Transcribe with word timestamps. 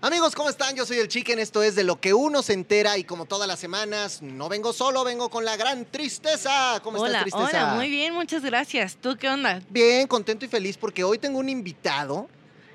Amigos, 0.00 0.36
¿cómo 0.36 0.48
están? 0.48 0.76
Yo 0.76 0.86
soy 0.86 0.98
el 0.98 1.08
Chicken, 1.08 1.40
esto 1.40 1.60
es 1.60 1.74
de 1.74 1.82
lo 1.82 2.00
que 2.00 2.14
uno 2.14 2.40
se 2.40 2.52
entera 2.52 2.96
y 2.98 3.02
como 3.02 3.24
todas 3.24 3.48
las 3.48 3.58
semanas, 3.58 4.22
no 4.22 4.48
vengo 4.48 4.72
solo, 4.72 5.02
vengo 5.02 5.28
con 5.28 5.44
la 5.44 5.56
gran 5.56 5.86
tristeza. 5.86 6.78
¿Cómo 6.84 7.00
hola, 7.00 7.18
estás, 7.18 7.22
tristeza? 7.22 7.64
hola, 7.64 7.74
muy 7.74 7.88
bien, 7.88 8.14
muchas 8.14 8.44
gracias. 8.44 8.96
¿Tú 8.96 9.16
qué 9.18 9.28
onda? 9.28 9.60
Bien, 9.68 10.06
contento 10.06 10.44
y 10.44 10.48
feliz 10.48 10.76
porque 10.76 11.02
hoy 11.02 11.18
tengo 11.18 11.40
un 11.40 11.48
invitado. 11.48 12.28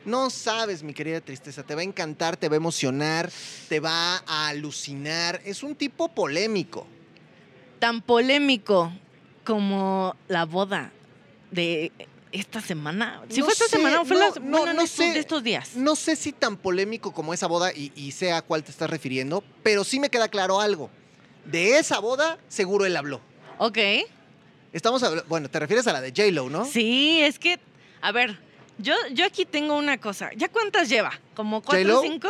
No 0.04 0.30
sabes, 0.30 0.84
mi 0.84 0.94
querida 0.94 1.22
tristeza, 1.22 1.64
te 1.64 1.76
va 1.76 1.80
a 1.80 1.86
encantar, 1.86 2.36
te 2.36 2.50
va 2.50 2.56
a 2.56 2.58
emocionar, 2.58 3.32
te 3.70 3.80
va 3.80 4.18
a 4.28 4.50
alucinar. 4.50 5.40
Es 5.46 5.64
un 5.64 5.76
tipo 5.76 6.10
polémico. 6.10 6.86
Tan 7.80 8.02
polémico 8.02 8.92
como 9.46 10.14
la 10.28 10.44
boda 10.44 10.92
de 11.52 11.90
esta 12.34 12.60
semana. 12.60 13.22
¿Si 13.30 13.40
No 13.40 13.46
fue 13.46 13.54
esta 13.54 13.66
sé, 13.66 13.78
semana 13.78 14.02
o 14.02 14.06
fue 14.06 14.18
no, 14.18 14.22
la- 14.22 14.40
no, 14.42 14.58
bueno, 14.58 14.74
no 14.74 14.80
de, 14.80 14.86
estos, 14.86 15.06
sé. 15.06 15.14
de 15.14 15.20
estos 15.20 15.44
días? 15.44 15.76
No 15.76 15.96
sé 15.96 16.16
si 16.18 16.32
tan 16.34 16.58
polémico 16.58 17.14
como 17.14 17.34
esa 17.34 17.48
boda 17.48 17.72
y, 17.74 17.92
y 17.96 18.12
sé 18.12 18.32
a 18.34 18.42
cuál 18.42 18.64
te 18.64 18.72
estás 18.72 18.90
refiriendo, 18.90 19.44
pero 19.64 19.84
sí 19.86 20.00
me 20.00 20.10
queda 20.10 20.28
claro 20.28 20.60
algo. 20.60 20.90
De 21.46 21.78
esa 21.78 22.00
boda, 22.00 22.38
seguro 22.50 22.86
él 22.86 22.98
habló. 22.98 23.22
Ok. 23.60 23.78
Estamos 24.74 25.04
hablando, 25.04 25.26
bueno, 25.30 25.50
te 25.50 25.60
refieres 25.60 25.86
a 25.88 25.94
la 25.94 26.02
de 26.02 26.10
J-Lo, 26.10 26.50
¿no? 26.50 26.66
Sí, 26.66 27.22
es 27.22 27.38
que, 27.38 27.60
a 28.02 28.12
ver, 28.12 28.40
yo, 28.80 28.96
yo 29.14 29.26
aquí 29.26 29.46
tengo 29.46 29.78
una 29.78 30.00
cosa. 30.00 30.32
¿Ya 30.36 30.50
cuántas 30.50 30.90
lleva? 30.90 31.12
¿Como 31.36 31.62
cuatro 31.62 32.00
o 32.00 32.02
cinco? 32.02 32.30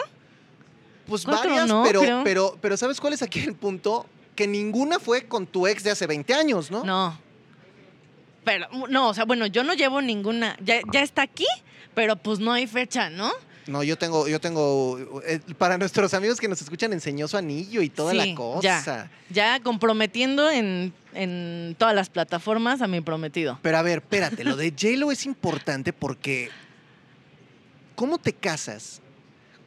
Pues 1.07 1.23
Cuatro, 1.25 1.49
varias, 1.49 1.67
no, 1.67 1.83
pero, 1.83 2.01
creo. 2.01 2.21
pero, 2.23 2.57
pero 2.61 2.77
¿sabes 2.77 2.99
cuál 2.99 3.13
es 3.13 3.21
aquí 3.21 3.39
el 3.39 3.55
punto? 3.55 4.05
Que 4.35 4.47
ninguna 4.47 4.99
fue 4.99 5.25
con 5.27 5.45
tu 5.45 5.67
ex 5.67 5.83
de 5.83 5.91
hace 5.91 6.07
20 6.07 6.33
años, 6.33 6.71
¿no? 6.71 6.83
No. 6.83 7.17
Pero, 8.43 8.67
no, 8.89 9.09
o 9.09 9.13
sea, 9.13 9.25
bueno, 9.25 9.45
yo 9.47 9.63
no 9.63 9.73
llevo 9.73 10.01
ninguna. 10.01 10.57
Ya, 10.63 10.81
ya 10.91 11.01
está 11.01 11.21
aquí, 11.21 11.45
pero 11.93 12.15
pues 12.15 12.39
no 12.39 12.51
hay 12.53 12.67
fecha, 12.67 13.09
¿no? 13.09 13.31
No, 13.65 13.81
yo 13.81 13.97
tengo, 13.97 14.27
yo 14.27 14.41
tengo, 14.41 14.99
eh, 15.25 15.39
para 15.57 15.77
nuestros 15.77 16.13
amigos 16.13 16.37
que 16.41 16.49
nos 16.49 16.61
escuchan, 16.61 16.91
enseñó 16.91 17.29
su 17.29 17.37
anillo 17.37 17.81
y 17.81 17.89
toda 17.89 18.11
Sí, 18.11 18.17
la 18.17 18.35
cosa. 18.35 18.61
ya. 18.61 19.11
Ya 19.29 19.59
comprometiendo 19.61 20.51
en, 20.51 20.93
en 21.13 21.73
todas 21.79 21.95
las 21.95 22.09
plataformas 22.09 22.81
a 22.81 22.87
mi 22.87 22.99
prometido. 22.99 23.57
Pero 23.61 23.77
a 23.77 23.81
ver, 23.81 23.99
espérate, 23.99 24.43
lo 24.43 24.57
de 24.57 24.71
J-Lo 24.71 25.13
es 25.13 25.25
importante 25.25 25.93
porque 25.93 26.49
¿cómo 27.95 28.17
te 28.17 28.33
casas 28.33 29.01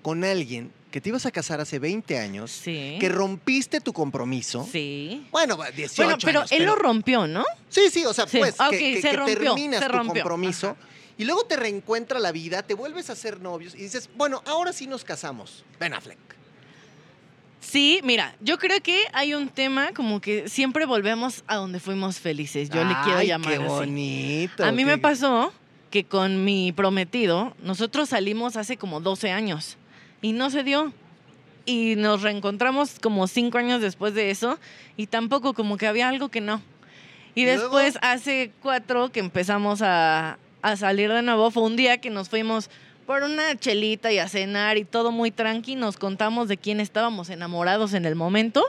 con 0.02 0.24
alguien 0.24 0.70
que 0.90 1.00
te 1.00 1.08
ibas 1.10 1.26
a 1.26 1.30
casar 1.30 1.60
hace 1.60 1.78
20 1.78 2.18
años, 2.18 2.50
Sí. 2.50 2.96
que 3.00 3.08
rompiste 3.08 3.80
tu 3.80 3.92
compromiso? 3.92 4.66
Sí. 4.70 5.26
Bueno, 5.30 5.56
18 5.74 6.02
Bueno, 6.04 6.18
pero 6.24 6.40
años, 6.40 6.52
él 6.52 6.64
lo 6.64 6.74
rompió, 6.76 7.26
¿no? 7.26 7.44
Sí, 7.68 7.82
sí, 7.90 8.04
o 8.04 8.14
sea, 8.14 8.26
Sí. 8.26 8.38
pues 8.38 8.54
Ah, 8.58 8.68
que, 8.70 8.76
ok, 8.76 8.80
que- 8.80 9.02
se 9.02 9.10
que 9.10 9.16
rompió, 9.16 9.54
terminas 9.54 9.80
se 9.82 9.88
tu 9.90 9.96
compromiso 9.98 10.68
Ajá. 10.70 10.76
y 11.18 11.24
luego 11.24 11.44
te 11.44 11.56
reencuentra 11.56 12.18
la 12.18 12.32
vida, 12.32 12.62
te 12.62 12.74
vuelves 12.74 13.10
a 13.10 13.16
ser 13.16 13.40
novios 13.40 13.74
y 13.74 13.78
dices, 13.78 14.08
bueno, 14.16 14.42
ahora 14.46 14.72
sí 14.72 14.86
nos 14.86 15.04
casamos. 15.04 15.64
Ben 15.80 15.92
Affleck. 15.92 16.18
Sí, 17.60 18.00
mira, 18.04 18.36
yo 18.40 18.58
creo 18.58 18.80
que 18.80 19.02
hay 19.12 19.34
un 19.34 19.48
tema 19.48 19.92
como 19.92 20.20
que 20.20 20.48
siempre 20.48 20.86
volvemos 20.86 21.42
a 21.48 21.56
donde 21.56 21.80
fuimos 21.80 22.20
felices. 22.20 22.70
Yo 22.70 22.84
le 22.84 22.94
quiero 23.04 23.22
llamar 23.22 23.50
qué 23.50 23.56
así. 23.56 23.66
bonito. 23.66 24.64
A 24.64 24.70
mí 24.72 24.84
me 24.84 24.98
pasó 24.98 25.52
que 25.90 26.04
con 26.04 26.44
mi 26.44 26.70
prometido, 26.72 27.56
nosotros 27.62 28.10
salimos 28.10 28.56
hace 28.56 28.76
como 28.76 29.00
12 29.00 29.32
años 29.32 29.76
y 30.26 30.32
no 30.32 30.50
se 30.50 30.64
dio. 30.64 30.92
Y 31.66 31.94
nos 31.94 32.22
reencontramos 32.22 32.98
como 33.00 33.28
cinco 33.28 33.58
años 33.58 33.80
después 33.80 34.12
de 34.12 34.30
eso 34.30 34.58
y 34.96 35.06
tampoco 35.06 35.54
como 35.54 35.76
que 35.76 35.86
había 35.86 36.08
algo 36.08 36.30
que 36.30 36.40
no. 36.40 36.60
Y 37.36 37.42
¿Y 37.42 37.44
luego? 37.44 37.62
después 37.62 37.98
hace 38.02 38.50
cuatro 38.60 39.12
que 39.12 39.20
empezamos 39.20 39.82
a, 39.82 40.38
a 40.62 40.76
salir 40.76 41.12
de 41.12 41.22
nuevo, 41.22 41.52
fue 41.52 41.62
un 41.62 41.76
día 41.76 41.98
que 41.98 42.10
nos 42.10 42.28
fuimos 42.28 42.70
por 43.06 43.22
una 43.22 43.56
chelita 43.56 44.10
y 44.10 44.18
a 44.18 44.28
cenar 44.28 44.78
y 44.78 44.84
todo 44.84 45.12
muy 45.12 45.30
tranqui, 45.30 45.76
nos 45.76 45.96
contamos 45.96 46.48
de 46.48 46.56
quién 46.56 46.80
estábamos 46.80 47.30
enamorados 47.30 47.94
en 47.94 48.04
el 48.04 48.16
momento 48.16 48.64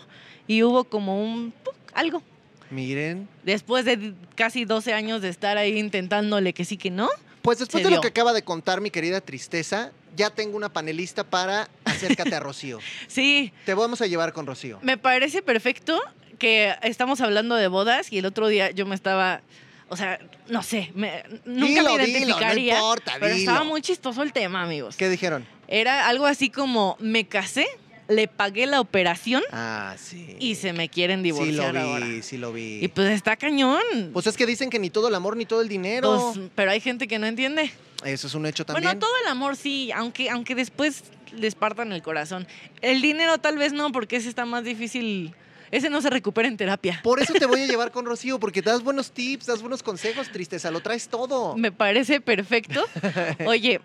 y 0.46 0.62
hubo 0.62 0.84
como 0.84 1.24
un 1.24 1.54
¡puc! 1.64 1.74
algo. 1.96 2.22
Miren. 2.70 3.28
Después 3.44 3.84
de 3.86 4.14
casi 4.36 4.66
12 4.66 4.94
años 4.94 5.24
de 5.24 5.30
estar 5.30 5.58
ahí 5.58 5.80
intentándole 5.80 6.54
que 6.54 6.66
sí 6.66 6.78
que 6.78 6.92
no. 6.92 7.10
Pues 7.42 7.58
después 7.58 7.84
de 7.84 7.90
lo 7.90 7.96
dio. 7.96 8.02
que 8.02 8.10
acaba 8.10 8.34
de 8.34 8.44
contar 8.44 8.80
mi 8.80 8.92
querida 8.92 9.22
Tristeza, 9.22 9.92
ya 10.18 10.30
tengo 10.32 10.58
una 10.58 10.68
panelista 10.74 11.24
para 11.24 11.70
acércate 11.86 12.36
a 12.36 12.40
Rocío. 12.42 12.80
Sí, 13.08 13.54
Te 13.66 13.74
vamos 13.74 14.02
a 14.02 14.08
llevar 14.08 14.34
con 14.34 14.46
Rocío. 14.46 14.80
me 14.82 14.98
parece 14.98 15.42
perfecto 15.42 16.02
que 16.40 16.74
estamos 16.84 17.22
hablando 17.22 17.56
de 17.56 17.68
bodas 17.70 18.12
y 18.12 18.18
el 18.18 18.26
otro 18.26 18.48
día 18.48 18.70
yo 18.72 18.86
me 18.86 18.96
estaba, 18.96 19.42
o 19.90 19.96
sea, 19.96 20.20
no 20.50 20.62
sé, 20.64 20.92
me- 20.94 21.24
nunca 21.46 21.66
Dilo, 21.82 21.84
me 21.96 22.06
dilo, 22.06 22.18
identificaría. 22.18 22.74
no 22.74 22.80
importa, 22.80 23.14
pero 23.20 23.34
dilo. 23.36 23.52
estaba 23.52 23.64
muy 23.64 23.82
chistoso 23.82 24.22
el 24.24 24.34
tema, 24.34 24.62
amigos. 24.64 24.96
¿Qué 24.98 25.08
dijeron? 25.10 25.48
Era 25.68 26.08
algo 26.08 26.26
así 26.26 26.50
como 26.50 26.96
me 27.00 27.28
casé, 27.28 27.68
le 28.08 28.28
pagué 28.28 28.66
la 28.68 28.80
operación 28.82 29.44
Ah, 29.52 29.96
sí. 29.98 30.36
y 30.40 30.56
se 30.56 30.74
me 30.74 30.90
quieren 30.90 31.22
Sí 31.24 31.30
lo 31.30 31.36
divorciar 31.36 31.74
vi, 31.74 31.80
ahora. 31.80 32.08
sí 32.22 32.38
lo 32.38 32.54
vi. 32.54 32.80
Y 32.84 32.88
pues 32.88 33.10
está 33.12 33.36
cañón. 33.36 33.82
Pues 34.14 34.28
es 34.28 34.38
que 34.38 34.46
dicen 34.46 34.70
que 34.70 34.80
ni 34.80 34.90
todo 34.90 35.08
el 35.10 35.16
amor 35.16 35.36
ni 35.38 35.46
todo 35.46 35.62
el 35.62 35.68
dinero. 35.68 36.32
Pues, 36.34 36.48
pero 36.56 36.72
hay 36.72 36.80
gente 36.80 37.08
que 37.08 37.20
no 37.20 37.28
entiende. 37.28 37.72
Eso 38.06 38.28
es 38.28 38.34
un 38.36 38.46
hecho 38.46 38.66
también. 38.66 38.84
Bueno, 38.84 39.00
todo 39.00 39.12
el 39.24 39.28
amor 39.32 39.56
sí, 39.56 39.92
aunque, 39.92 40.30
aunque 40.30 40.56
después 40.56 41.04
les 41.34 41.56
partan 41.56 41.92
el 41.92 42.02
corazón. 42.02 42.48
El 42.82 43.02
dinero 43.02 43.38
tal 43.40 43.58
vez 43.58 43.74
no, 43.74 43.92
porque 43.92 44.18
ese 44.18 44.30
está 44.30 44.46
más 44.46 44.64
difícil. 44.64 45.34
Ese 45.70 45.90
no 45.90 46.00
se 46.02 46.10
recupera 46.10 46.48
en 46.48 46.56
terapia. 46.56 47.02
Por 47.04 47.20
eso 47.22 47.34
te 47.34 47.46
voy 47.46 47.60
a 47.62 47.66
llevar 47.68 47.92
con 47.92 48.06
Rocío, 48.06 48.40
porque 48.40 48.62
das 48.62 48.84
buenos 48.84 49.12
tips, 49.12 49.48
das 49.48 49.60
buenos 49.62 49.84
consejos, 49.84 50.30
Tristeza, 50.32 50.72
lo 50.72 50.80
traes 50.80 51.10
todo. 51.10 51.58
Me 51.58 51.74
parece 51.74 52.22
perfecto. 52.22 52.86
Oye, 53.46 53.82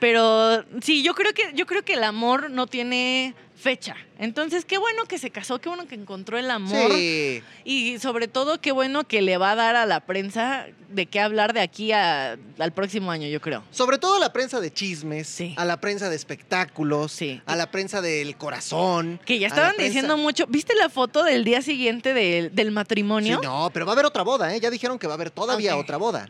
pero 0.00 0.64
sí, 0.82 1.02
yo 1.02 1.14
creo 1.14 1.32
que 1.32 1.52
yo 1.54 1.66
creo 1.66 1.82
que 1.84 1.94
el 1.94 2.04
amor 2.04 2.50
no 2.50 2.66
tiene 2.66 3.34
fecha. 3.56 3.94
Entonces, 4.18 4.64
qué 4.64 4.76
bueno 4.76 5.04
que 5.04 5.18
se 5.18 5.30
casó, 5.30 5.60
qué 5.60 5.68
bueno 5.68 5.86
que 5.86 5.94
encontró 5.94 6.36
el 6.36 6.50
amor 6.50 6.92
Sí. 6.92 7.42
y 7.64 7.98
sobre 8.00 8.26
todo 8.26 8.60
qué 8.60 8.72
bueno 8.72 9.04
que 9.04 9.22
le 9.22 9.36
va 9.36 9.52
a 9.52 9.54
dar 9.54 9.76
a 9.76 9.86
la 9.86 10.00
prensa 10.00 10.66
de 10.88 11.06
qué 11.06 11.20
hablar 11.20 11.52
de 11.52 11.60
aquí 11.60 11.92
a- 11.92 12.36
al 12.58 12.72
próximo 12.72 13.12
año, 13.12 13.28
yo 13.28 13.40
creo. 13.40 13.62
Sobre 13.70 13.98
todo 13.98 14.16
a 14.16 14.18
la 14.18 14.32
prensa 14.32 14.60
de 14.60 14.72
chismes, 14.72 15.28
Sí. 15.28 15.54
a 15.56 15.64
la 15.64 15.80
prensa 15.80 16.10
de 16.10 16.16
espectáculos, 16.16 17.12
Sí. 17.12 17.40
a 17.46 17.54
la 17.54 17.70
prensa 17.70 18.00
del 18.02 18.36
corazón. 18.36 19.20
Que 19.24 19.38
ya 19.38 19.46
estaban 19.46 19.74
prensa- 19.76 19.84
diciendo 19.88 20.16
mucho. 20.16 20.46
¿Viste 20.48 20.74
la 20.74 20.88
foto 20.88 21.22
del 21.22 21.44
día 21.44 21.62
siguiente 21.62 22.14
del, 22.14 22.52
del 22.54 22.68
Sí, 22.68 22.72
matrimonio? 22.74 23.40
no, 23.44 23.70
pero 23.72 23.86
va 23.86 23.92
a 23.92 23.94
haber 23.94 24.06
otra 24.06 24.22
boda, 24.22 24.52
¿eh? 24.54 24.60
Ya 24.60 24.70
dijeron 24.70 24.98
que 24.98 25.06
va 25.06 25.12
a 25.12 25.16
haber 25.16 25.30
todavía 25.30 25.76
otra 25.76 25.98
boda. 25.98 26.28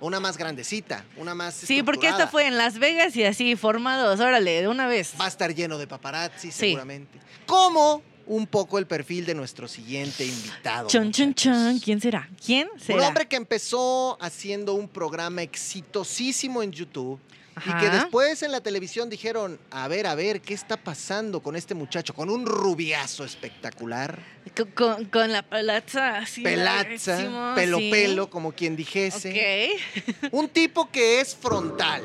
Una 0.00 0.18
más 0.20 0.36
grandecita, 0.38 1.04
una 1.16 1.34
más. 1.34 1.54
Sí, 1.54 1.82
porque 1.82 2.08
esta 2.08 2.26
fue 2.26 2.46
en 2.46 2.56
Las 2.56 2.78
Vegas 2.78 3.14
y 3.16 3.24
así, 3.24 3.54
formados, 3.56 4.18
órale, 4.20 4.62
de 4.62 4.68
una 4.68 4.86
vez. 4.86 5.12
Va 5.20 5.26
a 5.26 5.28
estar 5.28 5.54
lleno 5.54 5.76
de 5.78 5.86
paparazzi, 5.86 6.50
Sí. 6.50 6.58
seguramente. 6.58 7.18
Como 7.46 8.02
un 8.26 8.46
poco 8.46 8.78
el 8.78 8.86
perfil 8.86 9.26
de 9.26 9.34
nuestro 9.34 9.66
siguiente 9.68 10.24
invitado. 10.24 10.88
Chon, 10.88 11.10
chon, 11.12 11.34
chon. 11.34 11.80
¿Quién 11.80 12.00
será? 12.00 12.28
¿Quién 12.44 12.68
Un 12.72 12.80
será? 12.80 13.08
hombre 13.08 13.26
que 13.26 13.36
empezó 13.36 14.16
haciendo 14.22 14.74
un 14.74 14.88
programa 14.88 15.42
exitosísimo 15.42 16.62
en 16.62 16.70
YouTube 16.72 17.18
y 17.66 17.78
que 17.80 17.90
después 17.90 18.42
en 18.42 18.52
la 18.52 18.60
televisión 18.60 19.10
dijeron, 19.10 19.58
a 19.70 19.86
ver, 19.88 20.06
a 20.06 20.14
ver, 20.14 20.40
¿qué 20.40 20.54
está 20.54 20.76
pasando 20.76 21.42
con 21.42 21.56
este 21.56 21.74
muchacho? 21.74 22.14
Con 22.14 22.30
un 22.30 22.46
rubiazo 22.46 23.24
espectacular, 23.24 24.18
Con, 24.56 24.70
con- 24.70 25.04
con 25.06 25.32
la 25.32 25.42
pelaza 25.42 26.18
así. 26.18 26.42
pelaza, 26.42 26.74
larguísimo, 27.16 27.52
pelo 27.54 27.78
sí. 27.78 27.90
pelo, 27.90 28.30
como 28.30 28.52
quien 28.52 28.76
dijese. 28.76 29.78
Ok. 30.22 30.32
Un 30.32 30.48
tipo 30.48 30.90
que 30.90 31.20
es 31.20 31.34
frontal. 31.36 32.02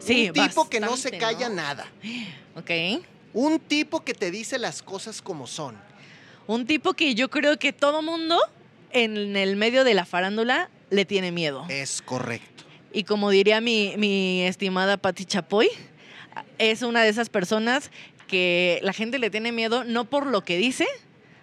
Sí, 0.00 0.28
un 0.28 0.32
tipo 0.32 0.68
que 0.68 0.80
no 0.80 0.96
se 0.96 1.10
bastante, 1.10 1.18
calla 1.18 1.48
¿no? 1.48 1.54
nada. 1.56 1.86
Ok. 2.56 2.70
Un 3.34 3.60
tipo 3.60 4.02
que 4.04 4.14
te 4.14 4.30
dice 4.30 4.58
las 4.58 4.82
cosas 4.82 5.20
como 5.22 5.46
son. 5.46 5.76
Un 6.46 6.66
tipo 6.66 6.94
que 6.94 7.14
yo 7.14 7.28
creo 7.30 7.58
que 7.58 7.72
todo 7.72 8.00
mundo 8.02 8.40
en 8.90 9.36
el 9.36 9.56
medio 9.56 9.84
de 9.84 9.92
la 9.94 10.06
farándula 10.06 10.70
le 10.90 11.04
tiene 11.04 11.30
miedo. 11.30 11.66
Es 11.68 12.00
correcto. 12.00 12.57
Y 12.92 13.04
como 13.04 13.30
diría 13.30 13.60
mi, 13.60 13.94
mi 13.96 14.42
estimada 14.42 14.96
Patti 14.96 15.24
Chapoy, 15.24 15.68
es 16.58 16.82
una 16.82 17.02
de 17.02 17.08
esas 17.10 17.28
personas 17.28 17.90
que 18.26 18.78
la 18.82 18.92
gente 18.92 19.18
le 19.18 19.30
tiene 19.30 19.52
miedo 19.52 19.84
no 19.84 20.04
por 20.04 20.26
lo 20.26 20.42
que 20.44 20.56
dice, 20.58 20.86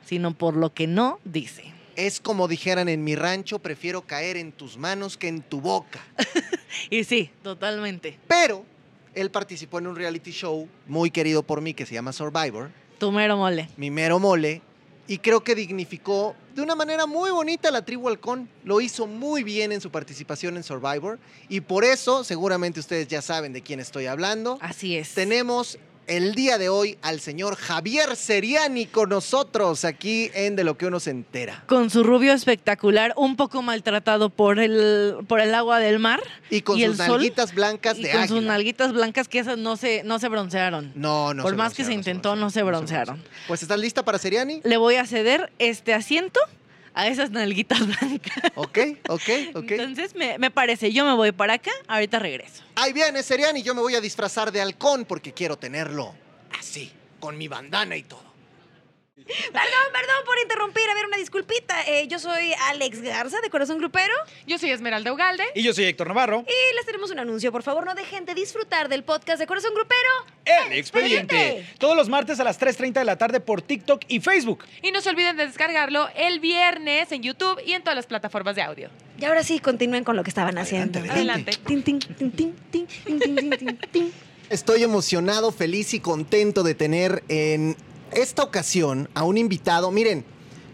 sino 0.05 0.33
por 0.33 0.55
lo 0.55 0.73
que 0.73 0.87
no 0.87 1.19
dice. 1.23 1.63
Es 1.95 2.19
como 2.19 2.47
dijeran 2.47 2.89
en 2.89 3.03
mi 3.03 3.15
rancho, 3.15 3.59
prefiero 3.59 4.01
caer 4.01 4.37
en 4.37 4.51
tus 4.51 4.77
manos 4.77 5.17
que 5.17 5.27
en 5.27 5.41
tu 5.41 5.61
boca. 5.61 5.99
Y 6.89 7.05
sí, 7.05 7.29
totalmente. 7.41 8.19
Pero 8.27 8.65
él 9.13 9.31
participó 9.31 9.79
en 9.79 9.87
un 9.87 9.95
reality 9.95 10.31
show 10.31 10.67
muy 10.87 11.09
querido 11.09 11.41
por 11.41 11.61
mí 11.61 11.73
que 11.73 11.85
se 11.85 11.93
llama 11.93 12.11
Survivor, 12.11 12.69
Tu 12.97 13.11
mero 13.13 13.37
mole. 13.37 13.69
mi 13.77 13.89
mero 13.91 14.19
mole, 14.19 14.61
y 15.07 15.19
creo 15.19 15.43
que 15.43 15.55
dignificó 15.55 16.35
de 16.55 16.61
una 16.61 16.75
manera 16.75 17.05
muy 17.05 17.29
bonita 17.31 17.69
la 17.71 17.83
tribu 17.85 18.07
halcón. 18.09 18.49
Lo 18.63 18.81
hizo 18.81 19.07
muy 19.07 19.43
bien 19.43 19.71
en 19.71 19.81
su 19.81 19.91
participación 19.91 20.57
en 20.57 20.63
Survivor 20.63 21.19
y 21.49 21.61
por 21.61 21.83
eso, 21.83 22.23
seguramente 22.23 22.79
ustedes 22.79 23.07
ya 23.07 23.21
saben 23.21 23.53
de 23.53 23.61
quién 23.61 23.79
estoy 23.79 24.05
hablando, 24.07 24.57
Así 24.61 24.95
es. 24.95 25.13
tenemos 25.13 25.77
el 26.07 26.35
día 26.35 26.57
de 26.57 26.69
hoy 26.69 26.97
al 27.01 27.19
señor 27.19 27.55
Javier 27.55 28.15
Seriani 28.15 28.85
con 28.85 29.09
nosotros 29.09 29.85
aquí 29.85 30.29
en 30.33 30.55
De 30.55 30.63
lo 30.63 30.77
que 30.77 30.85
uno 30.85 30.99
se 30.99 31.11
entera. 31.11 31.63
Con 31.67 31.89
su 31.89 32.03
rubio 32.03 32.33
espectacular, 32.33 33.13
un 33.15 33.35
poco 33.35 33.61
maltratado 33.61 34.29
por 34.29 34.59
el, 34.59 35.17
por 35.27 35.39
el 35.39 35.53
agua 35.53 35.79
del 35.79 35.99
mar. 35.99 36.21
Y 36.49 36.61
con 36.61 36.77
¿Y 36.77 36.85
sus 36.85 36.91
el 36.91 36.97
sol? 36.97 37.07
nalguitas 37.17 37.53
blancas 37.53 37.97
Y 37.97 38.03
de 38.03 38.11
con 38.11 38.27
sus 38.27 38.43
nalguitas 38.43 38.93
blancas 38.93 39.27
que 39.27 39.39
esas 39.39 39.57
no 39.57 39.77
se, 39.77 40.03
no 40.03 40.19
se 40.19 40.29
broncearon. 40.29 40.91
No, 40.95 41.33
no 41.33 41.43
por 41.43 41.51
se 41.51 41.57
más 41.57 41.73
que 41.73 41.83
se 41.83 41.93
intentó, 41.93 42.35
no 42.35 42.49
se 42.49 42.63
broncearon. 42.63 43.21
Pues 43.47 43.61
¿estás 43.61 43.79
lista 43.79 44.03
para 44.03 44.17
Seriani? 44.17 44.61
Le 44.63 44.77
voy 44.77 44.95
a 44.95 45.05
ceder 45.05 45.51
este 45.59 45.93
asiento 45.93 46.39
a 46.95 47.07
esas 47.07 47.29
nalguitas 47.29 47.79
blancas. 47.85 48.51
Ok, 48.55 48.79
ok, 49.09 49.29
ok. 49.53 49.71
Entonces 49.71 50.15
me, 50.15 50.39
me 50.39 50.49
parece, 50.49 50.91
yo 50.91 51.05
me 51.05 51.13
voy 51.13 51.31
para 51.31 51.53
acá, 51.53 51.71
ahorita 51.87 52.17
regreso. 52.17 52.63
Ahí 52.75 52.93
viene 52.93 53.21
Seriani, 53.21 53.61
yo 53.61 53.75
me 53.75 53.81
voy 53.81 53.95
a 53.95 54.01
disfrazar 54.01 54.51
de 54.51 54.61
halcón 54.61 55.05
porque 55.05 55.33
quiero 55.33 55.57
tenerlo 55.57 56.15
así, 56.57 56.91
con 57.19 57.37
mi 57.37 57.47
bandana 57.47 57.95
y 57.97 58.03
todo. 58.03 58.24
Perdón, 59.15 59.85
perdón 59.93 60.25
por 60.25 60.37
interrumpir. 60.39 60.83
A 60.89 60.93
ver, 60.93 61.05
una 61.05 61.15
disculpita. 61.15 61.83
Eh, 61.87 62.07
yo 62.09 62.19
soy 62.19 62.53
Alex 62.67 63.01
Garza, 63.01 63.39
de 63.39 63.49
Corazón 63.49 63.77
Grupero. 63.77 64.13
Yo 64.45 64.57
soy 64.57 64.71
Esmeralda 64.71 65.13
Ugalde. 65.13 65.45
Y 65.55 65.63
yo 65.63 65.73
soy 65.73 65.85
Héctor 65.85 66.09
Navarro. 66.09 66.43
Y 66.45 66.75
les 66.75 66.85
tenemos 66.85 67.11
un 67.11 67.19
anuncio. 67.19 67.49
Por 67.49 67.63
favor, 67.63 67.85
no 67.85 67.95
dejen 67.95 68.25
de 68.25 68.33
disfrutar 68.33 68.89
del 68.89 69.05
podcast 69.05 69.39
de 69.39 69.47
Corazón 69.47 69.73
Grupero. 69.73 70.67
El, 70.67 70.73
expediente. 70.73 71.65
Todos 71.79 71.95
los 71.95 72.09
martes 72.09 72.41
a 72.41 72.43
las 72.43 72.59
3.30 72.59 72.93
de 72.93 73.05
la 73.05 73.17
tarde 73.17 73.39
por 73.39 73.61
TikTok 73.61 74.01
y 74.09 74.19
Facebook. 74.19 74.65
Y 74.81 74.91
no 74.91 74.99
se 74.99 75.09
olviden 75.09 75.37
de 75.37 75.47
descargarlo 75.47 76.09
el 76.17 76.41
viernes 76.41 77.09
en 77.13 77.23
YouTube 77.23 77.61
y 77.65 77.71
en 77.71 77.83
todas 77.83 77.95
las 77.95 78.07
plataformas 78.07 78.57
de 78.57 78.63
audio. 78.63 78.89
Y 79.17 79.23
ahora 79.23 79.43
sí, 79.43 79.59
continúen 79.59 80.03
con 80.03 80.17
lo 80.17 80.23
que 80.23 80.29
estaban 80.29 80.57
haciendo. 80.57 80.99
Adelante. 80.99 81.57
Adelante. 81.65 82.01
Estoy 84.49 84.83
emocionado, 84.83 85.53
feliz 85.53 85.93
y 85.93 86.01
contento 86.01 86.63
de 86.63 86.75
tener 86.75 87.23
en 87.29 87.77
esta 88.11 88.43
ocasión 88.43 89.09
a 89.13 89.23
un 89.23 89.37
invitado. 89.37 89.91
Miren, 89.91 90.25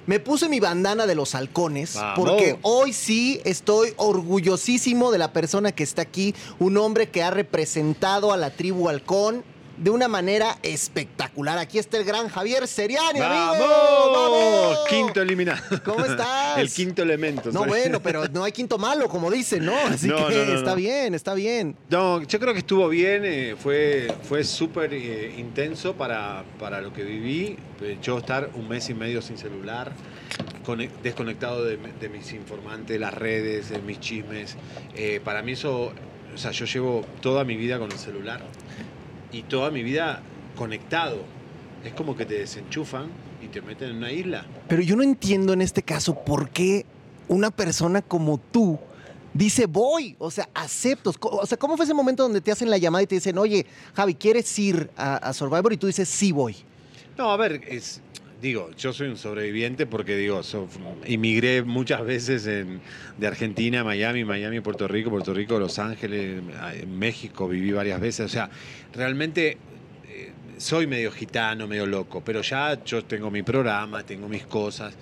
me 0.07 0.19
puse 0.19 0.49
mi 0.49 0.59
bandana 0.59 1.05
de 1.05 1.15
los 1.15 1.35
halcones 1.35 1.95
Vamos. 1.95 2.17
porque 2.17 2.57
hoy 2.63 2.91
sí 2.91 3.39
estoy 3.45 3.93
orgullosísimo 3.97 5.11
de 5.11 5.17
la 5.17 5.31
persona 5.31 5.71
que 5.71 5.83
está 5.83 6.01
aquí, 6.01 6.33
un 6.59 6.77
hombre 6.77 7.09
que 7.09 7.23
ha 7.23 7.31
representado 7.31 8.33
a 8.33 8.37
la 8.37 8.49
tribu 8.49 8.89
halcón 8.89 9.43
de 9.81 9.89
una 9.89 10.07
manera 10.07 10.57
espectacular. 10.61 11.57
Aquí 11.57 11.79
está 11.79 11.97
el 11.97 12.03
gran 12.03 12.29
Javier 12.29 12.67
Seriani, 12.67 13.19
amigo. 13.19 13.65
¡Vamos! 14.13 14.79
Quinto 14.87 15.21
eliminado. 15.23 15.61
¿Cómo 15.83 16.05
estás? 16.05 16.59
El 16.59 16.71
quinto 16.71 17.01
elemento. 17.01 17.51
No, 17.51 17.61
¿sabes? 17.61 17.67
bueno, 17.69 17.99
pero 18.01 18.27
no 18.27 18.43
hay 18.43 18.51
quinto 18.51 18.77
malo, 18.77 19.07
como 19.09 19.31
dicen, 19.31 19.65
¿no? 19.65 19.75
Así 19.75 20.07
No, 20.07 20.27
que 20.27 20.35
no, 20.35 20.45
no, 20.45 20.57
está 20.59 20.75
bien, 20.75 21.15
está 21.15 21.33
bien. 21.33 21.75
No, 21.89 22.21
yo 22.21 22.39
creo 22.39 22.53
que 22.53 22.59
estuvo 22.59 22.87
bien, 22.89 23.23
eh, 23.25 23.55
fue, 23.57 24.13
fue 24.27 24.43
súper 24.43 24.93
eh, 24.93 25.33
intenso 25.37 25.93
para, 25.93 26.43
para 26.59 26.79
lo 26.79 26.93
que 26.93 27.03
viví. 27.03 27.57
Eh, 27.81 27.97
Yo 28.03 28.19
estar 28.19 28.51
un 28.53 28.67
mes 28.69 28.87
y 28.89 28.93
medio 28.93 29.21
sin 29.23 29.39
celular, 29.39 29.91
cone- 30.63 30.91
desconectado 31.01 31.65
de, 31.65 31.77
de 31.99 32.09
mis 32.09 32.31
informantes, 32.33 32.99
las 32.99 33.13
redes, 33.15 33.69
de 33.69 33.79
mis 33.79 33.99
chismes. 33.99 34.55
Eh, 34.95 35.19
para 35.23 35.41
mí 35.41 35.53
eso, 35.53 35.91
o 36.35 36.37
sea, 36.37 36.51
yo 36.51 36.65
llevo 36.65 37.03
toda 37.21 37.43
mi 37.43 37.55
vida 37.55 37.79
con 37.79 37.91
el 37.91 37.97
celular 37.97 38.41
y 39.31 39.43
toda 39.43 39.71
mi 39.71 39.83
vida 39.83 40.21
conectado. 40.55 41.17
Es 41.83 41.93
como 41.93 42.15
que 42.15 42.25
te 42.25 42.35
desenchufan 42.35 43.07
y 43.41 43.47
te 43.47 43.61
meten 43.61 43.89
en 43.89 43.97
una 43.97 44.11
isla. 44.11 44.45
Pero 44.67 44.81
yo 44.81 44.95
no 44.95 45.03
entiendo 45.03 45.53
en 45.53 45.61
este 45.61 45.81
caso 45.81 46.15
por 46.15 46.49
qué 46.49 46.85
una 47.27 47.49
persona 47.49 48.01
como 48.01 48.37
tú 48.37 48.77
dice 49.33 49.65
voy, 49.65 50.15
o 50.19 50.29
sea, 50.29 50.49
acepto. 50.53 51.13
O 51.21 51.45
sea, 51.45 51.57
¿cómo 51.57 51.75
fue 51.77 51.85
ese 51.85 51.93
momento 51.93 52.23
donde 52.23 52.41
te 52.41 52.51
hacen 52.51 52.69
la 52.69 52.77
llamada 52.77 53.03
y 53.03 53.07
te 53.07 53.15
dicen, 53.15 53.37
oye, 53.37 53.65
Javi, 53.95 54.15
¿quieres 54.15 54.59
ir 54.59 54.89
a, 54.95 55.15
a 55.15 55.33
Survivor? 55.33 55.73
Y 55.73 55.77
tú 55.77 55.87
dices, 55.87 56.07
sí 56.07 56.31
voy. 56.31 56.55
No, 57.17 57.31
a 57.31 57.37
ver, 57.37 57.61
es, 57.67 58.01
digo, 58.41 58.71
yo 58.77 58.91
soy 58.91 59.07
un 59.07 59.17
sobreviviente 59.17 59.85
porque 59.85 60.15
digo, 60.17 60.41
so- 60.43 60.67
emigré 61.05 61.61
muchas 61.61 62.03
veces 62.03 62.47
en- 62.47 62.81
de 63.17 63.27
Argentina 63.27 63.81
a 63.81 63.83
Miami, 63.83 64.25
Miami, 64.25 64.59
Puerto 64.61 64.87
Rico, 64.87 65.09
Puerto 65.09 65.33
Rico, 65.33 65.59
Los 65.59 65.77
Ángeles, 65.79 66.41
en 66.73 66.99
México 66.99 67.47
viví 67.47 67.71
varias 67.71 67.99
veces. 68.01 68.25
O 68.25 68.29
sea, 68.29 68.49
realmente 68.93 69.57
eh, 70.09 70.31
soy 70.57 70.87
medio 70.87 71.11
gitano, 71.11 71.67
medio 71.67 71.85
loco, 71.85 72.21
pero 72.21 72.41
ya 72.41 72.83
yo 72.83 73.03
tengo 73.05 73.29
mi 73.31 73.43
programa, 73.43 74.03
tengo 74.03 74.27
mis 74.27 74.45
cosas, 74.45 74.93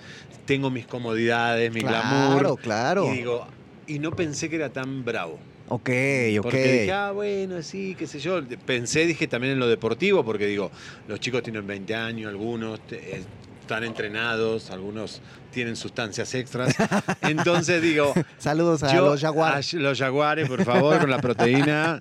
tengo 0.44 0.70
mis 0.70 0.86
comodidades, 0.86 1.72
mi 1.72 1.80
claro, 1.80 2.08
glamour. 2.08 2.60
claro. 2.60 3.06
Y 3.12 3.16
digo, 3.16 3.46
y 3.86 3.98
no 3.98 4.10
pensé 4.12 4.48
que 4.48 4.56
era 4.56 4.70
tan 4.70 5.04
bravo. 5.04 5.40
Ok, 5.70 5.88
ok. 6.38 6.42
Porque 6.42 6.72
dije, 6.72 6.92
ah, 6.92 7.12
bueno, 7.12 7.62
sí, 7.62 7.94
qué 7.98 8.06
sé 8.06 8.20
yo. 8.20 8.40
Pensé, 8.66 9.06
dije 9.06 9.26
también 9.26 9.54
en 9.54 9.58
lo 9.58 9.66
deportivo, 9.68 10.24
porque 10.24 10.46
digo, 10.46 10.70
los 11.08 11.18
chicos 11.20 11.42
tienen 11.42 11.66
20 11.66 11.94
años, 11.94 12.28
algunos 12.28 12.78
eh, 12.90 13.22
están 13.62 13.84
entrenados, 13.84 14.70
algunos 14.70 15.22
tienen 15.52 15.76
sustancias 15.76 16.34
extras. 16.34 16.74
Entonces 17.22 17.80
digo, 17.82 18.12
Saludos 18.38 18.82
a 18.82 18.92
yo- 18.94 19.06
los 19.06 19.20
Jaguars. 19.20 19.74
a 19.74 19.76
los 19.78 19.98
jaguares, 19.98 20.48
por 20.48 20.64
favor, 20.64 20.98
con 21.00 21.10
la 21.10 21.18
proteína. 21.20 22.00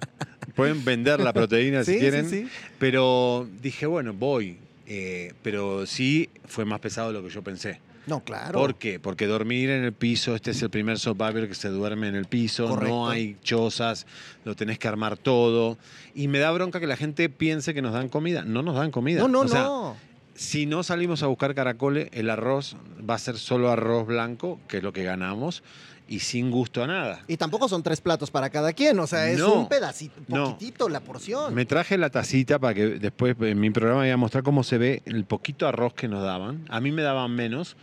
Pueden 0.55 0.83
vender 0.83 1.19
la 1.19 1.31
proteína 1.31 1.83
si 1.83 1.93
sí, 1.93 1.99
quieren. 1.99 2.29
sí. 2.29 2.47
Pero 2.79 3.47
dije, 3.61 3.85
bueno, 3.85 4.13
voy. 4.13 4.57
Eh, 4.87 5.33
pero 5.43 5.85
sí 5.85 6.29
fue 6.47 6.65
más 6.65 6.79
pesado 6.79 7.09
de 7.09 7.13
lo 7.13 7.23
que 7.23 7.29
yo 7.33 7.43
pensé. 7.43 7.79
No, 8.09 8.23
claro. 8.23 8.59
¿Por 8.59 8.75
qué? 8.75 8.99
Porque 8.99 9.27
dormir 9.27 9.69
en 9.69 9.83
el 9.83 9.93
piso, 9.93 10.35
este 10.35 10.51
es 10.51 10.61
el 10.63 10.69
primer 10.69 10.97
survivor 10.99 11.47
que 11.47 11.55
se 11.55 11.69
duerme 11.69 12.07
en 12.07 12.15
el 12.15 12.25
piso, 12.25 12.67
Correcto. 12.67 12.89
no 12.93 13.09
hay 13.09 13.37
chozas, 13.43 14.07
lo 14.45 14.55
tenés 14.55 14.79
que 14.79 14.87
armar 14.87 15.15
todo. 15.17 15.77
Y 16.15 16.27
me 16.27 16.39
da 16.39 16.51
bronca 16.51 16.79
que 16.79 16.87
la 16.87 16.97
gente 16.97 17.29
piense 17.29 17.73
que 17.73 17.81
nos 17.81 17.93
dan 17.93 18.09
comida. 18.09 18.43
No 18.43 18.63
nos 18.63 18.75
dan 18.75 18.91
comida. 18.91 19.19
No, 19.21 19.27
no, 19.27 19.41
O 19.41 19.47
sea, 19.47 19.63
no. 19.63 19.95
si 20.35 20.65
no 20.65 20.83
salimos 20.83 21.21
a 21.23 21.27
buscar 21.27 21.53
caracoles, 21.53 22.09
el 22.13 22.29
arroz 22.29 22.75
va 23.07 23.13
a 23.15 23.19
ser 23.19 23.37
solo 23.37 23.69
arroz 23.71 24.07
blanco, 24.07 24.59
que 24.67 24.77
es 24.77 24.83
lo 24.83 24.91
que 24.91 25.03
ganamos, 25.03 25.61
y 26.07 26.21
sin 26.21 26.49
gusto 26.49 26.83
a 26.83 26.87
nada. 26.87 27.21
Y 27.27 27.37
tampoco 27.37 27.69
son 27.69 27.83
tres 27.83 28.01
platos 28.01 28.31
para 28.31 28.49
cada 28.49 28.73
quien, 28.73 28.97
o 28.99 29.05
sea, 29.05 29.29
es 29.29 29.37
No, 29.37 29.53
un 29.53 29.69
pedacito, 29.69 30.15
no. 30.27 30.45
poquitito 30.53 30.89
la 30.89 31.01
porción. 31.01 31.53
Me 31.53 31.65
traje 31.67 31.99
la 31.99 32.09
tacita 32.09 32.57
para 32.57 32.73
que 32.73 32.87
después 32.87 33.35
en 33.41 33.59
mi 33.59 33.69
programa 33.69 33.99
voy 34.01 34.09
a 34.09 34.17
mostrar 34.17 34.41
cómo 34.43 34.63
se 34.63 34.79
ve 34.79 35.03
el 35.05 35.25
poquito 35.25 35.67
arroz 35.67 35.93
que 35.93 36.07
nos 36.07 36.23
daban. 36.23 36.65
A 36.69 36.79
mí 36.81 36.91
me 36.91 37.03
daban 37.03 37.35
menos. 37.35 37.77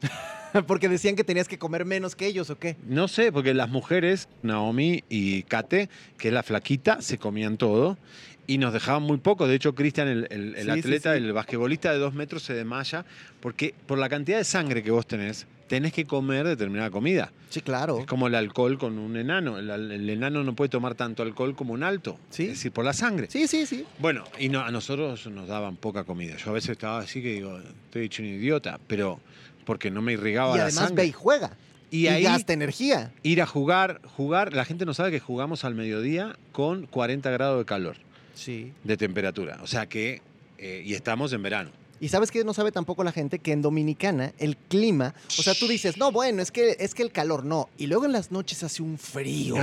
Porque 0.66 0.88
decían 0.88 1.16
que 1.16 1.24
tenías 1.24 1.48
que 1.48 1.58
comer 1.58 1.84
menos 1.84 2.16
que 2.16 2.26
ellos, 2.26 2.48
¿o 2.50 2.58
qué? 2.58 2.76
No 2.88 3.08
sé, 3.08 3.30
porque 3.30 3.52
las 3.52 3.68
mujeres, 3.68 4.28
Naomi 4.42 5.04
y 5.10 5.42
Kate, 5.42 5.90
que 6.16 6.28
es 6.28 6.34
la 6.34 6.42
flaquita, 6.42 7.02
se 7.02 7.18
comían 7.18 7.58
todo 7.58 7.98
y 8.46 8.56
nos 8.58 8.72
dejaban 8.72 9.02
muy 9.02 9.18
poco. 9.18 9.46
De 9.48 9.54
hecho, 9.56 9.74
Cristian, 9.74 10.08
el, 10.08 10.26
el- 10.30 10.54
el 10.54 10.64
Sí, 10.66 10.72
sí, 10.72 10.78
atleta, 10.80 11.12
sí. 11.12 11.18
el 11.18 11.32
basquetbolista 11.34 11.92
de 11.92 11.98
dos 11.98 12.14
metros, 12.14 12.42
se 12.42 12.54
desmaya 12.54 13.04
porque 13.40 13.74
por 13.86 13.98
la 13.98 14.08
cantidad 14.08 14.38
de 14.38 14.44
sangre 14.44 14.82
que 14.82 14.90
vos 14.90 15.06
tenés, 15.06 15.46
tenés 15.68 15.92
que 15.92 16.06
comer 16.06 16.46
determinada 16.46 16.90
comida. 16.90 17.32
Sí, 17.50 17.60
claro. 17.60 17.98
Es 18.00 18.06
como 18.06 18.28
el 18.28 18.34
alcohol 18.34 18.78
con 18.78 18.98
un 18.98 19.16
enano. 19.18 19.58
El, 19.58 19.68
el 19.68 20.08
enano 20.08 20.42
no 20.42 20.54
puede 20.54 20.68
tomar 20.70 20.94
tanto 20.94 21.22
alcohol 21.22 21.54
como 21.54 21.74
un 21.74 21.82
alto. 21.82 22.18
Sí. 22.30 22.44
Es 22.44 22.48
decir, 22.50 22.72
por 22.72 22.84
la 22.84 22.92
sangre. 22.94 23.26
Sí, 23.28 23.46
sí, 23.46 23.66
sí. 23.66 23.84
Bueno, 23.98 24.24
y 24.38 24.48
no, 24.48 24.60
a 24.62 24.70
nosotros 24.70 25.26
nos 25.26 25.48
daban 25.48 25.76
poca 25.76 26.04
comida. 26.04 26.36
Yo 26.36 26.50
a 26.50 26.54
veces 26.54 26.70
estaba 26.70 27.00
así 27.00 27.20
que 27.20 27.32
digo, 27.34 27.58
estoy 27.86 28.04
hecho 28.06 28.22
un 28.22 28.28
idiota, 28.28 28.78
pero 28.86 29.20
porque 29.66 29.90
no 29.90 30.00
me 30.00 30.14
irrigaba 30.14 30.54
Y 30.54 30.58
la 30.58 30.64
además 30.64 30.84
sangre. 30.86 31.02
ve 31.02 31.08
y 31.08 31.12
juega. 31.12 31.50
Y 31.90 31.98
Y, 32.04 32.08
ahí- 32.08 32.22
gasta 32.22 32.54
energía. 32.54 33.12
Ir 33.22 33.42
a 33.42 33.46
jugar, 33.46 34.00
jugar, 34.16 34.54
la 34.54 34.64
gente 34.64 34.86
no 34.86 34.94
sabe 34.94 35.10
que 35.10 35.20
jugamos 35.20 35.64
al 35.64 35.74
mediodía 35.74 36.36
con 36.52 36.86
40 36.86 37.30
grados 37.30 37.58
de 37.58 37.64
calor, 37.66 37.96
Sí. 38.34 38.72
de 38.84 38.96
temperatura. 38.96 39.58
O 39.62 39.66
sea 39.66 39.86
que, 39.86 40.22
eh, 40.58 40.82
y 40.84 40.94
estamos 40.94 41.32
en 41.34 41.42
verano. 41.42 41.70
Y 42.00 42.08
sabes 42.08 42.30
que 42.30 42.44
no 42.44 42.52
sabe 42.52 42.72
tampoco 42.72 43.02
la 43.04 43.12
gente 43.12 43.38
que 43.38 43.52
en 43.52 43.62
Dominicana 43.62 44.32
el 44.38 44.56
clima, 44.56 45.14
o 45.38 45.42
sea, 45.42 45.54
tú 45.54 45.66
dices, 45.66 45.96
no, 45.96 46.12
bueno, 46.12 46.42
es 46.42 46.50
que, 46.50 46.76
es 46.78 46.94
que 46.94 47.02
el 47.02 47.10
calor 47.10 47.44
no. 47.44 47.68
Y 47.78 47.86
luego 47.86 48.04
en 48.04 48.12
las 48.12 48.30
noches 48.30 48.62
hace 48.62 48.82
un 48.82 48.98
frío. 48.98 49.56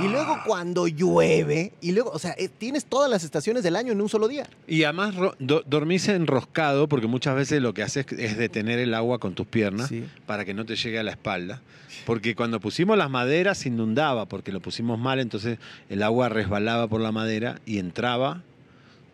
Y 0.00 0.08
luego 0.08 0.38
cuando 0.46 0.88
llueve, 0.88 1.72
y 1.80 1.92
luego, 1.92 2.10
o 2.10 2.18
sea, 2.18 2.34
eh, 2.38 2.48
tienes 2.48 2.86
todas 2.86 3.10
las 3.10 3.22
estaciones 3.24 3.62
del 3.62 3.76
año 3.76 3.92
en 3.92 4.00
un 4.00 4.08
solo 4.08 4.28
día. 4.28 4.48
Y 4.66 4.84
además 4.84 5.14
do- 5.38 5.62
dormís 5.66 6.08
enroscado 6.08 6.88
porque 6.88 7.06
muchas 7.06 7.36
veces 7.36 7.60
lo 7.60 7.74
que 7.74 7.82
haces 7.82 8.06
es 8.18 8.36
detener 8.38 8.78
el 8.78 8.94
agua 8.94 9.18
con 9.18 9.34
tus 9.34 9.46
piernas 9.46 9.88
Sí. 9.88 10.04
para 10.26 10.44
que 10.44 10.54
no 10.54 10.64
te 10.64 10.76
llegue 10.76 10.98
a 10.98 11.02
la 11.02 11.10
espalda. 11.10 11.60
Porque 12.06 12.34
cuando 12.34 12.60
pusimos 12.60 12.96
las 12.98 13.10
maderas 13.10 13.58
se 13.58 13.68
inundaba 13.68 14.26
porque 14.26 14.52
lo 14.52 14.60
pusimos 14.60 14.98
mal, 14.98 15.20
entonces 15.20 15.58
el 15.90 16.02
agua 16.02 16.28
resbalaba 16.28 16.88
por 16.88 17.00
la 17.00 17.12
madera 17.12 17.60
y 17.66 17.78
entraba 17.78 18.42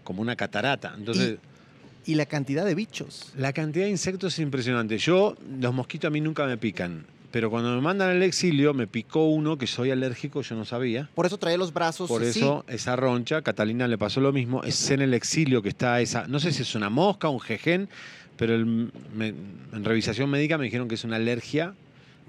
como 0.04 0.22
una 0.22 0.34
catarata. 0.36 0.94
Entonces, 0.96 1.32
Y 1.34 1.49
la 2.14 2.26
cantidad 2.26 2.64
de 2.64 2.74
bichos. 2.74 3.32
la 3.36 3.52
cantidad 3.52 3.84
de 3.84 3.90
insectos 3.90 4.34
es 4.34 4.38
impresionante. 4.40 4.98
Yo, 4.98 5.36
los 5.60 5.72
mosquitos 5.74 6.08
a 6.08 6.10
mí 6.10 6.20
nunca 6.20 6.46
me 6.46 6.56
pican. 6.56 7.04
Pero 7.32 7.48
cuando 7.48 7.72
me 7.76 7.80
mandan 7.80 8.10
al 8.10 8.22
exilio, 8.24 8.74
me 8.74 8.88
picó 8.88 9.26
uno 9.28 9.56
que 9.56 9.68
soy 9.68 9.92
alérgico, 9.92 10.42
yo 10.42 10.56
no 10.56 10.64
sabía. 10.64 11.08
Por 11.14 11.26
eso 11.26 11.38
trae 11.38 11.56
los 11.56 11.72
brazos 11.72 12.08
Por 12.08 12.24
eso 12.24 12.64
esa 12.66 12.96
roncha, 12.96 13.42
Catalina 13.42 13.86
le 13.86 13.96
pasó 13.98 14.20
lo 14.20 14.32
mismo, 14.32 14.64
es 14.64 14.90
en 14.90 15.00
el 15.00 15.14
exilio 15.14 15.62
que 15.62 15.68
está 15.68 16.00
esa, 16.00 16.26
no 16.26 16.40
sé 16.40 16.50
si 16.50 16.62
es 16.62 16.74
una 16.74 16.90
mosca, 16.90 17.28
un 17.28 17.38
jején, 17.38 17.88
pero 18.36 18.56
el- 18.56 18.66
me- 19.14 19.28
en 19.28 19.84
revisación 19.84 20.28
médica 20.28 20.58
me 20.58 20.64
dijeron 20.64 20.88
que 20.88 20.96
es 20.96 21.04
una 21.04 21.16
alergia, 21.16 21.74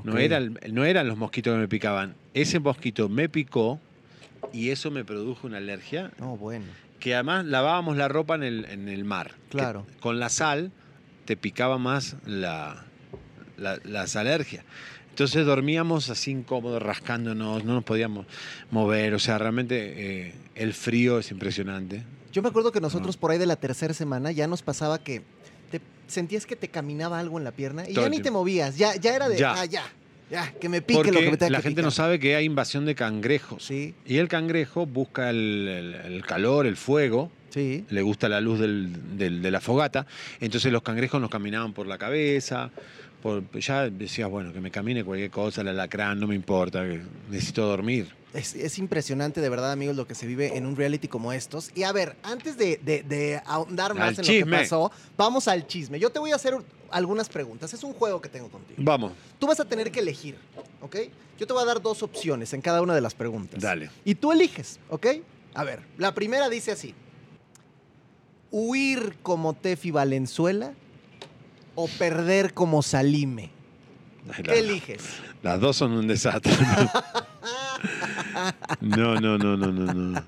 no, 0.04 0.20
era 0.20 0.40
no 0.40 0.86
eran 0.86 1.08
los 1.08 1.18
mosquitos 1.18 1.56
que 1.56 1.60
me 1.60 1.68
picaban, 1.68 2.14
ese 2.36 2.60
mosquito 2.60 3.10
me 3.10 3.28
picó 3.28 3.80
y 4.54 4.70
eso 4.70 4.92
me 4.92 5.04
produjo 5.04 5.48
una 5.48 5.58
alergia 5.58 6.12
No, 6.20 6.38
bueno. 6.38 6.66
Que 7.02 7.14
además 7.16 7.44
lavábamos 7.46 7.98
la 7.98 8.08
ropa 8.08 8.36
en 8.36 8.44
el, 8.44 8.66
en 8.66 8.88
el 8.88 9.04
mar. 9.04 9.32
que 9.50 9.58
Claro. 9.58 9.86
con 10.00 10.20
la 10.22 10.30
sal 10.30 10.72
te 11.26 11.36
picaba 11.36 11.78
más 11.78 12.16
la, 12.26 12.86
la- 13.58 13.80
las 13.84 14.16
alergias. 14.16 14.64
Entonces 15.10 15.46
dormíamos 15.46 16.10
así 16.10 16.32
incómodos, 16.32 16.82
rascándonos, 16.82 17.66
no 17.66 17.74
nos 17.74 17.84
podíamos 17.84 18.26
mover. 18.72 19.14
O 19.14 19.20
sea, 19.20 19.38
realmente 19.38 20.28
eh, 20.30 20.36
el 20.56 20.74
frío 20.74 21.20
es 21.20 21.32
impresionante. 21.32 22.04
Yo 22.32 22.42
me 22.42 22.48
acuerdo 22.48 22.72
que 22.72 22.80
nosotros 22.80 23.18
por 23.18 23.32
ahí 23.32 23.38
de 23.38 23.46
la 23.46 23.58
tercera 23.58 23.94
semana 23.94 24.32
ya 24.32 24.48
nos 24.48 24.62
pasaba 24.62 25.00
que 25.04 25.22
te 25.70 25.82
sentías 26.08 26.46
que 26.46 26.56
te 26.56 26.70
caminaba 26.70 27.20
algo 27.20 27.38
en 27.40 27.44
la 27.44 27.52
pierna 27.52 27.90
y 27.90 27.94
Todo 27.94 28.06
ya 28.06 28.10
ni 28.10 28.20
te 28.22 28.32
movías. 28.32 28.78
Ya, 28.78 28.96
ya 28.96 29.14
era 29.14 29.28
de, 29.28 29.38
Ya. 29.38 29.54
ah, 29.54 29.66
ya, 29.66 29.84
ya, 30.32 30.52
que 30.54 30.70
me 30.70 30.82
pique 30.82 30.98
Porque 30.98 31.12
lo 31.12 31.20
que 31.20 31.32
me 31.32 31.38
tenga 31.38 31.52
la 31.52 31.58
que 31.60 31.64
gente 31.64 31.82
no 31.82 31.92
sabe 31.92 32.18
que 32.20 32.36
hay 32.36 32.46
invasión 32.46 32.86
de 32.86 32.96
cangrejos. 32.96 33.64
Sí, 33.66 33.94
Y 34.06 34.18
el 34.18 34.28
cangrejo 34.28 34.86
busca 34.86 35.30
el, 35.30 35.68
el- 35.68 36.14
el 36.14 36.26
calor, 36.26 36.66
el 36.66 36.78
fuego, 36.78 37.32
sí. 37.50 37.84
le 37.90 38.02
gusta 38.02 38.30
la 38.30 38.40
luz 38.42 38.60
del- 38.60 39.18
del- 39.18 39.42
de 39.42 39.52
la 39.52 39.60
fogata. 39.62 40.08
Entonces 40.40 40.72
los 40.72 40.82
cangrejos 40.84 41.20
nos 41.22 41.30
caminaban 41.30 41.74
por 41.74 41.86
la 41.86 41.98
cabeza. 41.98 42.72
Por, 43.22 43.44
ya 43.60 43.88
decías, 43.90 44.28
bueno, 44.30 44.52
que 44.52 44.60
me 44.62 44.72
camine 44.72 45.04
cualquier 45.04 45.30
cosa, 45.30 45.62
el 45.62 45.68
alacrán, 45.68 46.20
no 46.20 46.26
me 46.28 46.34
importa, 46.34 46.84
necesito 47.30 47.68
dormir. 47.68 48.08
Es, 48.34 48.56
es 48.56 48.78
impresionante 48.80 49.42
de 49.42 49.50
verdad, 49.50 49.72
amigos, 49.74 49.96
lo 49.98 50.08
que 50.08 50.16
se 50.16 50.26
vive 50.26 50.56
en 50.58 50.66
un 50.66 50.76
reality 50.78 51.08
como 51.10 51.34
estos. 51.34 51.70
Y 51.76 51.84
a 51.84 51.92
ver, 51.92 52.16
antes 52.24 52.58
de, 52.58 52.80
de- 52.84 53.04
de 53.04 53.42
ahondar 53.46 53.94
más 53.94 54.18
Al 54.20 54.26
en 54.26 54.40
lo 54.42 54.46
que 54.46 54.52
pasó, 54.52 54.92
vamos 55.18 55.48
al 55.50 55.68
chisme. 55.68 56.00
Yo 56.00 56.10
te 56.12 56.20
voy 56.20 56.32
a 56.32 56.36
hacer 56.36 56.56
algunas 56.92 57.28
preguntas. 57.28 57.74
Es 57.74 57.84
un 57.84 57.94
juego 57.94 58.22
que 58.22 58.30
tengo 58.30 58.48
contigo. 58.50 58.78
Vamos, 58.84 59.12
Tú 59.38 59.48
vas 59.48 59.60
a 59.60 59.66
tener 59.66 59.92
que 59.92 60.00
elegir, 60.00 60.38
¿ok? 60.82 60.96
Yo 61.38 61.46
te 61.48 61.52
voy 61.54 61.62
a 61.64 61.66
dar 61.66 61.82
dos 61.82 62.04
opciones 62.04 62.54
en 62.54 62.62
cada 62.62 62.82
una 62.82 62.96
de 62.96 63.02
las 63.02 63.14
preguntas. 63.16 63.60
dale. 63.62 63.90
Y 64.06 64.16
tú 64.16 64.32
eliges, 64.32 64.80
¿ok? 64.90 65.08
A 65.54 65.64
ver, 65.66 65.82
la 65.98 66.14
primera 66.14 66.48
dice 66.48 66.72
así. 66.72 66.96
¿Huir 68.52 69.18
como 69.24 69.54
Tefi 69.54 69.92
Valenzuela 69.92 70.74
o 71.76 71.88
perder 71.88 72.54
como 72.54 72.82
Salime? 72.82 73.50
¿Qué 74.38 74.44
la- 74.44 74.54
eliges? 74.56 75.02
Las 75.42 75.60
dos 75.60 75.76
son 75.78 75.94
un 75.94 76.08
desastre. 76.08 76.54
No, 78.82 79.16
no, 79.20 79.38
no, 79.38 79.58
no, 79.58 79.72
no, 79.72 79.94
no. 79.94 80.24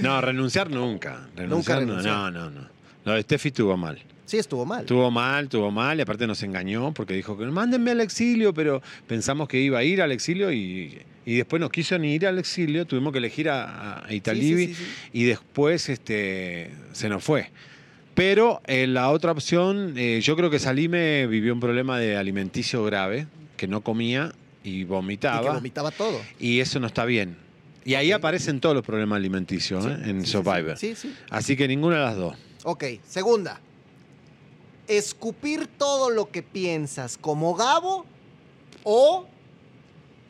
No, 0.00 0.20
renunciar 0.20 0.70
nunca. 0.70 1.28
Renunciar, 1.36 1.82
no, 1.82 1.88
renunciar. 1.88 2.14
no, 2.14 2.30
no, 2.30 2.50
no. 2.50 2.68
Lo 3.04 3.12
de 3.12 3.22
Steffi 3.22 3.48
estuvo 3.48 3.76
mal. 3.76 4.00
Sí, 4.24 4.38
estuvo 4.38 4.64
mal. 4.64 4.80
Estuvo 4.80 5.10
mal, 5.10 5.44
estuvo 5.44 5.70
mal 5.70 5.98
y 5.98 6.02
aparte 6.02 6.26
nos 6.26 6.42
engañó 6.42 6.92
porque 6.94 7.14
dijo 7.14 7.36
que 7.36 7.44
mándenme 7.46 7.90
al 7.90 8.00
exilio, 8.00 8.54
pero 8.54 8.82
pensamos 9.06 9.48
que 9.48 9.60
iba 9.60 9.78
a 9.78 9.84
ir 9.84 10.00
al 10.00 10.12
exilio 10.12 10.50
y, 10.50 11.02
y 11.26 11.36
después 11.36 11.60
no 11.60 11.68
quiso 11.68 11.98
ni 11.98 12.14
ir 12.14 12.26
al 12.26 12.38
exilio, 12.38 12.86
tuvimos 12.86 13.12
que 13.12 13.18
elegir 13.18 13.50
a, 13.50 14.04
a 14.06 14.12
Italibi 14.12 14.68
sí, 14.68 14.74
sí, 14.74 14.84
sí. 14.84 15.10
y 15.12 15.24
después 15.24 15.88
este, 15.90 16.70
se 16.92 17.08
nos 17.08 17.22
fue. 17.22 17.50
Pero 18.14 18.62
eh, 18.66 18.86
la 18.86 19.10
otra 19.10 19.32
opción, 19.32 19.94
eh, 19.96 20.20
yo 20.22 20.36
creo 20.36 20.48
que 20.48 20.58
Salime 20.58 21.26
vivió 21.26 21.52
un 21.52 21.60
problema 21.60 21.98
de 21.98 22.16
alimenticio 22.16 22.84
grave, 22.84 23.26
que 23.56 23.66
no 23.66 23.82
comía 23.82 24.32
y 24.64 24.70
Y 24.70 24.78
que 24.80 24.84
vomitaba, 24.86 25.52
vomitaba 25.52 25.90
todo. 25.92 26.20
y 26.40 26.58
eso 26.60 26.80
no 26.80 26.86
está 26.88 27.04
bien. 27.04 27.36
Y 27.84 27.94
ahí 27.94 28.12
aparecen 28.12 28.60
todos 28.60 28.74
los 28.74 28.84
problemas 28.84 29.18
alimenticios 29.18 29.84
¿eh? 29.84 29.98
En 30.04 30.24
sí, 30.24 30.32
Survivor. 30.32 30.76
Sí, 30.78 30.94
sí. 30.96 31.14
Así 31.30 31.54
que 31.56 31.68
ninguna 31.68 31.96
de 31.96 32.02
las 32.02 32.16
dos. 32.16 32.36
Ok, 32.64 32.84
segunda. 33.06 33.60
Escupir 34.88 35.66
todo 35.66 36.10
lo 36.10 36.30
que 36.30 36.42
piensas 36.42 37.16
como 37.18 37.54
Gabo 37.54 38.06
o 38.84 39.26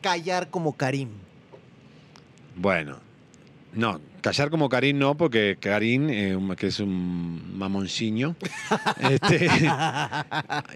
callar 0.01 0.49
como 0.49 0.73
Karim. 0.75 1.09
Bueno, 2.57 2.99
no, 3.75 3.99
callar 4.21 4.49
como 4.49 4.69
Karim 4.69 4.97
no, 4.97 5.15
porque 5.15 5.57
Karim, 5.59 6.09
eh, 6.09 6.37
que 6.57 6.67
es 6.67 6.79
un 6.79 7.57
mamonciño, 7.57 8.35
este, 9.11 9.49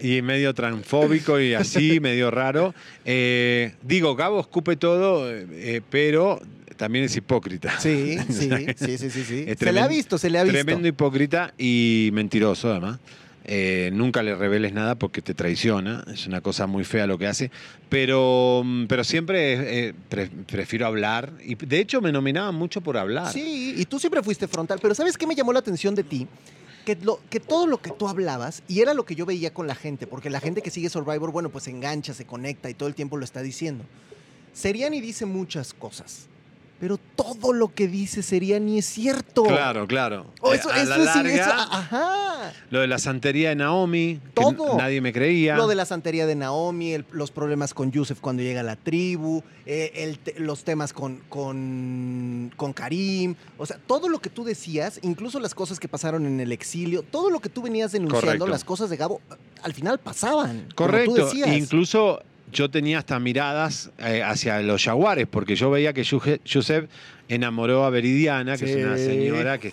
y 0.02 0.22
medio 0.22 0.54
transfóbico 0.54 1.40
y 1.40 1.54
así, 1.54 1.98
medio 2.00 2.30
raro. 2.30 2.74
Eh, 3.04 3.74
digo, 3.82 4.14
Gabo 4.14 4.40
escupe 4.40 4.76
todo, 4.76 5.28
eh, 5.32 5.82
pero 5.90 6.40
también 6.76 7.06
es 7.06 7.16
hipócrita. 7.16 7.80
Sí, 7.80 8.18
sí, 8.28 8.50
sí, 8.76 8.98
sí, 8.98 9.10
sí. 9.10 9.24
sí. 9.24 9.46
Se 9.58 9.72
le 9.72 9.80
ha 9.80 9.88
visto, 9.88 10.16
se 10.16 10.30
le 10.30 10.38
ha 10.38 10.44
visto. 10.44 10.56
Tremendo 10.56 10.86
hipócrita 10.86 11.52
y 11.58 12.10
mentiroso 12.12 12.70
además. 12.70 12.98
Eh, 13.52 13.90
nunca 13.92 14.22
le 14.22 14.36
reveles 14.36 14.72
nada 14.72 14.94
porque 14.94 15.22
te 15.22 15.34
traiciona, 15.34 16.04
es 16.14 16.28
una 16.28 16.40
cosa 16.40 16.68
muy 16.68 16.84
fea 16.84 17.08
lo 17.08 17.18
que 17.18 17.26
hace, 17.26 17.50
pero, 17.88 18.62
mm, 18.64 18.86
pero 18.86 19.02
siempre 19.02 19.88
eh, 19.88 19.94
pre- 20.08 20.30
prefiero 20.46 20.86
hablar 20.86 21.32
y 21.44 21.56
de 21.56 21.80
hecho 21.80 22.00
me 22.00 22.12
nominaban 22.12 22.54
mucho 22.54 22.80
por 22.80 22.96
hablar. 22.96 23.32
Sí, 23.32 23.74
y 23.76 23.84
tú 23.86 23.98
siempre 23.98 24.22
fuiste 24.22 24.46
frontal, 24.46 24.78
pero 24.80 24.94
¿sabes 24.94 25.18
qué 25.18 25.26
me 25.26 25.34
llamó 25.34 25.52
la 25.52 25.58
atención 25.58 25.96
de 25.96 26.04
ti? 26.04 26.28
Que, 26.86 26.94
lo, 27.02 27.18
que 27.28 27.40
todo 27.40 27.66
lo 27.66 27.78
que 27.82 27.90
tú 27.90 28.06
hablabas, 28.08 28.62
y 28.68 28.82
era 28.82 28.94
lo 28.94 29.04
que 29.04 29.16
yo 29.16 29.26
veía 29.26 29.52
con 29.52 29.66
la 29.66 29.74
gente, 29.74 30.06
porque 30.06 30.30
la 30.30 30.38
gente 30.38 30.62
que 30.62 30.70
sigue 30.70 30.88
Survivor, 30.88 31.32
bueno, 31.32 31.50
pues 31.50 31.66
engancha, 31.66 32.14
se 32.14 32.24
conecta 32.26 32.70
y 32.70 32.74
todo 32.74 32.88
el 32.88 32.94
tiempo 32.94 33.16
lo 33.16 33.24
está 33.24 33.42
diciendo. 33.42 33.84
Seriani 34.52 35.00
dice 35.00 35.26
muchas 35.26 35.74
cosas, 35.74 36.28
pero 36.80 36.98
todo 37.14 37.52
lo 37.52 37.72
que 37.74 37.86
dice 37.88 38.22
Seriani 38.22 38.78
es 38.78 38.86
cierto. 38.86 39.42
Claro, 39.44 39.86
claro. 39.86 40.26
Oh, 40.40 40.52
Eh, 40.52 40.56
eso, 40.56 40.70
a 40.70 40.80
eso 40.80 40.90
la 40.96 40.96
larga, 40.98 41.30
eso- 41.34 41.50
ajá. 41.50 42.52
lo 42.70 42.80
de 42.80 42.86
la 42.86 42.98
santería 42.98 43.50
de 43.50 43.56
Naomi, 43.56 44.18
Todo. 44.34 44.78
nadie 44.78 45.00
me 45.02 45.12
creía. 45.12 45.56
Lo 45.56 45.66
de 45.68 45.74
la 45.74 45.84
santería 45.84 46.26
de 46.26 46.34
Naomi, 46.34 46.92
el- 46.94 47.04
los 47.12 47.30
problemas 47.30 47.74
con 47.74 47.92
Yusef 47.92 48.18
cuando 48.20 48.42
llega 48.42 48.60
a 48.60 48.64
la 48.64 48.76
tribu, 48.76 49.42
eh, 49.66 49.92
el 49.94 50.44
los 50.44 50.64
temas 50.64 50.92
con, 50.94 51.20
con, 51.28 52.50
con 52.56 52.72
Karim, 52.72 53.34
o 53.58 53.66
sea, 53.66 53.78
todo 53.86 54.08
lo 54.08 54.20
que 54.20 54.30
tú 54.30 54.42
decías, 54.44 54.98
incluso 55.02 55.38
las 55.38 55.54
cosas 55.54 55.78
que 55.78 55.88
pasaron 55.88 56.24
en 56.26 56.40
el 56.40 56.50
exilio, 56.52 57.02
todo 57.02 57.28
lo 57.30 57.40
que 57.40 57.48
tú 57.50 57.62
venías 57.62 57.92
denunciando, 57.92 58.26
Correcto. 58.26 58.46
las 58.46 58.64
cosas 58.64 58.88
de 58.90 58.96
Gabo, 58.96 59.20
al 59.62 59.74
final 59.74 59.98
pasaban. 59.98 60.66
como 60.74 60.90
Correcto. 60.90 61.14
tú 61.14 61.24
decías. 61.26 61.48
Incluso 61.56 62.22
yo 62.52 62.70
tenía 62.70 62.98
hasta 62.98 63.18
miradas 63.18 63.90
eh, 63.98 64.22
hacia 64.22 64.60
los 64.60 64.84
jaguares, 64.84 65.26
porque 65.30 65.56
yo 65.56 65.70
veía 65.70 65.92
que 65.92 66.02
Yusef 66.02 66.86
enamoró 67.28 67.84
a 67.84 67.90
Veridiana, 67.90 68.56
que 68.56 68.66
Sí. 68.66 68.72
es 68.72 68.84
una 68.84 68.96
señora 68.96 69.58
que 69.58 69.72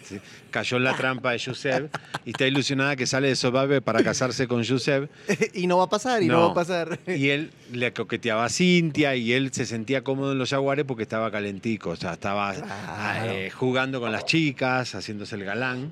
cayó 0.51 0.77
en 0.77 0.83
la 0.83 0.95
trampa 0.95 1.31
de 1.31 1.39
Yusef 1.39 1.85
y 2.25 2.29
está 2.29 2.45
ilusionada 2.45 2.95
que 2.95 3.07
sale 3.07 3.29
de 3.29 3.35
Survivor 3.35 3.81
para 3.81 4.03
casarse 4.03 4.47
con 4.47 4.61
Yusef. 4.63 5.09
y 5.55 5.65
no 5.67 5.77
va 5.79 5.85
a 5.85 5.89
pasar, 5.89 6.21
y 6.21 6.27
no, 6.27 6.33
No. 6.35 6.45
va 6.47 6.51
a 6.51 6.53
pasar. 6.53 6.99
Y 7.07 7.29
él 7.29 7.51
le 7.71 7.93
coqueteaba 7.93 8.45
a 8.45 8.49
Cintia 8.49 9.15
y 9.15 9.33
él 9.33 9.51
se 9.53 9.65
sentía 9.65 10.03
cómodo 10.03 10.33
en 10.33 10.37
los 10.37 10.51
jaguares 10.51 10.85
porque 10.85 11.03
estaba 11.03 11.31
calentico, 11.31 11.89
o 11.91 11.95
sea, 11.95 12.13
estaba 12.13 12.53
Claro. 12.53 13.31
eh, 13.31 13.49
jugando 13.49 13.99
con 13.99 14.11
las 14.11 14.25
chicas, 14.25 14.93
haciéndose 14.93 15.35
el 15.35 15.43
galán. 15.45 15.91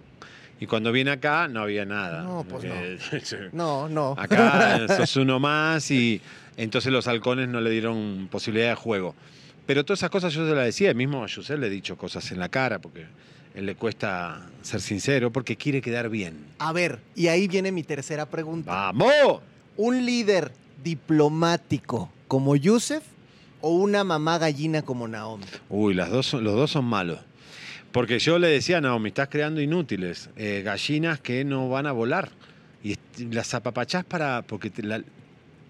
Y 0.59 0.67
cuando 0.67 0.91
viene 0.91 1.11
acá 1.11 1.47
no 1.47 1.61
había 1.61 1.85
nada. 1.85 2.23
No, 2.23 2.45
pues 2.49 2.65
Porque- 2.65 3.49
No, 3.53 3.89
no. 3.89 4.15
Acá 4.17 4.87
sos 4.87 5.15
uno 5.17 5.39
más 5.39 5.91
y 5.91 6.21
entonces 6.57 6.91
los 6.91 7.07
halcones 7.07 7.49
no 7.49 7.59
le 7.61 7.69
dieron 7.69 8.27
posibilidad 8.31 8.69
de 8.69 8.75
juego. 8.75 9.15
Pero 9.65 9.83
todas 9.83 9.99
esas 9.99 10.09
cosas 10.11 10.31
yo 10.33 10.47
se 10.47 10.55
las 10.55 10.65
decía, 10.65 10.93
mismo 10.93 11.23
a 11.23 11.27
Yusel 11.27 11.59
le 11.59 11.67
he 11.67 11.69
dicho 11.69 11.97
cosas 11.97 12.31
en 12.31 12.39
la 12.39 12.49
cara 12.49 12.79
porque 12.79 13.05
él 13.55 13.65
le 13.65 13.75
cuesta 13.75 14.45
ser 14.61 14.79
sincero 14.79 15.31
porque 15.31 15.55
quiere 15.57 15.81
quedar 15.81 16.09
bien. 16.09 16.37
A 16.59 16.71
ver, 16.71 16.99
y 17.15 17.27
ahí 17.27 17.47
viene 17.47 17.71
mi 17.71 17.83
tercera 17.83 18.25
pregunta. 18.27 18.71
¡Vamos! 18.71 19.41
¿Un 19.77 20.05
líder 20.05 20.51
diplomático 20.83 22.09
como 22.27 22.55
Yusef 22.55 23.03
o 23.61 23.69
una 23.71 24.03
mamá 24.03 24.37
gallina 24.37 24.81
como 24.83 25.07
Naomi? 25.07 25.43
Uy, 25.69 25.93
las 25.93 26.09
dos 26.09 26.33
los 26.33 26.53
dos 26.55 26.71
son 26.71 26.85
malos. 26.85 27.19
Porque 27.95 28.19
yo 28.19 28.37
le 28.39 28.49
decía, 28.49 28.81
Naomi, 28.81 29.07
estás 29.07 29.29
creando 29.29 29.61
inútiles, 29.61 30.29
eh, 30.35 30.61
gallinas 30.65 31.21
que 31.21 31.45
no 31.45 31.69
van 31.69 31.87
a 31.87 31.93
volar. 31.93 32.29
Y 32.83 32.97
las 33.31 33.53
apapachás 33.53 34.03
para, 34.03 34.41
porque 34.41 34.69
te 34.69 34.83
la- 34.83 35.01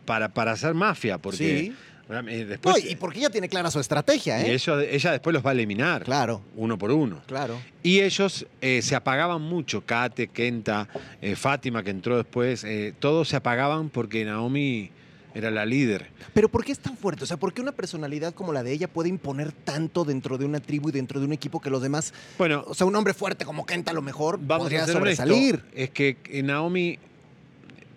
para, 0.06 0.30
para 0.30 0.54
hacer 0.54 0.74
mafia, 0.74 1.20
porque 1.20 1.38
sí. 1.38 1.74
eh, 2.10 2.10
No, 2.10 2.24
después 2.24 2.84
y 2.92 2.96
porque 2.96 3.20
ella 3.20 3.30
tiene 3.30 3.48
clara 3.48 3.70
su 3.70 3.80
estrategia, 3.80 4.42
y 4.42 4.50
¿eh? 4.50 4.54
ellos- 4.56 4.84
ella 4.90 5.12
después 5.12 5.36
los 5.36 5.46
va 5.46 5.52
a 5.52 5.54
eliminar, 5.54 6.04
Claro, 6.04 6.42
uno 6.56 6.80
por 6.80 6.90
uno. 6.92 7.22
claro. 7.28 7.60
Y 7.84 8.00
ellos 8.00 8.48
eh, 8.60 8.82
se 8.82 8.96
apagaban 8.96 9.44
mucho, 9.44 9.82
Kate, 9.86 10.26
Kenta, 10.30 10.88
eh, 11.22 11.36
Fátima, 11.36 11.84
que 11.84 11.92
entró 11.92 12.18
después, 12.18 12.66
todos 12.98 13.30
se 13.30 13.36
apagaban 13.36 13.90
porque 13.90 14.26
Naomi 14.26 14.90
era 15.36 15.52
la 15.52 15.66
líder. 15.66 16.08
Pero 16.34 16.50
¿por 16.50 16.64
qué 16.66 16.72
es 16.72 16.80
tan 16.80 16.98
fuerte? 16.98 17.26
O 17.26 17.28
sea, 17.28 17.38
¿por 17.38 17.54
qué 17.54 17.62
una 17.62 17.74
personalidad 17.74 18.34
como 18.34 18.54
la 18.54 18.64
de 18.64 18.72
ella 18.72 18.88
puede 18.88 19.10
imponer 19.10 19.52
tanto 19.52 20.06
dentro 20.06 20.38
de 20.38 20.46
una 20.46 20.62
tribu 20.62 20.90
y 20.90 20.92
dentro 20.94 21.20
de 21.20 21.26
un 21.26 21.34
equipo 21.34 21.60
que 21.62 21.70
los 21.70 21.82
demás, 21.82 22.14
Bueno, 22.38 22.64
o 22.66 22.74
sea, 22.74 22.88
un 22.88 22.96
hombre 22.96 23.14
fuerte 23.14 23.46
como 23.46 23.66
Kenta 23.66 23.92
a 23.92 23.94
lo 23.94 24.02
mejor 24.02 24.40
vamos 24.42 24.64
podría 24.66 24.86
a 24.86 24.88
sobresalir? 24.88 25.62
Es 25.76 25.90
que 25.92 26.18
Naomi 26.44 26.98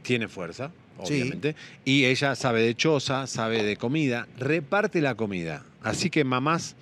tiene 0.03 0.27
fuerza, 0.29 0.73
Sí. 1.05 1.15
obviamente, 1.15 1.55
y 1.85 2.07
ella 2.07 2.35
sabe 2.35 2.61
de 2.63 2.75
choza, 2.75 3.29
sabe 3.29 3.63
de 3.63 3.77
comida, 3.77 4.27
reparte 4.37 5.01
la 5.01 5.15
comida. 5.15 5.63
Así 5.81 6.11
que 6.11 6.25
mamás, 6.25 6.75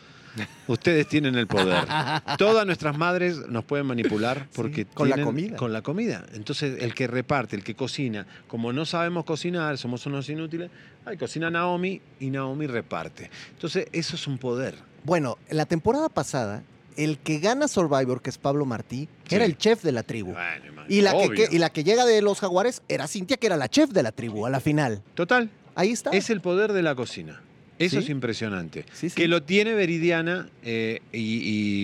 ustedes 0.66 1.08
tienen 1.08 1.34
el 1.36 1.46
poder. 1.46 1.84
Todas 2.38 2.66
nuestras 2.66 2.96
madres 2.96 3.38
nos 3.48 3.64
pueden 3.64 3.86
manipular 3.86 4.48
porque 4.54 4.84
con 4.86 5.08
la 5.08 5.22
comida. 5.22 5.56
Con 5.56 5.72
la 5.72 5.82
comida. 5.82 6.24
Entonces, 6.34 6.82
el 6.82 6.94
que 6.94 7.06
reparte, 7.06 7.56
el 7.56 7.64
que 7.64 7.74
cocina, 7.74 8.26
como 8.48 8.72
no 8.72 8.84
sabemos 8.86 9.24
cocinar, 9.24 9.78
somos 9.78 10.04
unos 10.06 10.28
inútiles, 10.28 10.70
ay, 11.04 11.16
cocina 11.16 11.50
Naomi 11.50 12.00
y 12.20 12.30
Naomi 12.30 12.66
reparte. 12.66 13.30
Entonces, 13.52 13.86
eso 13.92 14.16
es 14.16 14.26
un 14.26 14.38
poder. 14.38 14.74
Bueno, 15.04 15.38
la 15.50 15.66
temporada 15.66 16.08
pasada 16.08 16.62
el 16.96 17.18
que 17.18 17.38
gana 17.40 17.68
Survivor, 17.68 18.22
que 18.22 18.30
es 18.30 18.38
Pablo 18.38 18.64
Martí, 18.64 19.06
Sí. 19.28 19.34
era 19.34 19.44
el 19.44 19.58
chef 19.58 19.82
de 19.82 19.92
la 19.92 20.02
tribu. 20.02 20.32
Bueno, 20.32 20.84
Y 20.88 21.02
la, 21.02 21.12
que- 21.28 21.48
y 21.52 21.58
la 21.58 21.68
que 21.68 21.84
llega 21.84 22.06
de 22.06 22.22
los 22.22 22.40
jaguares 22.40 22.80
era 22.88 23.06
Cintia, 23.06 23.36
que 23.36 23.46
era 23.48 23.56
la 23.58 23.68
chef 23.68 23.90
de 23.90 24.02
la 24.02 24.12
tribu 24.12 24.46
a 24.46 24.50
la 24.50 24.60
final. 24.60 25.02
Total, 25.14 25.50
Ahí 25.74 25.90
está. 25.90 26.10
es 26.12 26.30
el 26.30 26.40
poder 26.40 26.72
de 26.72 26.82
la 26.82 26.94
cocina. 26.94 27.42
Eso 27.78 27.96
Sí. 27.98 28.04
es 28.04 28.08
impresionante. 28.08 28.84
Sí, 28.92 29.10
sí. 29.10 29.14
Que 29.14 29.28
lo 29.28 29.42
tiene 29.42 29.74
Veridiana 29.74 30.48
eh, 30.62 31.00
y, 31.12 31.18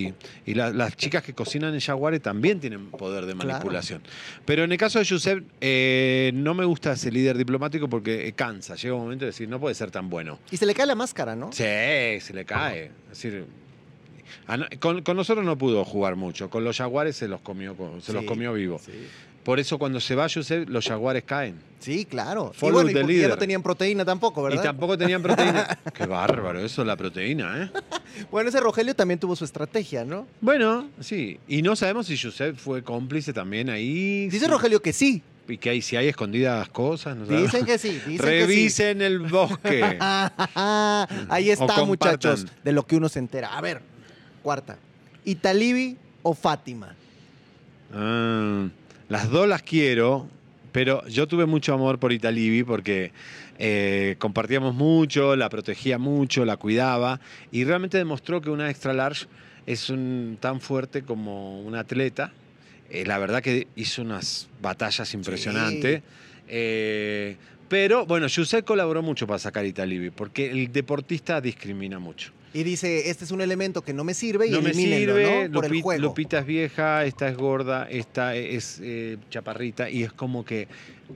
y- 0.07 0.15
y 0.51 0.55
la- 0.55 0.71
las 0.73 0.97
chicas 0.97 1.23
que 1.23 1.35
cocinan 1.35 1.75
en 1.75 1.81
Jaguares 1.81 2.23
también 2.23 2.61
tienen 2.61 2.91
poder 2.91 3.27
de 3.27 3.35
Claro. 3.35 3.49
manipulación. 3.51 4.01
Pero 4.47 4.65
en 4.65 4.73
el 4.73 4.79
caso 4.79 4.99
de 4.99 5.05
Josep, 5.07 5.45
eh, 5.61 6.31
no 6.35 6.55
me 6.55 6.65
gusta 6.65 6.93
ese 6.93 7.11
líder 7.13 7.37
diplomático 7.37 7.89
porque 7.89 8.27
eh, 8.27 8.33
cansa. 8.33 8.75
Llega 8.77 8.95
un 8.95 9.03
momento 9.03 9.27
de 9.27 9.33
decir, 9.33 9.49
no 9.49 9.61
puede 9.61 9.75
ser 9.75 9.91
tan 9.91 10.09
bueno. 10.09 10.39
Y 10.51 10.57
se 10.57 10.65
le 10.65 10.75
cae 10.75 10.87
la 10.87 10.95
máscara, 10.95 11.37
¿no? 11.37 11.53
Sí, 11.53 11.63
se 11.63 12.33
le 12.33 12.45
cae. 12.47 12.85
Es 13.11 13.23
decir, 13.23 13.45
a 14.47 14.57
no- 14.57 14.67
con, 14.81 15.03
con 15.03 15.17
nosotros 15.17 15.45
no 15.45 15.59
pudo 15.59 15.85
jugar 15.85 16.17
mucho. 16.17 16.49
Con 16.49 16.65
los 16.65 16.79
Jaguares 16.79 17.17
se 17.17 17.29
los 17.29 17.43
comió, 17.43 17.77
co- 17.77 18.01
se 18.01 18.15
los 18.15 18.25
comió 18.25 18.55
vivo. 18.55 18.81
Por 19.45 19.59
eso 19.59 19.79
cuando 19.79 20.01
se 20.01 20.15
va 20.15 20.29
Josep, 20.33 20.69
los 20.69 20.87
Jaguares 20.87 21.25
caen. 21.25 21.57
Sí, 21.81 22.05
claro. 22.05 22.53
Y 22.55 22.59
Follow 22.59 22.75
bueno, 22.75 22.91
y 22.91 22.95
the 22.95 23.01
porque 23.01 23.19
ya 23.19 23.29
no 23.29 23.37
tenían 23.37 23.63
proteína 23.63 24.05
tampoco, 24.05 24.45
¿verdad? 24.45 24.61
Y 24.61 24.63
tampoco 24.63 24.97
tenían 24.97 25.21
proteína. 25.21 25.79
Qué 25.95 26.07
bárbaro 26.07 26.61
eso, 26.61 26.85
la 26.85 26.97
proteína, 26.97 27.65
¿eh? 27.65 27.71
Bueno, 28.31 28.51
ese 28.51 28.61
Rogelio 28.61 28.95
también 28.95 29.19
tuvo 29.19 29.35
su 29.35 29.45
estrategia, 29.45 30.05
¿no? 30.05 30.27
Bueno, 30.41 30.89
sí. 31.01 31.41
Y 31.49 31.63
no 31.63 31.75
sabemos 31.75 32.07
si 32.07 32.17
Josep 32.17 32.57
fue 32.57 32.85
cómplice 32.85 33.33
también 33.33 33.69
ahí. 33.69 34.29
Dice 34.29 34.47
Rogelio 34.47 34.81
que 34.81 34.93
sí. 34.93 35.23
Y 35.49 35.59
que 35.59 35.71
hay, 35.71 35.83
si 35.83 35.97
hay 35.97 36.09
escondidas 36.09 36.69
cosas. 36.69 37.17
No 37.17 37.27
sabemos. 37.27 37.51
Dicen 37.51 37.67
que 37.67 37.79
sí. 37.79 38.01
Dicen 38.07 38.27
Revisen 38.27 39.03
el 39.03 39.19
bosque. 39.19 39.99
Ahí 39.99 41.51
está, 41.51 41.85
muchachos, 41.85 42.47
de 42.63 42.73
lo 42.73 42.87
que 42.87 42.97
uno 42.97 43.09
se 43.09 43.19
entera. 43.19 43.57
A 43.57 43.61
ver, 43.61 43.83
cuarta. 44.43 44.79
¿Italibi 45.25 45.97
o 46.23 46.35
Fátima? 46.35 46.95
Ah, 47.93 48.69
las 49.13 49.31
dos 49.31 49.47
las 49.47 49.63
quiero, 49.63 50.27
pero 50.73 51.07
yo 51.07 51.29
tuve 51.29 51.45
mucho 51.45 51.75
amor 51.75 51.99
por 51.99 52.13
Italibi 52.13 52.65
porque 52.65 53.13
eh, 53.59 54.17
compartíamos 54.19 54.75
mucho, 54.75 55.37
la 55.37 55.51
protegía 55.51 55.99
mucho, 55.99 56.45
la 56.47 56.57
cuidaba 56.57 57.21
y 57.51 57.65
realmente 57.65 57.99
demostró 57.99 58.41
que 58.41 58.49
una 58.49 58.71
extra 58.71 58.95
large 58.95 59.27
es 59.67 59.91
un- 59.91 60.39
tan 60.41 60.61
fuerte 60.63 61.03
como 61.03 61.61
un 61.61 61.75
atleta. 61.75 62.33
Eh, 62.91 63.05
la 63.07 63.19
verdad 63.19 63.43
que 63.43 63.69
hizo 63.77 64.01
unas 64.03 64.49
batallas 64.63 65.13
impresionantes. 65.15 66.03
Eh, 66.49 67.37
pero 67.69 68.05
bueno, 68.07 68.27
Yusef 68.27 68.65
colaboró 68.65 69.03
mucho 69.03 69.27
para 69.27 69.39
sacar 69.39 69.65
Italibi 69.67 70.09
porque 70.11 70.51
el 70.51 70.73
deportista 70.73 71.41
discrimina 71.41 71.99
mucho. 71.99 72.33
Y 72.55 72.65
dice, 72.65 73.09
este 73.11 73.25
es 73.25 73.31
un 73.31 73.41
elemento 73.41 73.83
que 73.83 73.95
no 73.95 74.05
me 74.05 74.13
sirve 74.15 74.47
y 74.47 74.51
No 74.51 74.61
me 74.61 74.75
sirve, 74.75 75.49
¿no? 75.49 75.55
Por 75.55 75.65
el 75.65 75.73
Lupi- 75.73 75.83
juego. 75.83 76.03
Lupita 76.03 76.39
es 76.41 76.47
vieja, 76.47 77.05
esta 77.05 77.29
es 77.29 77.37
gorda, 77.37 77.89
esta 77.91 78.35
es 78.37 78.79
eh, 78.83 79.17
chaparrita 79.31 79.89
y 79.89 80.03
es 80.03 80.13
como 80.13 80.45
que 80.45 80.69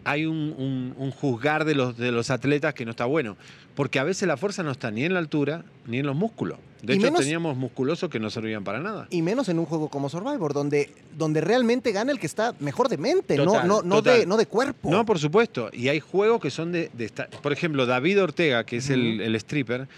hay 0.04 0.24
un, 0.26 0.36
un- 0.56 0.94
un 0.96 1.10
juzgar 1.10 1.64
de 1.64 1.74
los, 1.74 1.96
de 1.96 2.10
los 2.12 2.30
atletas 2.30 2.72
que 2.74 2.84
no 2.86 2.90
está 2.92 3.04
bueno, 3.04 3.36
porque 3.74 3.98
a 3.98 4.04
veces 4.04 4.26
la 4.28 4.36
fuerza 4.38 4.62
no 4.62 4.70
está 4.70 4.90
ni 4.90 5.04
en 5.04 5.12
la 5.12 5.18
altura 5.18 5.64
ni 5.86 5.98
en 5.98 6.06
los 6.06 6.16
músculos. 6.16 6.58
De 6.82 6.92
Y 6.94 6.96
hecho, 6.96 7.06
menos- 7.06 7.20
teníamos 7.20 7.56
musculosos 7.56 8.08
que 8.10 8.20
no 8.20 8.30
servían 8.30 8.62
para 8.64 8.80
nada. 8.80 9.06
Y 9.10 9.20
menos 9.22 9.48
en 9.48 9.58
un 9.58 9.64
juego 9.66 9.88
como 9.88 10.08
Survivor, 10.08 10.52
donde, 10.54 10.90
donde 11.18 11.40
realmente 11.40 11.92
gana 11.92 12.12
el 12.12 12.18
que 12.18 12.26
está 12.26 12.54
mejor 12.60 12.88
de 12.88 12.96
mente, 12.98 13.36
Total, 13.36 13.66
no, 13.66 13.82
no, 13.82 14.00
de, 14.02 14.24
no 14.26 14.36
de 14.36 14.46
cuerpo. 14.46 14.90
No, 14.90 15.04
por 15.04 15.18
supuesto. 15.18 15.68
Y 15.72 15.88
hay 15.88 16.00
juegos 16.00 16.40
que 16.40 16.50
son 16.50 16.72
de... 16.72 16.90
de 16.92 17.04
esta- 17.06 17.28
Por 17.28 17.52
ejemplo, 17.52 17.86
David 17.86 18.22
Ortega, 18.22 18.64
que 18.64 18.76
es 18.76 18.90
el 18.90 19.34
stripper, 19.36 19.88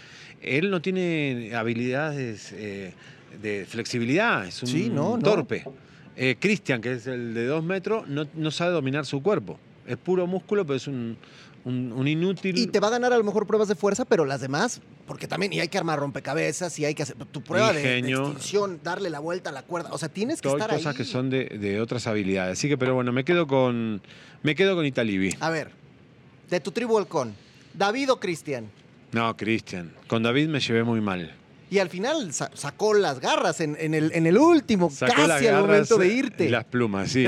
él 0.43 0.71
no 0.71 0.81
tiene 0.83 1.53
habilidades 1.55 2.53
eh, 2.53 2.93
de 3.43 3.67
flexibilidad, 3.69 4.47
es 4.47 4.63
un 4.63 4.69
Sí, 4.69 4.89
no, 4.89 5.17
no. 5.17 5.23
torpe. 5.23 5.65
Eh, 6.17 6.37
Cristian, 6.41 6.81
que 6.81 6.93
es 6.95 7.07
el 7.07 7.33
de 7.35 7.47
dos 7.47 7.63
metros, 7.63 8.09
no, 8.09 8.27
no 8.35 8.51
sabe 8.51 8.73
dominar 8.73 9.07
su 9.07 9.23
cuerpo. 9.23 9.59
Es 9.87 9.97
puro 9.97 10.27
músculo, 10.27 10.67
pero 10.67 10.77
es 10.77 10.87
un, 10.89 11.17
un- 11.65 11.93
un 11.93 12.09
inútil. 12.09 12.59
Y 12.59 12.67
te 12.67 12.81
va 12.81 12.89
a 12.89 12.91
ganar 12.91 13.13
a 13.13 13.19
lo 13.19 13.23
mejor 13.25 13.47
pruebas 13.47 13.69
de 13.69 13.75
fuerza, 13.77 14.05
pero 14.05 14.25
las 14.25 14.41
demás, 14.41 14.81
porque 15.07 15.29
también, 15.29 15.53
y 15.53 15.61
hay 15.61 15.69
que 15.69 15.79
armar 15.79 15.99
rompecabezas, 16.01 16.77
y 16.81 16.85
hay 16.85 16.95
que 16.95 17.05
hacer 17.05 17.17
tu 17.17 17.41
prueba 17.43 17.73
de, 17.73 17.83
de 18.03 18.11
extinción, 18.11 18.81
darle 18.83 19.11
la 19.11 19.21
vuelta 19.21 19.51
a 19.51 19.53
la 19.53 19.63
cuerda. 19.63 19.91
O 19.93 19.99
sea, 19.99 20.09
tienes 20.09 20.43
que 20.43 20.49
Hay 20.49 20.55
estar 20.55 20.71
cosas 20.71 20.87
ahí. 20.87 20.97
que 20.97 21.05
son 21.05 21.31
de, 21.31 21.45
de 21.47 21.81
otras 21.81 22.07
habilidades. 22.09 22.59
Así 22.59 22.69
que, 22.69 22.77
pero 22.77 22.95
bueno, 22.95 23.13
me 23.13 23.25
quedo 23.25 23.47
con. 23.47 24.03
Me 24.43 24.55
quedo 24.57 24.75
con 24.75 24.85
Italibi. 24.87 25.35
A 25.41 25.51
ver, 25.51 25.71
de 26.51 26.59
tu 26.61 26.73
tribu 26.73 26.99
halcón, 26.99 27.33
David 27.75 28.11
o 28.13 28.19
Cristian. 28.21 28.67
No, 29.13 29.37
Cristian. 29.37 29.93
Con 30.07 30.23
David 30.23 30.49
me 30.49 30.61
llevé 30.61 30.85
muy 30.85 31.01
mal. 31.01 31.33
Y 31.71 31.79
al 31.79 31.89
final 31.91 32.33
sa- 32.33 32.51
sacó 32.55 32.95
las 32.95 33.21
garras 33.21 33.61
en, 33.61 33.77
en 33.79 33.95
el, 33.95 34.11
en 34.15 34.27
el 34.27 34.39
último, 34.39 34.91
Sacó 34.91 35.15
las 35.27 35.29
casi 35.39 35.47
al 35.49 35.53
garras 35.55 35.67
momento 35.69 35.99
de 35.99 36.09
irte. 36.09 36.45
Y 36.47 36.49
las 36.49 36.65
plumas, 36.65 37.11
sí. 37.11 37.27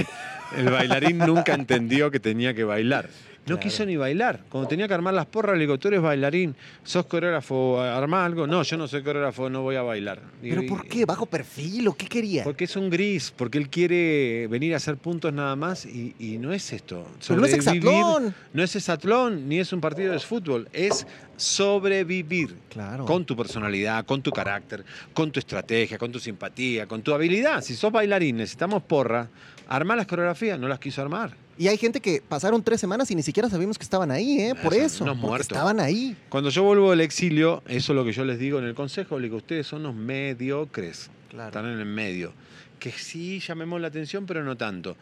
El 0.57 0.71
bailarín 0.71 1.19
nunca 1.19 1.55
entendió 1.55 2.11
que 2.11 2.21
tenía 2.21 2.55
que 2.55 2.65
bailar. 2.65 3.09
No 3.47 3.57
Claro. 3.57 3.61
quiso 3.61 3.87
ni 3.87 3.97
bailar. 3.97 4.41
Cuando 4.49 4.69
tenía 4.69 4.87
que 4.87 4.95
armar 4.95 5.15
las 5.15 5.27
porras, 5.27 5.55
le 5.57 5.61
digo, 5.63 5.79
tú 5.79 5.89
eres 5.89 6.01
bailarín, 6.03 6.55
sos 6.85 7.07
coreógrafo, 7.07 7.81
armá 7.81 8.25
algo. 8.25 8.47
No, 8.47 8.63
yo 8.63 8.77
no 8.77 8.87
soy 8.87 9.03
coreógrafo, 9.03 9.49
no 9.51 9.63
voy 9.63 9.77
a 9.77 9.83
bailar. 9.83 10.21
¿Pero 10.43 10.63
Y- 10.63 10.69
por 10.69 10.87
qué? 10.87 11.05
¿Bajo 11.07 11.27
perfil 11.27 11.89
o 11.89 11.95
qué 11.95 12.07
quería? 12.07 12.45
Porque 12.45 12.65
es 12.65 12.77
un 12.77 12.91
gris, 12.91 13.33
porque 13.35 13.59
él 13.59 13.69
quiere 13.71 14.47
venir 14.49 14.75
a 14.75 14.77
hacer 14.77 14.99
puntos 14.99 15.33
nada 15.33 15.57
más 15.57 15.87
y, 15.87 16.15
y 16.19 16.37
no 16.39 16.53
es 16.53 16.73
esto. 16.73 17.07
Pero 17.27 17.41
no 17.41 17.47
es 17.47 17.55
hexatlón. 17.55 18.35
No 18.53 18.63
es 18.63 18.77
hexatlón, 18.77 19.49
ni 19.49 19.59
es 19.59 19.73
un 19.73 19.81
partido 19.81 20.13
de 20.13 20.19
fútbol, 20.21 20.69
es 20.73 21.07
sobrevivir. 21.37 22.55
Claro. 22.69 23.05
Con 23.05 23.25
tu 23.25 23.35
personalidad, 23.37 24.05
con 24.05 24.23
tu 24.23 24.31
carácter, 24.31 24.85
con 25.15 25.31
tu 25.33 25.41
estrategia, 25.41 25.99
con 25.99 26.13
tu 26.13 26.19
simpatía, 26.19 26.87
con 26.87 27.03
tu 27.03 27.13
habilidad. 27.15 27.63
Si 27.63 27.75
sos 27.75 27.91
bailarín, 27.91 28.37
necesitamos 28.37 28.83
porra, 28.83 29.29
armar 29.69 29.97
las 29.97 30.07
coreografías, 30.07 30.59
no 30.59 30.69
las 30.69 30.79
quiso 30.79 31.01
armar. 31.03 31.33
Y 31.61 31.69
hay 31.69 31.77
gente 31.77 32.01
que 32.01 32.23
pasaron 32.27 32.63
tres 32.63 32.81
semanas 32.81 33.11
y 33.11 33.15
ni 33.15 33.23
siquiera 33.23 33.51
sabíamos 33.51 33.77
que 33.77 33.85
estaban 33.85 34.11
ahí, 34.11 34.41
¿eh? 34.41 34.55
Por 34.63 34.73
eso. 34.73 35.05
porque 35.05 35.21
muertos. 35.21 35.51
estaban 35.51 35.79
ahí. 35.79 36.17
Cuando 36.31 36.49
yo 36.49 36.63
vuelvo 36.63 36.89
del 36.89 37.03
exilio, 37.03 37.63
eso 37.69 37.93
es 37.93 37.97
lo 37.97 38.03
que 38.03 38.13
yo 38.13 38.25
les 38.25 38.39
digo 38.39 38.59
en 38.59 38.65
el 38.65 38.75
consejo, 38.75 39.19
le 39.19 39.25
digo, 39.25 39.37
ustedes 39.37 39.67
son 39.67 39.81
unos 39.81 39.95
mediocres, 39.95 41.11
están 41.29 41.67
en 41.67 41.79
el 41.79 41.85
medio. 41.85 42.33
Que 42.79 42.91
sí 42.91 43.41
llamemos 43.41 43.79
la 43.79 43.89
atención, 43.89 44.25
pero 44.25 44.43
no 44.43 44.57
tanto. 44.57 44.97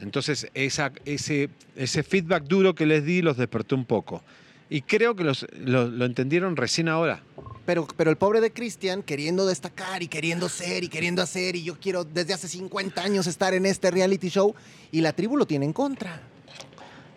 Entonces, 0.00 0.48
esa, 0.54 0.92
ese, 1.04 1.50
ese 1.74 2.04
feedback 2.04 2.44
duro 2.44 2.72
que 2.76 2.86
les 2.86 3.04
di 3.04 3.20
los 3.20 3.36
despertó 3.36 3.74
un 3.74 3.84
poco. 3.84 4.22
Y 4.68 4.82
creo 4.82 5.14
que 5.14 5.24
los, 5.24 5.46
lo, 5.64 5.86
lo 5.88 6.04
entendieron 6.04 6.56
recién 6.56 6.88
ahora. 6.88 7.22
Pero, 7.64 7.86
pero 7.96 8.10
el 8.10 8.16
pobre 8.16 8.40
de 8.40 8.52
Cristian 8.52 9.02
queriendo 9.02 9.46
destacar 9.46 10.02
y 10.02 10.08
queriendo 10.08 10.48
ser 10.48 10.84
y 10.84 10.88
queriendo 10.88 11.22
hacer 11.22 11.56
y 11.56 11.64
yo 11.64 11.78
quiero 11.80 12.04
desde 12.04 12.32
hace 12.32 12.48
50 12.48 13.02
años 13.02 13.26
estar 13.26 13.54
en 13.54 13.66
este 13.66 13.90
reality 13.90 14.28
show 14.28 14.54
y 14.92 15.00
la 15.00 15.12
tribu 15.12 15.36
lo 15.36 15.46
tiene 15.46 15.66
en 15.66 15.72
contra. 15.72 16.20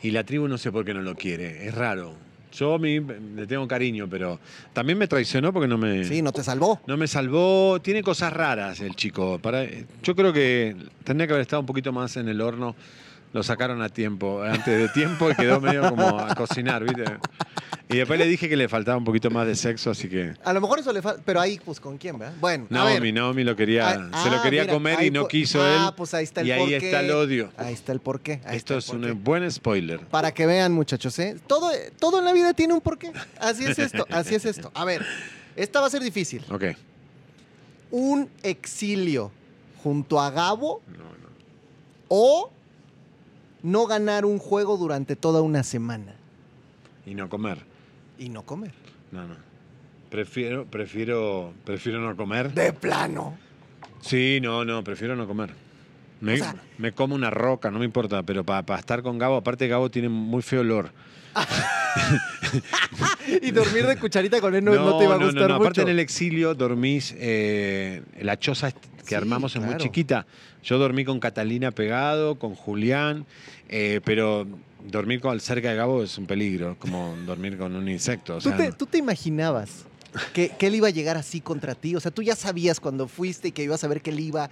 Y 0.02 0.12
la 0.12 0.24
tribu 0.24 0.48
no 0.48 0.58
sé 0.58 0.72
por 0.72 0.86
qué 0.86 0.94
no 0.94 1.02
lo 1.02 1.16
quiere, 1.16 1.68
es 1.68 1.76
raro. 1.76 2.14
Yo 2.52 2.74
a 2.74 2.80
mí 2.80 3.00
le 3.00 3.46
tengo 3.46 3.68
cariño, 3.68 4.08
pero 4.10 4.40
también 4.74 4.98
me 4.98 5.08
traicionó 5.08 5.54
porque 5.54 5.68
no 5.68 5.78
me, 5.78 6.04
Sí, 6.04 6.24
no 6.24 6.32
te 6.32 6.44
salvó. 6.44 6.82
no 6.88 6.98
me 6.98 7.08
salvó. 7.08 7.80
Tiene 7.80 8.02
cosas 8.02 8.34
raras 8.34 8.80
el 8.80 8.96
chico. 8.96 9.38
Para, 9.40 9.68
yo 10.02 10.16
creo 10.16 10.34
que 10.34 10.76
tendría 11.04 11.28
que 11.28 11.34
haber 11.34 11.42
estado 11.44 11.60
un 11.60 11.68
poquito 11.68 11.92
más 11.94 12.18
en 12.18 12.28
el 12.28 12.42
horno. 12.42 12.76
Lo 13.32 13.44
sacaron 13.44 13.82
a 13.82 13.89
tiempo, 13.89 14.42
antes 14.42 14.65
de 14.80 14.89
tiempo 14.89 15.30
y 15.30 15.36
quedó 15.36 15.62
medio 15.62 15.88
como 15.89 16.20
a 16.20 16.34
cocinar, 16.36 16.84
¿viste? 16.84 17.04
Y 17.92 17.98
después 17.98 18.20
le 18.20 18.26
dije 18.28 18.48
que 18.48 18.56
le 18.56 18.68
faltaba 18.70 18.98
un 18.98 19.04
poquito 19.04 19.32
más 19.32 19.48
de 19.48 19.56
sexo, 19.56 19.89
así 19.92 20.08
que... 20.10 20.34
A 20.44 20.54
lo 20.54 20.62
mejor 20.62 20.78
eso 20.80 20.94
le 20.94 21.02
falta, 21.02 21.22
pero 21.26 21.39
ahí 21.42 21.60
pues 21.63 21.80
con 21.80 21.98
quién, 21.98 22.20
¿verdad? 22.20 22.36
Bueno. 22.39 22.68
Naomi, 22.70 23.12
Naomi 23.12 23.44
lo 23.44 23.56
quería, 23.56 23.89
Ah, 23.89 24.24
se 24.24 24.30
lo 24.30 24.38
ah, 24.38 24.44
quería 24.44 24.62
mira, 24.62 24.74
comer 24.74 25.00
ahí 25.00 25.08
y 25.08 25.12
no 25.12 25.28
quiso 25.28 25.60
ah, 25.62 25.88
él. 25.88 25.94
pues 25.98 26.13
ahí 26.13 26.24
está 26.24 26.42
el 26.42 26.48
y 26.48 26.52
ahí 26.52 26.60
porqué. 26.60 26.76
está 26.78 27.00
el 27.00 27.12
odio. 27.12 27.52
Ahí 27.58 27.74
está 27.74 27.92
el 27.92 28.00
porqué. 28.00 28.42
ahí 28.46 28.58
Esto 28.58 28.78
es 28.78 28.89
un 28.89 29.24
buen 29.24 29.50
spoiler. 29.52 30.02
Para 30.02 30.32
que 30.32 30.46
vean, 30.46 30.72
muchachos, 30.72 31.18
¿eh? 31.18 31.36
Todo, 31.48 31.72
todo 32.00 32.20
en 32.20 32.26
la 32.26 32.34
vida 32.34 32.54
tiene 32.54 32.74
un 32.76 32.82
porqué. 32.82 33.12
Así 33.39 33.65
es 33.65 33.80
esto, 33.80 34.06
así 34.12 34.36
es 34.36 34.46
esto. 34.46 34.72
A 34.76 34.86
ver, 34.86 35.04
esta 35.56 35.82
va 35.82 35.88
a 35.88 35.89
ser 35.89 36.04
difícil. 36.04 36.44
Ok. 36.52 36.65
Un 37.92 38.30
exilio 38.44 39.32
junto 39.82 40.20
a 40.22 40.30
Gabo 40.30 40.82
No, 40.96 41.04
no. 41.06 41.30
o 42.10 42.52
no 43.63 43.86
ganar 43.88 44.26
un 44.26 44.39
juego 44.39 44.78
durante 44.78 45.15
toda 45.15 45.41
una 45.41 45.63
semana 45.63 46.13
Y 47.06 47.13
no 47.15 47.30
comer. 47.30 47.60
y 48.17 48.30
no 48.30 48.43
comer. 48.43 48.72
No, 49.12 49.28
no. 49.28 49.36
Prefiero, 50.10 50.65
prefiero, 50.65 51.54
prefiero 51.65 52.00
no 52.02 52.15
comer. 52.15 52.54
De 52.54 52.74
plano. 52.74 53.38
Sí, 54.02 54.39
no, 54.41 54.65
no, 54.65 54.84
prefiero 54.84 55.15
no 55.15 55.28
comer. 55.28 55.54
Me, 56.22 56.34
O 56.34 56.38
sea- 56.38 56.56
me 56.78 56.91
como 56.93 57.15
una 57.15 57.30
roca, 57.30 57.69
no 57.72 57.80
me 57.80 57.86
importa, 57.86 58.24
pero 58.24 58.43
para 58.43 58.80
estar 58.80 59.02
con 59.04 59.17
Gabo, 59.17 59.38
aparte 59.38 59.67
Gabo 59.67 59.89
tiene 59.91 60.10
muy 60.10 60.41
feo 60.41 60.62
olor. 60.62 60.91
Y 63.41 63.52
dormir 63.52 63.86
de 63.86 63.97
cucharita 63.97 64.41
con 64.41 64.56
él 64.56 64.63
no, 64.63 64.73
no 64.73 64.97
te 64.97 65.04
iba 65.06 65.15
a 65.15 65.17
gustar 65.17 65.43
no, 65.43 65.47
no. 65.49 65.56
Aparte 65.56 65.82
mucho. 65.82 65.89
en 65.89 65.89
el 65.89 65.99
exilio 65.99 66.56
dormís, 66.56 67.13
eh, 67.17 68.02
la 68.21 68.38
choza 68.39 68.71
que 68.71 68.80
Sí, 69.10 69.15
armamos 69.15 69.56
es 69.56 69.62
muy 69.62 69.75
chiquita. 69.78 70.25
Yo 70.63 70.78
dormí 70.78 71.04
con 71.06 71.19
Catalina 71.19 71.71
pegado, 71.71 72.36
con 72.38 72.54
Julián, 72.54 73.25
eh, 73.67 74.02
pero 74.04 74.45
dormir 74.86 75.19
con 75.19 75.39
cerca 75.39 75.69
de 75.69 75.75
Gabo 75.75 76.04
es 76.04 76.17
un 76.17 76.25
peligro, 76.28 76.75
como 76.80 77.15
dormir 77.25 77.58
con 77.58 77.75
un 77.75 77.89
insecto. 77.89 78.36
o 78.36 78.38
¿Tú, 78.38 78.49
sea, 78.49 78.58
te, 78.58 78.69
no. 78.69 78.75
tú 78.75 78.86
te 78.86 78.97
imaginabas 78.97 79.86
que, 80.34 80.49
que 80.49 80.67
él 80.67 80.75
iba 80.75 80.88
a 80.88 80.91
llegar 80.91 81.17
así 81.17 81.41
contra 81.41 81.75
ti? 81.75 81.95
O 81.95 81.99
sea, 81.99 82.12
tú 82.12 82.21
ya 82.21 82.36
sabías 82.36 82.80
cuando 82.80 83.08
fuiste 83.08 83.47
y 83.47 83.52
que 83.52 83.63
ibas 83.63 83.84
a 83.84 83.88
ver 83.88 84.02
que 84.02 84.12
él 84.12 84.19
iba, 84.19 84.49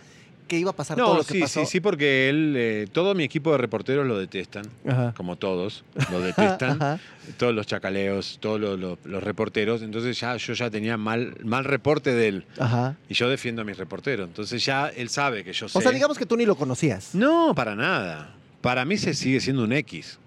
que 0.47 0.57
iba 0.57 0.71
a 0.71 0.75
pasar 0.75 0.97
todo 0.97 1.07
No, 1.13 1.17
lo 1.19 1.23
que 1.23 1.33
sí, 1.33 1.39
pasó. 1.41 1.59
sí, 1.59 1.65
sí, 1.65 1.79
porque 1.79 2.29
él, 2.29 2.53
eh, 2.57 2.87
todo 2.91 3.13
mi 3.13 3.23
equipo 3.23 3.51
de 3.51 3.57
reporteros 3.59 4.07
lo 4.07 4.17
detestan, 4.17 4.65
Ajá. 4.87 5.13
como 5.15 5.35
todos, 5.35 5.83
lo 6.11 6.19
detestan. 6.21 6.71
Ajá. 6.81 6.99
todos 7.37 7.53
los 7.53 7.67
chacaleos, 7.67 8.37
todos 8.39 8.59
los, 8.59 8.79
los- 8.79 8.97
los 9.03 9.21
reporteros. 9.23 9.81
Entonces 9.81 10.19
ya 10.19 10.35
yo 10.37 10.53
ya 10.53 10.69
tenía 10.69 10.95
mal, 10.97 11.35
mal 11.43 11.65
reporte 11.65 12.13
de 12.13 12.27
él. 12.29 12.45
Ajá. 12.57 12.95
Y 13.09 13.13
yo 13.13 13.29
defiendo 13.29 13.61
a 13.61 13.65
mis 13.65 13.77
reporteros. 13.77 14.27
Entonces 14.27 14.63
ya 14.65 14.87
él 14.87 15.09
sabe 15.09 15.43
que 15.43 15.51
yo 15.53 15.67
sé. 15.67 15.77
O 15.77 15.81
sea, 15.81 15.91
digamos 15.91 16.17
que 16.17 16.25
tú 16.25 16.37
ni 16.37 16.45
lo 16.45 16.55
conocías. 16.55 17.13
No, 17.13 17.53
para 17.53 17.75
nada. 17.75 18.33
Para 18.61 18.85
mí 18.85 18.97
se 18.97 19.13
sigue 19.13 19.39
siendo 19.41 19.63
un 19.65 19.73
X. 19.73 20.17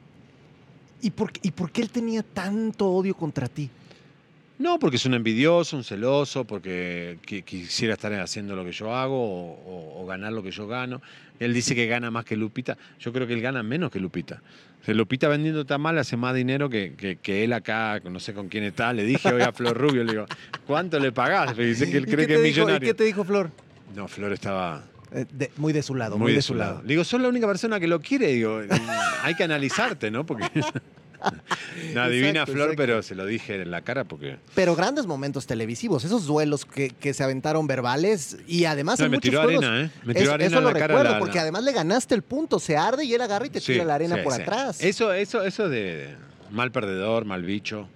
¿Y 1.02 1.10
por, 1.10 1.32
¿Y 1.42 1.50
por 1.52 1.70
qué 1.72 1.80
él 1.80 1.88
tenía 1.90 2.22
tanto 2.22 2.86
odio 2.90 3.14
contra 3.14 3.48
ti? 3.48 3.70
No, 4.60 4.78
porque 4.78 4.96
es 4.96 5.06
un 5.06 5.14
envidioso, 5.14 5.74
un 5.76 5.84
celoso, 5.84 6.44
porque 6.44 7.18
qui- 7.26 7.42
quisiera 7.42 7.94
estar 7.94 8.12
haciendo 8.12 8.54
lo 8.54 8.62
que 8.62 8.72
yo 8.72 8.94
hago 8.94 9.16
o, 9.18 9.52
o- 9.54 10.02
o 10.02 10.06
ganar 10.06 10.34
lo 10.34 10.42
que 10.42 10.50
yo 10.50 10.66
gano. 10.68 11.00
Él 11.38 11.54
dice 11.54 11.74
que 11.74 11.86
gana 11.86 12.10
más 12.10 12.26
que 12.26 12.36
Lupita. 12.36 12.76
Yo 12.98 13.10
creo 13.10 13.26
que 13.26 13.32
él 13.32 13.40
gana 13.40 13.62
menos 13.62 13.90
que 13.90 13.98
Lupita. 13.98 14.42
O 14.82 14.84
sea, 14.84 14.94
Lupita 14.94 15.28
vendiendo 15.28 15.64
tan 15.64 15.80
mal 15.80 15.96
hace 15.96 16.18
más 16.18 16.34
dinero 16.34 16.68
que, 16.68 16.92
que- 16.94 17.16
que 17.16 17.42
él 17.44 17.54
acá, 17.54 18.00
no 18.00 18.20
sé 18.20 18.34
con 18.34 18.48
quién 18.48 18.64
está. 18.64 18.92
Le 18.92 19.04
dije 19.04 19.32
hoy 19.32 19.40
a 19.40 19.50
Flor 19.52 19.76
Rubio, 19.78 20.04
le 20.04 20.12
digo, 20.12 20.26
¿cuánto 20.66 20.98
le 21.00 21.10
pagás? 21.10 21.56
Dice 21.56 21.90
que 21.90 21.96
él 21.96 22.04
¿Y 22.06 22.10
cree 22.10 22.26
qué 22.26 22.34
que 22.34 22.38
te 22.42 22.48
es 22.48 22.54
dijo- 22.54 22.60
¿Y 22.60 22.64
millonario. 22.64 22.88
qué 22.90 22.94
te 22.94 23.04
dijo 23.04 23.24
Flor? 23.24 23.50
No, 23.96 24.08
Flor 24.08 24.32
estaba 24.34 24.84
Eh, 25.12 25.24
de- 25.32 25.50
muy 25.56 25.72
de 25.72 25.82
su 25.82 25.94
lado, 25.94 26.18
muy, 26.18 26.34
de 26.34 26.42
su 26.42 26.54
lado. 26.54 26.82
Digo, 26.84 27.02
sos 27.02 27.18
la 27.20 27.28
única 27.28 27.46
persona 27.46 27.80
que 27.80 27.86
lo 27.88 27.98
quiere. 28.00 28.26
Digo, 28.28 28.60
hay 29.22 29.34
que 29.34 29.42
analizarte, 29.44 30.10
¿no? 30.10 30.26
Porque. 30.26 30.44
no, 31.94 32.08
divina 32.10 32.30
Exacto, 32.30 32.52
Flor, 32.52 32.64
exacto. 32.70 32.76
pero 32.76 33.02
se 33.02 33.14
lo 33.14 33.26
dije 33.26 33.60
en 33.62 33.70
la 33.70 33.82
cara 33.82 34.04
porque. 34.04 34.36
Pero 34.54 34.74
grandes 34.76 35.06
momentos 35.06 35.46
televisivos, 35.46 36.04
esos 36.04 36.26
duelos 36.26 36.64
que, 36.64 36.90
que 36.90 37.14
se 37.14 37.22
aventaron 37.24 37.66
verbales 37.66 38.38
y 38.46 38.64
además 38.64 38.98
No, 38.98 39.06
en 39.06 39.10
me 39.12 39.16
muchos 39.18 39.30
tiró 39.30 39.42
juegos- 39.42 39.64
arena, 39.64 39.84
¿eh? 39.86 39.90
Me 40.04 40.14
tiró 40.14 40.24
eso, 40.26 40.34
arena 40.34 40.46
eso 40.48 40.58
en 40.58 40.64
lo 40.64 40.70
la 40.72 40.78
cara. 40.78 40.86
recuerdo, 40.88 41.12
la- 41.12 41.18
porque 41.18 41.36
la- 41.36 41.42
además 41.42 41.64
le 41.64 41.72
ganaste 41.72 42.14
el 42.14 42.22
punto, 42.22 42.58
se 42.58 42.76
arde 42.76 43.04
y 43.04 43.14
él 43.14 43.20
agarra 43.20 43.46
y 43.46 43.50
te 43.50 43.60
Sí, 43.60 43.72
tira 43.72 43.84
la 43.84 43.94
arena 43.96 44.16
sí, 44.16 44.22
por 44.22 44.32
sí. 44.34 44.42
atrás. 44.42 44.82
Eso, 44.82 45.12
eso, 45.12 45.42
eso 45.42 45.68
de 45.68 46.14
mal 46.50 46.72
perdedor, 46.72 47.24
mal 47.24 47.42
bicho. 47.42 47.88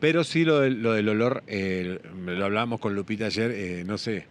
Pero 0.00 0.22
sí 0.22 0.44
lo 0.44 0.60
del, 0.60 0.80
lo 0.82 0.92
del 0.92 1.08
olor, 1.08 1.42
eh, 1.48 1.98
lo 2.24 2.44
hablábamos 2.44 2.78
con 2.80 2.94
Lupita 2.94 3.26
ayer, 3.26 3.50
eh, 3.50 3.82
no 3.84 3.98
sé. 3.98 4.26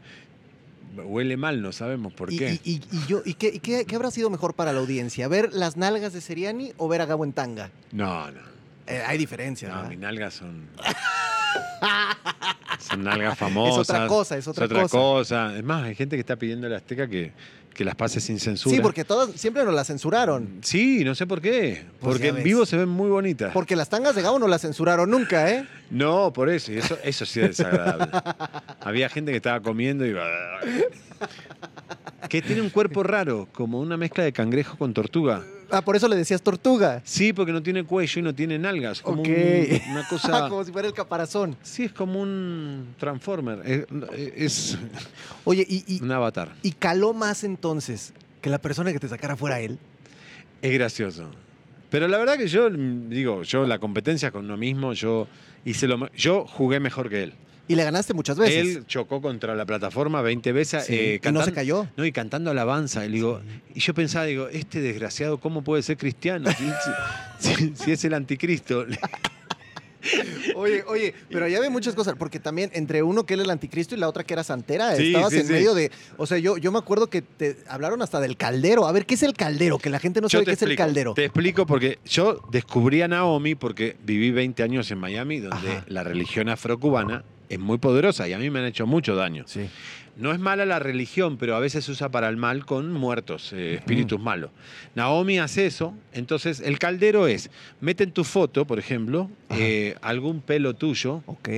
Huele 1.06 1.38
mal, 1.38 1.62
no 1.62 1.72
sabemos 1.72 2.14
por 2.14 2.30
qué. 2.30 2.60
Y, 2.64 2.72
y- 2.74 2.82
y 2.92 3.06
yo, 3.08 3.22
¿y 3.26 3.34
qué, 3.36 3.52
y 3.54 3.60
qué- 3.60 3.86
qué 3.86 3.96
habrá 3.96 4.12
sido 4.12 4.30
mejor 4.30 4.54
para 4.54 4.74
la 4.74 4.80
audiencia? 4.80 5.28
¿Ver 5.28 5.52
las 5.54 5.78
nalgas 5.78 6.14
de 6.14 6.22
Seriani 6.22 6.72
o 6.78 6.88
ver 6.88 7.02
a 7.02 7.06
Gabo 7.06 7.24
en 7.26 7.34
tanga? 7.34 7.70
No, 7.92 8.32
no. 8.32 8.40
Eh, 8.88 9.04
hay 9.06 9.18
diferencia. 9.18 9.68
No, 9.68 9.76
¿verdad? 9.76 9.90
mis 9.90 10.00
nalgas 10.00 10.34
son. 10.36 10.68
son 12.80 13.04
nalgas 13.04 13.38
famosas. 13.38 13.90
otra 13.90 14.08
cosa, 14.08 14.38
es 14.38 14.48
otra 14.48 14.68
cosa. 14.68 14.88
cosa. 14.98 15.58
Es 15.58 15.64
más, 15.64 15.84
hay 15.84 15.96
gente 15.96 16.16
que 16.16 16.22
está 16.22 16.36
pidiendo 16.36 16.68
a 16.68 16.70
la 16.70 16.78
Azteca 16.78 17.08
que, 17.08 17.34
que 17.74 17.84
las 17.84 17.96
pase 17.96 18.20
sin 18.22 18.40
censura. 18.40 18.76
Sí, 18.76 18.82
porque 18.82 19.04
todas 19.04 19.32
siempre 19.40 19.64
nos 19.66 19.74
las 19.74 19.88
censuraron. 19.88 20.60
Sí, 20.64 21.04
no 21.04 21.16
sé 21.16 21.28
por 21.28 21.42
qué. 21.42 21.86
Pues 22.00 22.14
porque 22.14 22.28
en 22.30 22.44
vivo 22.44 22.66
se 22.66 22.78
ven 22.78 22.90
muy 22.90 23.10
bonitas. 23.10 23.52
Porque 23.54 23.76
las 23.76 23.90
tangas 23.90 24.16
de 24.16 24.22
Gabo 24.22 24.40
no 24.40 24.48
las 24.48 24.62
censuraron 24.62 25.10
nunca, 25.10 25.50
¿eh? 25.52 25.68
No, 25.90 26.32
por 26.34 26.50
eso. 26.50 26.72
y 26.72 26.78
eso, 26.78 26.98
eso 27.04 27.26
sí 27.26 27.40
es 27.42 27.58
desagradable. 27.58 28.08
Había 28.88 29.10
gente 29.10 29.32
que 29.32 29.38
estaba 29.38 29.60
comiendo 29.62 30.06
y. 30.06 30.16
que 32.30 32.42
tiene 32.42 32.62
un 32.62 32.70
cuerpo 32.70 33.04
raro, 33.04 33.48
como 33.54 33.80
una 33.80 33.98
mezcla 33.98 34.24
de 34.24 34.32
cangrejo 34.34 34.78
con 34.78 34.94
tortuga. 34.94 35.44
Ah, 35.70 35.82
por 35.82 35.96
eso 35.98 36.08
le 36.08 36.16
decías 36.16 36.42
tortuga. 36.42 37.02
Sí, 37.04 37.34
porque 37.34 37.52
no 37.52 37.62
tiene 37.62 37.84
cuello 37.84 38.20
y 38.20 38.24
no 38.24 38.34
tiene 38.34 38.58
nalgas. 38.58 39.02
Como 39.02 39.22
un- 39.22 39.82
una 39.92 40.08
cosa. 40.10 40.48
Como 40.48 40.64
si 40.64 40.72
fuera 40.72 40.88
el 40.88 40.94
caparazón. 40.94 41.58
Sí, 41.62 41.84
es 41.84 41.92
como 41.92 42.22
un 42.22 42.94
Transformer. 42.98 43.62
Es, 43.66 43.86
es 44.36 44.78
Oye, 45.44 45.66
y, 45.68 45.84
y, 45.98 46.02
un 46.02 46.12
avatar. 46.12 46.54
y 46.64 46.72
caló 46.72 47.14
más 47.14 47.44
entonces 47.44 48.14
que 48.42 48.50
la 48.50 48.60
persona 48.60 48.94
que 48.94 49.00
te 49.00 49.10
sacara 49.10 49.36
fuera 49.36 49.60
él. 49.60 49.78
Es 50.62 50.72
gracioso. 50.74 51.30
Pero 51.90 52.08
la 52.08 52.18
verdad 52.18 52.38
que 52.38 52.48
yo, 52.48 52.70
digo, 52.70 53.44
yo 53.44 53.66
la 53.66 53.80
competencia 53.80 54.32
con 54.32 54.46
uno 54.46 54.56
mismo, 54.58 54.94
yo 54.94 55.28
hice 55.66 55.88
lo 55.88 56.10
Yo 56.14 56.46
jugué 56.46 56.80
mejor 56.80 57.10
que 57.10 57.24
él. 57.24 57.34
Y 57.68 57.76
le 57.76 57.84
ganaste 57.84 58.14
muchas 58.14 58.38
veces. 58.38 58.78
Él 58.78 58.86
chocó 58.88 59.22
contra 59.22 59.54
la 59.56 59.66
plataforma 59.66 60.22
20 60.22 60.52
veces. 60.54 60.86
Sí, 60.86 60.94
eh, 60.96 61.22
y 61.24 61.32
no 61.32 61.44
se 61.44 61.52
cayó. 61.52 61.88
No, 61.98 62.06
y 62.06 62.12
cantando 62.12 62.50
alabanza. 62.52 63.06
Y, 63.06 63.10
digo, 63.12 63.42
y 63.76 63.80
yo 63.82 63.94
pensaba, 63.94 64.26
digo, 64.26 64.48
este 64.48 64.80
desgraciado, 64.82 65.40
¿cómo 65.40 65.64
puede 65.64 65.84
ser 65.84 65.98
cristiano? 65.98 66.50
Si, 67.40 67.54
si- 67.54 67.56
si- 67.68 67.76
si 67.76 67.92
es 67.92 68.04
el 68.06 68.14
anticristo. 68.16 68.86
Oye, 70.56 70.84
oye, 70.88 71.14
pero 71.30 71.46
allá 71.46 71.58
había 71.58 71.70
muchas 71.70 71.94
cosas, 71.94 72.16
porque 72.18 72.40
también 72.40 72.70
entre 72.74 73.04
uno 73.04 73.26
que 73.26 73.34
era 73.34 73.44
el 73.44 73.50
anticristo 73.50 73.94
y 73.94 73.98
la 74.00 74.08
otra 74.08 74.24
que 74.24 74.34
era 74.34 74.44
santera, 74.44 74.96
Sí, 74.96 75.08
estabas 75.08 75.34
sí, 75.34 75.40
en 75.40 75.48
sí. 75.48 75.52
medio 75.54 75.74
de. 75.74 75.92
O 76.16 76.26
sea, 76.26 76.38
yo, 76.38 76.58
yo 76.58 76.72
me 76.72 76.78
acuerdo 76.80 77.10
que 77.10 77.22
te 77.22 77.58
hablaron 77.68 78.02
hasta 78.02 78.20
del 78.22 78.38
caldero. 78.38 78.88
A 78.88 78.92
ver, 78.94 79.06
¿qué 79.06 79.16
es 79.16 79.24
el 79.24 79.34
caldero? 79.34 79.78
Que 79.80 79.90
la 79.90 80.00
gente 80.00 80.22
no 80.22 80.28
Yo 80.28 80.38
sabe 80.40 80.46
qué 80.46 80.52
es 80.54 80.62
el 80.62 80.76
caldero. 80.78 81.14
Te 81.14 81.26
explico 81.26 81.66
porque 81.66 82.00
yo 82.06 82.40
descubrí 82.52 83.02
a 83.02 83.08
Naomi 83.10 83.56
porque 83.56 83.98
viví 84.04 84.32
20 84.32 84.64
años 84.64 84.90
en 84.92 84.98
Miami, 85.00 85.40
donde 85.40 85.72
Ajá. 85.72 85.86
la 85.90 86.04
religión 86.04 86.48
afrocubana 86.48 87.24
es 87.50 87.60
muy 87.60 87.78
poderosa 87.78 88.28
y 88.28 88.34
a 88.34 88.38
mí 88.40 88.50
me 88.50 88.60
han 88.60 88.66
hecho 88.66 88.86
mucho 88.86 89.16
daño. 89.16 89.44
Sí. 89.48 89.70
No 90.18 90.32
es 90.32 90.40
mala 90.40 90.66
la 90.66 90.80
religión, 90.80 91.38
pero 91.38 91.56
a 91.56 91.60
veces 91.60 91.86
se 91.86 91.92
usa 91.92 92.10
para 92.10 92.28
el 92.30 92.38
mal 92.38 92.66
con 92.66 92.92
muertos, 92.92 93.54
eh, 93.54 93.76
espíritus 93.76 94.20
malos. 94.20 94.50
Naomi 94.96 95.38
hace 95.38 95.68
eso, 95.68 95.94
entonces 96.12 96.60
el 96.60 96.80
caldero 96.80 97.28
es, 97.28 97.52
mete 97.82 98.04
en 98.04 98.12
tu 98.12 98.24
foto, 98.24 98.66
por 98.66 98.80
ejemplo, 98.80 99.30
eh, 99.52 99.96
algún 100.02 100.42
pelo 100.42 100.74
tuyo 100.74 101.22
Ok. 101.28 101.50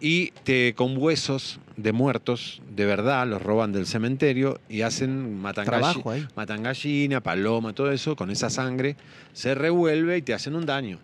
y 0.00 0.30
te 0.44 0.72
con 0.74 0.96
huesos 0.96 1.60
de 1.76 1.92
muertos 1.92 2.62
de 2.74 2.86
verdad, 2.86 3.26
los 3.26 3.42
roban 3.42 3.70
del 3.72 3.84
cementerio 3.86 4.58
y 4.70 4.80
hacen 4.80 5.38
matan, 5.38 5.66
galli- 5.66 5.68
Trabajo 5.92 6.10
ahí. 6.10 6.26
matan 6.36 6.62
gallina, 6.62 7.20
paloma, 7.20 7.74
todo 7.74 7.92
eso, 7.92 8.16
con 8.16 8.30
esa 8.30 8.48
sangre 8.48 8.96
se 9.34 9.54
revuelve 9.54 10.16
y 10.16 10.22
te 10.22 10.32
hacen 10.32 10.54
un 10.54 10.64
daño. 10.64 10.98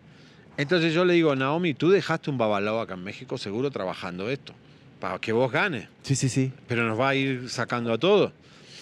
Entonces 0.56 0.94
yo 0.94 1.04
le 1.04 1.14
digo, 1.14 1.34
Naomi, 1.36 1.74
tú 1.74 1.90
dejaste 1.90 2.30
un 2.30 2.38
babalao 2.38 2.80
acá 2.80 2.94
en 2.94 3.04
México 3.04 3.36
seguro 3.38 3.70
trabajando 3.70 4.30
esto, 4.30 4.54
para 5.00 5.18
que 5.18 5.32
vos 5.32 5.50
ganes 5.52 5.88
Sí, 6.02 6.14
sí, 6.16 6.28
sí. 6.28 6.52
pero 6.66 6.86
nos 6.88 6.98
va 6.98 7.10
a 7.10 7.14
ir 7.14 7.48
sacando 7.50 7.92
a 7.92 7.98
todos. 7.98 8.32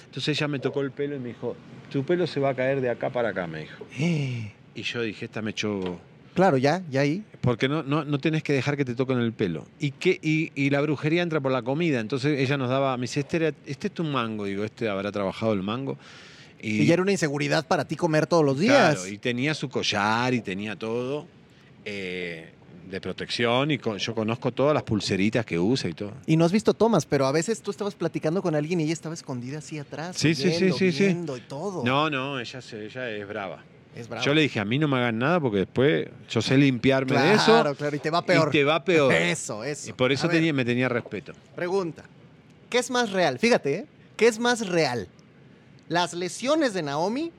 Entonces 0.06 0.36
ella 0.38 0.46
me 0.48 0.60
tocó 0.60 0.80
el 0.82 0.92
pelo 0.92 1.16
y 1.16 1.18
me 1.18 1.28
dijo, 1.28 1.56
tu 1.90 2.04
pelo 2.04 2.26
se 2.26 2.38
va 2.38 2.50
a 2.50 2.54
caer 2.54 2.80
de 2.80 2.90
acá 2.90 3.10
para 3.10 3.30
acá, 3.30 3.46
me 3.48 3.60
dijo. 3.60 3.84
Eh, 3.98 4.52
Y 4.76 4.82
yo 4.82 5.02
dije, 5.02 5.24
esta 5.24 5.42
me 5.42 5.50
echó... 5.50 5.98
Claro, 6.34 6.56
ya, 6.56 6.82
ya 6.90 7.00
ahí. 7.02 7.22
Porque 7.40 7.68
no, 7.68 7.84
no, 7.84 8.04
no 8.04 8.18
tenés 8.18 8.42
que 8.42 8.52
dejar 8.52 8.76
que 8.76 8.84
te 8.84 8.96
toquen 8.96 9.18
el 9.20 9.32
pelo. 9.32 9.66
Y, 9.78 9.92
que, 9.92 10.18
y, 10.20 10.50
y 10.56 10.70
la 10.70 10.80
brujería 10.80 11.22
entra 11.22 11.40
por 11.40 11.52
la 11.52 11.62
comida. 11.62 12.00
Entonces 12.00 12.40
ella 12.40 12.56
nos 12.56 12.68
daba, 12.70 12.96
me 12.96 13.02
dice, 13.02 13.20
este, 13.20 13.36
era- 13.36 13.52
este 13.66 13.86
es 13.86 13.94
tu 13.94 14.02
mango. 14.02 14.44
Digo, 14.44 14.64
este 14.64 14.88
habrá 14.88 15.12
trabajado 15.12 15.52
el 15.52 15.62
mango. 15.62 15.96
Y, 16.60 16.86
ya 16.86 16.94
era 16.94 17.02
una 17.02 17.12
inseguridad 17.12 17.64
para 17.68 17.84
ti 17.84 17.94
comer 17.94 18.26
todos 18.26 18.44
los 18.44 18.58
días. 18.58 18.94
Claro, 18.96 19.06
y 19.08 19.18
tenía 19.18 19.54
su 19.54 19.68
collar 19.68 20.34
y 20.34 20.40
tenía 20.40 20.74
todo 20.74 21.28
eh, 21.84 22.52
de 22.90 23.00
protección. 23.00 23.70
Y 23.70 23.78
con- 23.78 23.98
yo 23.98 24.14
conozco 24.14 24.52
todas 24.52 24.74
las 24.74 24.82
pulseritas 24.82 25.44
que 25.46 25.58
usa 25.58 25.88
y 25.90 25.94
todo. 25.94 26.12
Y 26.26 26.36
no 26.36 26.44
has 26.44 26.52
visto 26.52 26.74
tomas, 26.74 27.06
pero 27.06 27.26
a 27.26 27.32
veces 27.32 27.60
tú 27.62 27.70
estabas 27.70 27.94
platicando 27.94 28.42
con 28.42 28.54
alguien 28.54 28.80
y 28.80 28.84
ella 28.84 28.92
estaba 28.92 29.14
escondida 29.14 29.58
así 29.58 29.78
atrás. 29.78 30.16
Sí, 30.16 30.34
sí, 30.34 30.52
sí, 30.52 30.72
sí, 30.72 30.92
sí. 30.92 31.04
y 31.06 31.40
todo. 31.48 31.84
No, 31.84 32.10
no, 32.10 32.38
ella, 32.40 32.60
ella 32.72 33.10
es 33.10 33.28
brava. 33.28 33.62
Es. 33.96 34.08
Yo 34.24 34.34
le 34.34 34.42
dije, 34.42 34.58
a 34.58 34.64
mí 34.64 34.76
no 34.80 34.88
me 34.88 34.96
hagan 34.96 35.18
nada 35.20 35.38
porque 35.38 35.58
después 35.58 36.08
yo 36.28 36.42
sé 36.42 36.58
limpiarme 36.58 37.12
claro, 37.12 37.28
de 37.28 37.34
eso 37.36 37.76
claro, 37.76 37.96
y 37.96 37.98
te 38.00 38.10
va 38.10 38.22
peor. 38.26 38.48
y 38.48 38.50
te 38.50 38.64
va 38.64 38.84
peor. 38.84 39.12
Eso, 39.14 39.62
eso. 39.62 39.88
Y 39.88 39.92
por 39.92 40.10
eso 40.10 40.28
tenía, 40.28 40.52
me 40.52 40.64
tenía 40.64 40.88
respeto. 40.88 41.32
Pregunta. 41.54 42.02
¿Qué 42.68 42.78
es 42.78 42.90
más 42.90 43.12
real? 43.12 43.38
Fíjate, 43.38 43.74
¿eh? 43.74 43.86
¿Qué 44.16 44.26
es 44.26 44.40
más 44.40 44.66
real? 44.66 45.06
¿Las 45.88 46.12
lesiones 46.12 46.74
de 46.74 46.82
Naomi 46.82 47.30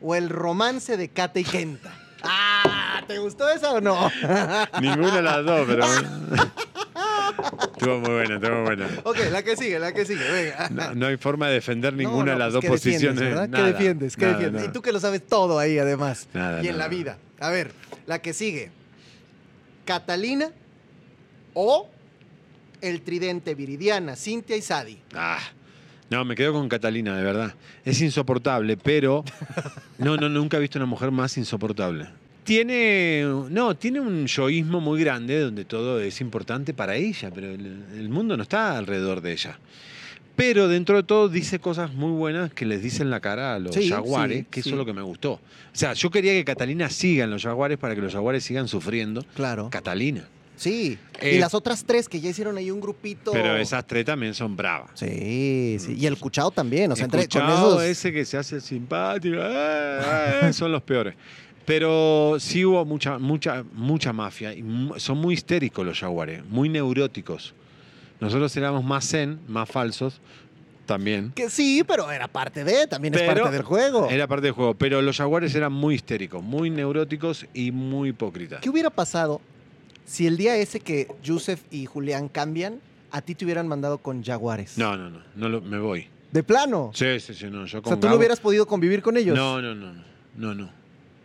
o 0.00 0.14
el 0.14 0.30
romance 0.30 0.96
de 0.96 1.08
Kate 1.10 1.40
y 1.40 1.44
Kenta? 1.44 1.92
Ah, 2.22 3.02
¿te 3.06 3.18
gustó 3.18 3.48
esa 3.48 3.72
o 3.72 3.80
no? 3.80 4.10
Ninguna 4.80 5.16
de 5.16 5.22
las 5.22 5.44
dos, 5.44 5.66
pero... 5.66 5.84
estuvo 7.72 7.98
muy 8.00 8.10
buena, 8.10 8.34
estuvo 8.36 8.54
muy 8.56 8.64
buena. 8.64 8.88
ok, 9.04 9.16
la 9.30 9.42
que 9.42 9.56
sigue, 9.56 9.78
la 9.78 9.92
que 9.92 10.04
sigue, 10.04 10.30
venga. 10.30 10.68
No, 10.70 10.94
no 10.94 11.06
hay 11.06 11.16
forma 11.16 11.48
de 11.48 11.54
defender 11.54 11.94
ninguna 11.94 12.26
no, 12.26 12.32
de 12.32 12.38
las 12.38 12.52
pues, 12.52 12.54
dos 12.54 12.62
¿qué 12.62 12.90
defiendes, 12.90 13.24
posiciones. 13.24 13.50
¿Qué 13.50 13.62
defiendes? 13.62 14.16
¿Qué 14.16 14.26
nada, 14.26 14.38
defiendes? 14.38 14.64
Y 14.66 14.68
tú 14.72 14.82
que 14.82 14.92
lo 14.92 15.00
sabes 15.00 15.26
todo 15.26 15.58
ahí, 15.58 15.78
además. 15.78 16.28
Nada, 16.34 16.62
y 16.62 16.68
en 16.68 16.78
la 16.78 16.88
vida. 16.88 17.18
A 17.38 17.50
ver, 17.50 17.72
la 18.06 18.20
que 18.20 18.32
sigue. 18.32 18.70
¿Catalina 19.84 20.50
o 21.54 21.88
el 22.80 23.02
tridente 23.02 23.54
Viridiana, 23.54 24.16
Cintia 24.16 24.56
y 24.56 24.62
Sadi? 24.62 25.00
Ah, 25.14 25.40
no, 26.10 26.24
me 26.24 26.34
quedo 26.34 26.52
con 26.52 26.68
Catalina, 26.68 27.16
de 27.16 27.22
verdad. 27.24 27.54
Es 27.84 28.00
insoportable, 28.02 28.76
pero... 28.76 29.24
No, 29.98 30.16
no, 30.16 30.28
nunca 30.28 30.56
he 30.56 30.60
visto 30.60 30.78
una 30.78 30.86
mujer 30.86 31.10
más 31.10 31.36
insoportable. 31.38 32.08
Tiene, 32.44 33.22
no, 33.50 33.76
tiene 33.76 34.00
un 34.00 34.26
yoísmo 34.26 34.80
muy 34.80 35.00
grande 35.00 35.38
donde 35.40 35.64
todo 35.64 36.00
es 36.00 36.20
importante 36.20 36.74
para 36.74 36.96
ella, 36.96 37.30
pero 37.32 37.50
el, 37.50 37.84
el 37.96 38.08
mundo 38.08 38.36
no 38.36 38.42
está 38.42 38.76
alrededor 38.76 39.20
de 39.20 39.32
ella. 39.32 39.58
Pero 40.36 40.68
dentro 40.68 40.96
de 40.96 41.02
todo 41.02 41.28
dice 41.28 41.58
cosas 41.58 41.92
muy 41.92 42.12
buenas 42.12 42.52
que 42.52 42.64
les 42.64 42.82
dicen 42.82 43.10
la 43.10 43.20
cara 43.20 43.54
a 43.54 43.58
los 43.58 43.74
Sí, 43.74 43.90
jaguares, 43.90 44.38
sí, 44.38 44.46
que 44.50 44.62
sí. 44.62 44.70
eso 44.70 44.76
es 44.76 44.78
lo 44.78 44.86
que 44.86 44.94
me 44.94 45.02
gustó. 45.02 45.32
O 45.32 45.40
sea, 45.72 45.92
yo 45.92 46.10
quería 46.10 46.32
que 46.32 46.44
Catalina 46.44 46.88
siga 46.88 47.24
en 47.24 47.30
los 47.30 47.42
jaguares 47.42 47.76
para 47.78 47.94
que 47.94 48.00
los 48.00 48.12
jaguares 48.14 48.42
sigan 48.42 48.66
sufriendo. 48.66 49.22
Claro. 49.36 49.68
Catalina. 49.70 50.24
Sí. 50.60 50.98
Eh, 51.20 51.36
y 51.36 51.38
las 51.38 51.54
otras 51.54 51.84
tres 51.84 52.06
que 52.06 52.20
ya 52.20 52.28
hicieron 52.28 52.58
ahí 52.58 52.70
un 52.70 52.82
grupito. 52.82 53.32
Pero 53.32 53.56
esas 53.56 53.86
tres 53.86 54.04
también 54.04 54.34
son 54.34 54.54
bravas. 54.56 54.90
Sí, 54.92 55.78
sí. 55.80 55.96
Y 55.98 56.04
el 56.04 56.18
Cuchao 56.18 56.50
también. 56.50 56.92
O 56.92 56.96
sea, 56.96 57.06
entre, 57.06 57.26
con 57.28 57.48
esos. 57.48 57.82
ese 57.82 58.12
que 58.12 58.26
se 58.26 58.36
hace 58.36 58.60
simpático, 58.60 59.38
eh, 59.40 60.00
eh, 60.42 60.52
son 60.52 60.70
los 60.70 60.82
peores. 60.82 61.14
Pero 61.64 62.36
sí 62.38 62.62
hubo 62.62 62.84
mucha, 62.84 63.18
mucha, 63.18 63.64
mucha 63.72 64.12
mafia. 64.12 64.52
Y 64.52 64.62
son 64.98 65.16
muy 65.16 65.32
histéricos 65.32 65.86
los 65.86 65.98
jaguares, 65.98 66.44
muy 66.44 66.68
neuróticos. 66.68 67.54
Nosotros 68.20 68.54
éramos 68.54 68.84
más 68.84 69.08
zen, 69.08 69.40
más 69.48 69.66
falsos, 69.66 70.20
también. 70.84 71.32
Que 71.34 71.48
sí, 71.48 71.84
pero 71.88 72.10
era 72.10 72.28
parte 72.28 72.64
de, 72.64 72.86
también 72.86 73.14
es 73.14 73.22
parte 73.22 73.50
del 73.50 73.62
juego. 73.62 74.10
Era 74.10 74.26
parte 74.26 74.48
del 74.48 74.52
juego. 74.52 74.74
Pero 74.74 75.00
los 75.00 75.16
jaguares 75.16 75.54
eran 75.54 75.72
muy 75.72 75.94
histéricos, 75.94 76.42
muy 76.42 76.68
neuróticos 76.68 77.46
y 77.54 77.72
muy 77.72 78.10
hipócritas. 78.10 78.60
¿Qué 78.60 78.68
hubiera 78.68 78.90
pasado 78.90 79.40
si 80.10 80.26
el 80.26 80.36
día 80.36 80.56
ese 80.56 80.80
que 80.80 81.06
Yusef 81.22 81.62
y 81.70 81.86
Julián 81.86 82.28
cambian, 82.28 82.80
a 83.12 83.22
ti 83.22 83.36
te 83.36 83.44
hubieran 83.44 83.68
mandado 83.68 83.98
con 83.98 84.24
Jaguares? 84.24 84.76
No, 84.76 84.96
no, 84.96 85.08
no, 85.08 85.20
no 85.36 85.48
lo- 85.48 85.60
me 85.60 85.78
voy. 85.78 86.08
De 86.32 86.42
plano. 86.42 86.90
Sí, 86.94 87.20
sí, 87.20 87.32
sí, 87.32 87.46
no. 87.48 87.64
Yo 87.66 87.78
o 87.78 87.82
con 87.82 87.92
sea, 87.92 88.00
tú 88.00 88.06
no 88.08 88.12
Gabo- 88.14 88.18
hubieras 88.18 88.40
podido 88.40 88.66
convivir 88.66 89.02
con 89.02 89.16
ellos. 89.16 89.36
No, 89.36 89.62
no, 89.62 89.72
no, 89.74 89.92
no, 89.92 90.02
no, 90.36 90.54
no. 90.54 90.70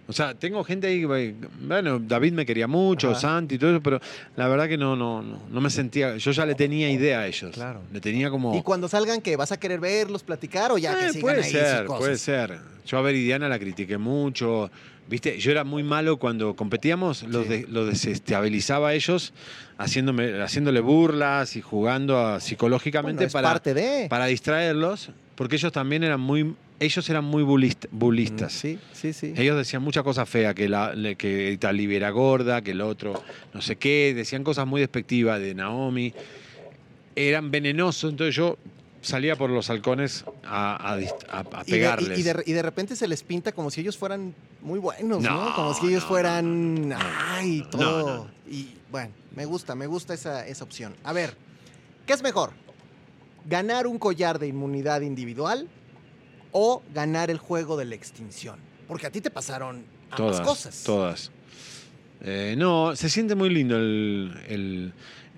O 0.08 0.14
sea, 0.14 0.36
tengo 0.36 0.64
gente 0.64 0.86
ahí, 0.88 1.02
que, 1.02 1.36
bueno, 1.62 1.98
David 2.00 2.34
me 2.34 2.46
quería 2.46 2.68
mucho, 2.68 3.10
Ajá. 3.12 3.20
Santi 3.22 3.56
y 3.56 3.58
todo 3.58 3.72
eso, 3.72 3.82
pero 3.82 4.00
la 4.36 4.48
verdad 4.48 4.68
que 4.68 4.78
no, 4.78 4.96
no, 4.96 5.24
no, 5.24 5.42
no 5.50 5.62
me 5.62 5.70
sentía, 5.72 6.16
yo 6.18 6.32
ya 6.32 6.46
le 6.46 6.54
tenía 6.54 6.92
idea 6.92 7.22
a 7.22 7.28
ellos. 7.28 7.52
Claro. 7.56 7.82
Le 7.92 8.00
tenía 8.02 8.30
como... 8.30 8.56
Y 8.56 8.62
cuando 8.62 8.88
salgan, 8.88 9.20
que 9.22 9.36
vas 9.36 9.52
a 9.52 9.58
querer 9.60 9.80
verlos, 9.80 10.22
platicar 10.24 10.72
o 10.72 10.78
ya 10.78 10.94
que 11.00 11.06
Eh, 11.06 11.10
sigan 11.10 11.22
puede 11.22 11.44
ahí 11.44 11.52
ser, 11.52 11.78
sus 11.80 11.86
cosas? 11.88 12.00
puede 12.00 12.18
ser. 12.18 12.60
Yo 12.86 12.98
a 13.00 13.02
Veridiana 13.02 13.50
la 13.50 13.58
critiqué 13.58 13.98
mucho. 13.98 14.70
Viste, 15.08 15.38
yo 15.40 15.50
era 15.52 15.64
muy 15.64 15.82
malo 15.84 16.18
cuando 16.18 16.56
competíamos, 16.56 17.24
los, 17.24 17.44
Sí. 17.44 17.50
de- 17.50 17.68
los 17.68 17.88
desestabilizaba 17.88 18.90
a 18.90 18.94
ellos, 18.94 19.34
haciéndome, 19.78 20.42
haciéndole 20.42 20.82
burlas 20.82 21.56
y 21.56 21.62
jugando 21.62 22.20
a- 22.20 22.40
psicológicamente 22.40 23.18
Bueno, 23.18 23.28
es 23.28 23.34
para, 23.34 23.48
parte 23.50 23.74
de. 23.74 24.08
para 24.10 24.26
distraerlos, 24.26 25.10
porque 25.36 25.56
ellos 25.58 25.72
también 25.72 26.04
eran 26.04 26.20
muy, 26.20 26.56
ellos 26.80 27.10
eran 27.10 27.24
muy 27.26 27.44
bulist- 27.44 27.88
bulistas. 27.92 28.52
Sí, 28.54 28.80
sí, 28.94 29.14
sí. 29.14 29.34
Ellos 29.38 29.58
decían 29.58 29.82
muchas 29.82 30.04
cosas 30.04 30.28
feas, 30.28 30.54
que, 30.56 30.68
la, 30.70 30.94
que 31.18 31.52
Italia 31.52 31.96
era 31.96 32.10
gorda, 32.10 32.62
que 32.62 32.72
el 32.72 32.82
otro 32.82 33.22
no 33.54 33.62
sé 33.62 33.78
qué, 33.78 34.14
decían 34.16 34.44
cosas 34.44 34.68
muy 34.68 34.82
despectivas 34.82 35.40
de 35.40 35.56
Naomi. 35.56 36.14
Eran 37.16 37.50
venenosos, 37.52 38.12
entonces 38.12 38.36
yo 38.36 38.58
salía 39.02 39.36
por 39.38 39.50
los 39.50 39.70
halcones 39.70 40.26
a, 40.44 40.94
a 40.94 41.00
dist- 41.00 41.26
a- 41.30 41.40
a 41.40 41.62
Y 41.66 41.72
de, 41.72 41.78
pegarles. 41.78 42.20
y- 42.20 42.24
de, 42.24 42.44
y 42.46 42.52
de 42.54 42.62
repente 42.62 42.96
se 42.96 43.08
les 43.08 43.24
pinta 43.24 43.52
como 43.54 43.72
si 43.72 43.82
ellos 43.82 43.98
fueran 43.98 44.34
muy 44.62 44.80
buenos, 44.80 45.22
¿no? 45.24 45.46
No, 45.50 45.56
Como 45.56 45.74
si 45.76 45.88
ellos 45.88 46.04
no, 46.04 46.10
fueran. 46.10 46.90
no. 46.90 46.98
¡Ay! 47.00 47.66
Todo. 47.72 48.30
Y 48.50 48.70
bueno, 48.92 49.12
me 49.36 49.46
gusta, 49.46 49.76
me 49.76 49.88
gusta 49.88 50.14
esa, 50.14 50.46
esa 50.46 50.64
opción. 50.66 50.94
A 51.04 51.14
ver, 51.14 51.36
¿qué 52.06 52.14
es 52.14 52.22
mejor? 52.24 52.52
¿Ganar 53.48 53.86
un 53.88 54.00
collar 54.00 54.40
de 54.40 54.48
inmunidad 54.48 55.02
individual 55.02 55.68
o 56.58 56.82
ganar 56.94 57.30
el 57.30 57.38
juego 57.38 57.76
de 57.76 57.84
la 57.84 57.96
extinción? 57.96 58.58
Porque 58.88 59.08
a 59.08 59.12
ti 59.12 59.20
te 59.20 59.30
pasaron 59.30 59.84
ambas 60.10 60.38
todas, 60.38 60.40
cosas. 60.48 60.84
todas. 60.86 61.32
Eh, 62.22 62.56
no, 62.58 62.96
se 62.96 63.10
siente 63.10 63.36
muy 63.36 63.50
lindo 63.50 63.76
el, 63.76 64.34
el- 64.48 64.94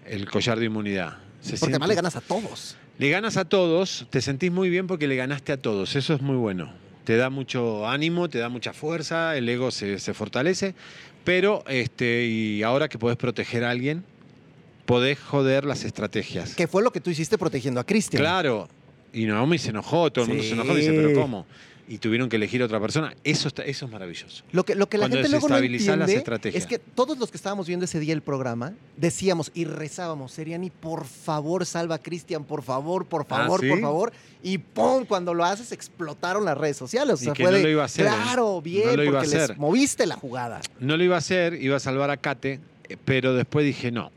el 0.05 0.29
collar 0.29 0.59
de 0.59 0.65
inmunidad. 0.65 1.17
Se 1.41 1.51
Porque 1.51 1.57
siente- 1.57 1.65
además 1.73 1.89
le 1.89 1.95
ganas 1.95 2.15
a 2.15 2.21
todos. 2.21 2.77
Le 2.99 3.09
ganas 3.09 3.35
a 3.37 3.45
todos, 3.45 4.05
te 4.11 4.21
sentís 4.21 4.51
muy 4.51 4.69
bien 4.69 4.85
porque 4.85 5.07
le 5.07 5.15
ganaste 5.15 5.51
a 5.53 5.57
todos. 5.57 5.95
Eso 5.95 6.13
es 6.13 6.21
muy 6.21 6.35
bueno. 6.35 6.71
Te 7.03 7.17
da 7.17 7.29
mucho 7.31 7.87
ánimo, 7.87 8.29
te 8.29 8.37
da 8.37 8.49
mucha 8.49 8.73
fuerza, 8.73 9.35
el 9.37 9.49
ego 9.49 9.71
se, 9.71 9.97
se 9.97 10.13
fortalece. 10.13 10.75
Pero, 11.23 11.63
este, 11.67 12.25
y 12.25 12.61
ahora 12.63 12.87
que 12.89 12.99
podés 12.99 13.17
proteger 13.17 13.63
a 13.63 13.71
alguien, 13.71 14.03
podés 14.85 15.19
joder 15.19 15.65
las 15.65 15.83
estrategias. 15.83 16.53
Que 16.55 16.67
fue 16.67 16.83
lo 16.83 16.91
que 16.91 17.01
tú 17.01 17.09
hiciste 17.09 17.37
protegiendo 17.37 17.79
a 17.79 17.85
Cristian. 17.85 18.21
Claro. 18.21 18.69
Y 19.13 19.25
Naomi 19.25 19.57
se 19.57 19.69
enojó, 19.69 20.11
todo 20.11 20.25
el 20.25 20.29
mundo 20.29 20.43
Sí. 20.43 20.49
se 20.49 20.55
enojó 20.55 20.73
y 20.73 20.81
dice, 20.81 20.91
¿pero 20.93 21.19
cómo? 21.19 21.45
Y 21.89 21.99
tuvieron 21.99 22.27
que 22.27 22.35
elegir 22.35 22.61
otra 22.61 22.81
persona. 22.81 23.13
Eso, 23.23 23.47
está, 23.47 23.63
eso 23.63 23.85
es 23.85 23.91
maravilloso. 23.91 24.43
Lo 24.51 24.65
que, 24.65 24.75
lo 24.75 24.89
que 24.89 24.97
la 24.97 25.03
Cuando 25.03 25.15
gente 25.17 25.29
luego 25.29 25.47
no 25.47 25.57
entiende 25.57 26.23
es 26.53 26.65
que 26.65 26.79
todos 26.79 27.17
los 27.17 27.31
que 27.31 27.37
estábamos 27.37 27.65
viendo 27.65 27.85
ese 27.85 28.01
día 28.01 28.13
el 28.13 28.21
programa 28.21 28.73
decíamos 28.97 29.51
y 29.53 29.63
rezábamos, 29.63 30.33
Seriani, 30.33 30.69
por 30.69 31.05
favor, 31.05 31.65
salva 31.65 31.95
a 31.95 31.99
Cristian, 31.99 32.43
por 32.43 32.61
favor, 32.61 33.05
por 33.05 33.25
favor, 33.25 33.61
¿Ah, 33.61 33.63
¿sí? 33.63 33.69
por 33.69 33.79
favor. 33.79 34.13
Y 34.43 34.57
¡pum! 34.57 35.05
Cuando 35.05 35.33
lo 35.33 35.45
haces 35.45 35.71
explotaron 35.71 36.43
las 36.43 36.57
redes 36.57 36.75
sociales. 36.75 37.19
O 37.19 37.21
Y 37.21 37.25
sea, 37.25 37.33
que 37.33 37.43
fue 37.43 37.51
no 37.53 37.57
de, 37.57 37.63
lo 37.63 37.69
iba 37.69 37.83
a 37.83 37.85
hacer, 37.85 38.05
¿eh? 38.05 38.09
Claro, 38.09 38.61
bien, 38.61 38.87
No 38.87 38.95
lo 38.97 39.03
iba 39.03 39.19
a 39.19 39.21
porque 39.21 39.35
les 39.35 39.43
hacer. 39.45 39.57
moviste 39.57 40.05
la 40.05 40.15
jugada. 40.17 40.59
No 40.81 40.97
lo 40.97 41.03
iba 41.05 41.15
a 41.15 41.19
hacer, 41.19 41.53
iba 41.53 41.77
a 41.77 41.79
salvar 41.79 42.09
a 42.09 42.17
Kate, 42.17 42.59
eh, 42.89 42.97
pero 43.05 43.33
después 43.33 43.65
dije, 43.65 43.91
no, 43.91 44.11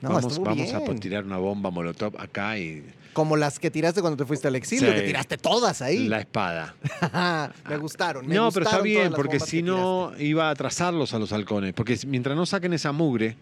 No, 0.00 0.10
vamos, 0.10 0.38
vamos 0.38 0.72
a 0.72 0.84
tirar 0.94 1.24
una 1.24 1.38
bomba 1.38 1.70
molotov 1.70 2.14
acá 2.20 2.56
y 2.56 2.84
Como 3.18 3.36
las 3.36 3.58
que 3.58 3.68
tiraste 3.68 4.00
cuando 4.00 4.16
te 4.16 4.24
fuiste 4.24 4.46
al 4.46 4.54
exilio, 4.54 4.90
Sí. 4.92 4.94
que 5.00 5.02
tiraste 5.06 5.36
todas 5.38 5.82
ahí. 5.82 6.06
la 6.06 6.20
espada. 6.20 6.76
me 7.68 7.76
gustaron. 7.78 8.24
me 8.28 8.36
no, 8.36 8.52
pero 8.52 8.64
está 8.64 8.76
gustaron 8.78 8.84
bien, 8.84 9.12
porque 9.12 9.40
si 9.40 9.60
no 9.60 10.12
iba 10.20 10.46
a 10.48 10.50
atrasarlos 10.50 11.14
a 11.14 11.18
los 11.18 11.32
halcones. 11.32 11.72
Porque 11.74 11.98
mientras 12.06 12.36
no 12.36 12.46
saquen 12.46 12.72
esa 12.74 12.92
mugre 12.92 13.36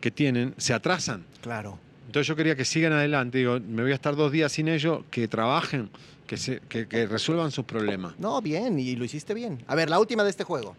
que 0.00 0.12
tienen, 0.12 0.54
se 0.58 0.72
atrasan. 0.74 1.24
Claro. 1.40 1.76
Entonces 2.06 2.28
yo 2.28 2.36
quería 2.36 2.54
que 2.54 2.64
sigan 2.64 2.92
adelante. 2.92 3.38
Digo, 3.38 3.58
me 3.58 3.82
voy 3.82 3.90
a 3.90 3.96
estar 3.96 4.14
dos 4.14 4.30
días 4.30 4.52
sin 4.52 4.68
ellos, 4.68 5.00
que 5.10 5.26
trabajen, 5.26 5.90
que, 6.28 6.36
se, 6.36 6.60
que, 6.68 6.86
que 6.86 7.06
resuelvan 7.06 7.50
sus 7.50 7.64
problemas. 7.64 8.14
No, 8.20 8.40
bien, 8.40 8.78
y 8.78 8.94
lo 8.94 9.04
hiciste 9.04 9.34
bien. 9.34 9.64
A 9.66 9.74
ver, 9.74 9.90
la 9.90 9.98
última 9.98 10.22
de 10.22 10.30
este 10.30 10.44
juego. 10.44 10.76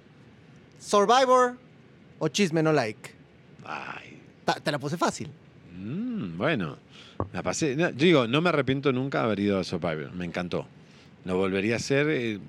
¿Survivor 0.79 1.57
o 2.19 2.27
Chisme 2.29 2.63
No 2.63 2.71
Like? 2.71 3.11
Ay, 3.65 4.21
Ta- 4.45 4.55
Te 4.55 4.71
la 4.71 4.79
puse 4.79 4.95
fácil. 4.97 5.29
mm, 5.77 6.37
bueno, 6.37 6.77
la 7.33 7.43
pasé. 7.43 7.75
no, 7.75 7.89
yo 7.89 7.95
digo, 8.05 8.27
no 8.27 8.41
me 8.41 8.49
arrepiento 8.49 8.91
nunca 8.91 9.19
de 9.19 9.25
haber 9.25 9.39
ido 9.39 9.59
a 9.59 9.63
Survivor. 9.63 10.11
Me 10.13 10.25
encantó. 10.25 10.67
Lo 11.25 11.35
volvería 11.37 11.73
a 11.73 11.77
hacer 11.77 12.07
eh, 12.09 12.39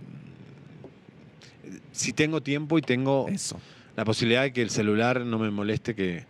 si 1.93 2.13
tengo 2.13 2.43
tiempo 2.43 2.79
y 2.79 2.83
tengo 2.83 3.27
Eso. 3.29 3.61
la 3.97 4.05
posibilidad 4.05 4.43
de 4.43 4.53
que 4.53 4.63
el 4.63 4.71
celular 4.71 5.21
no 5.21 5.39
me 5.39 5.51
moleste, 5.51 5.95
que 5.95 6.25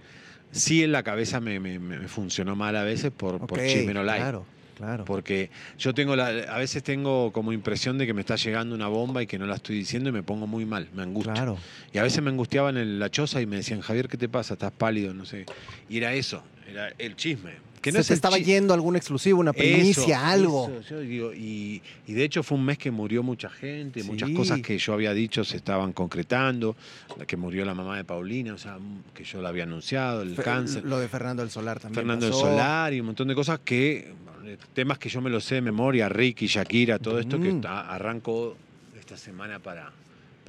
sí 0.51 0.83
en 0.83 0.92
la 0.92 1.03
cabeza 1.03 1.40
me, 1.40 1.61
me- 1.61 1.79
me 1.79 2.09
funcionó 2.09 2.57
mal 2.57 2.77
a 2.77 2.83
veces 2.85 3.11
por, 3.11 3.46
chisme 3.66 3.92
no 3.92 4.03
like. 4.03 4.20
Claro, 4.22 4.46
claro. 4.77 5.05
Porque 5.05 5.51
yo 5.79 5.92
tengo 5.92 6.16
la, 6.16 6.29
a 6.29 6.59
veces 6.59 6.83
tengo 6.83 7.33
como 7.33 7.53
impresión 7.53 7.98
de 7.98 8.07
que 8.07 8.14
me 8.14 8.20
está 8.22 8.37
llegando 8.37 8.74
una 8.74 8.88
bomba 8.88 9.22
y 9.22 9.27
que 9.27 9.38
no 9.38 9.46
la 9.46 9.57
estoy 9.57 9.77
diciendo 9.77 10.09
y 10.09 10.12
me 10.12 10.22
pongo 10.22 10.46
muy 10.46 10.64
mal, 10.64 10.88
me 10.94 11.03
angustio. 11.03 11.35
Claro. 11.35 11.59
Y 11.92 11.98
a 11.98 12.03
veces 12.03 12.22
me 12.22 12.31
angustiaban 12.31 12.77
en 12.79 12.98
la 12.98 13.11
choza 13.11 13.40
y 13.42 13.46
me 13.46 13.57
decían, 13.57 13.81
Javier, 13.83 14.09
¿qué 14.09 14.16
te 14.16 14.29
pasa? 14.29 14.55
Estás 14.55 14.72
pálido, 14.72 15.12
no 15.12 15.27
sé. 15.27 15.44
Y 15.90 15.98
era 15.98 16.14
eso, 16.14 16.42
era 16.66 16.88
el 16.98 17.14
chisme. 17.16 17.53
Que 17.81 17.93
no 17.93 17.97
Se 17.97 18.01
es 18.01 18.07
te 18.09 18.12
el 18.14 18.17
estaba 18.17 18.38
yendo 18.38 18.75
algún 18.75 18.97
exclusivo, 18.97 19.41
una 19.41 19.53
Eso, 19.53 19.59
primicia, 19.59 20.29
algo. 20.29 20.69
eso, 20.81 20.91
yo 20.91 21.01
digo, 21.01 21.33
y, 21.35 21.81
y 22.07 22.12
de 22.12 22.25
hecho 22.25 22.43
fue 22.43 22.59
un 22.59 22.64
mes 22.64 22.79
que 22.79 22.91
murió 22.91 23.23
mucha 23.23 23.49
gente, 23.49 24.03
muchas 24.05 24.31
cosas 24.31 24.61
que 24.61 24.79
yo 24.79 24.93
había 24.95 25.12
dicho 25.14 25.45
se 25.45 25.57
estaban 25.59 25.93
concretando, 25.93 26.77
la 27.19 27.25
que 27.27 27.37
murió 27.37 27.64
la 27.64 27.75
mamá 27.75 27.97
de 27.97 28.05
Paulina, 28.05 28.55
o 28.55 28.59
sea, 28.59 28.79
que 29.14 29.25
yo 29.25 29.41
la 29.43 29.51
había 29.51 29.62
anunciado, 29.64 30.23
el 30.23 30.35
Fe- 30.37 30.43
cáncer. 30.43 30.85
Lo 30.85 30.99
de 30.99 31.09
Fernando 31.09 31.43
del 31.43 31.51
Solar 31.51 31.79
también. 31.81 31.95
Fernando 31.97 32.27
del. 32.27 32.35
Solar 32.35 32.93
y 32.95 33.01
un 33.01 33.07
montón 33.07 33.29
de 33.29 33.35
cosas 33.35 33.61
que, 33.64 34.12
eh, 34.45 34.57
temas 34.75 34.99
que 34.99 35.09
yo 35.09 35.21
me 35.21 35.31
los 35.31 35.45
sé 35.45 35.57
de 35.57 35.61
memoria, 35.62 36.09
Ricky, 36.09 36.47
Shakira, 36.47 36.99
todo 36.99 37.19
esto 37.19 37.41
que 37.41 37.53
Mm. 37.53 37.62
arranco 37.67 38.57
esta 38.99 39.17
semana 39.17 39.59
para, 39.59 39.91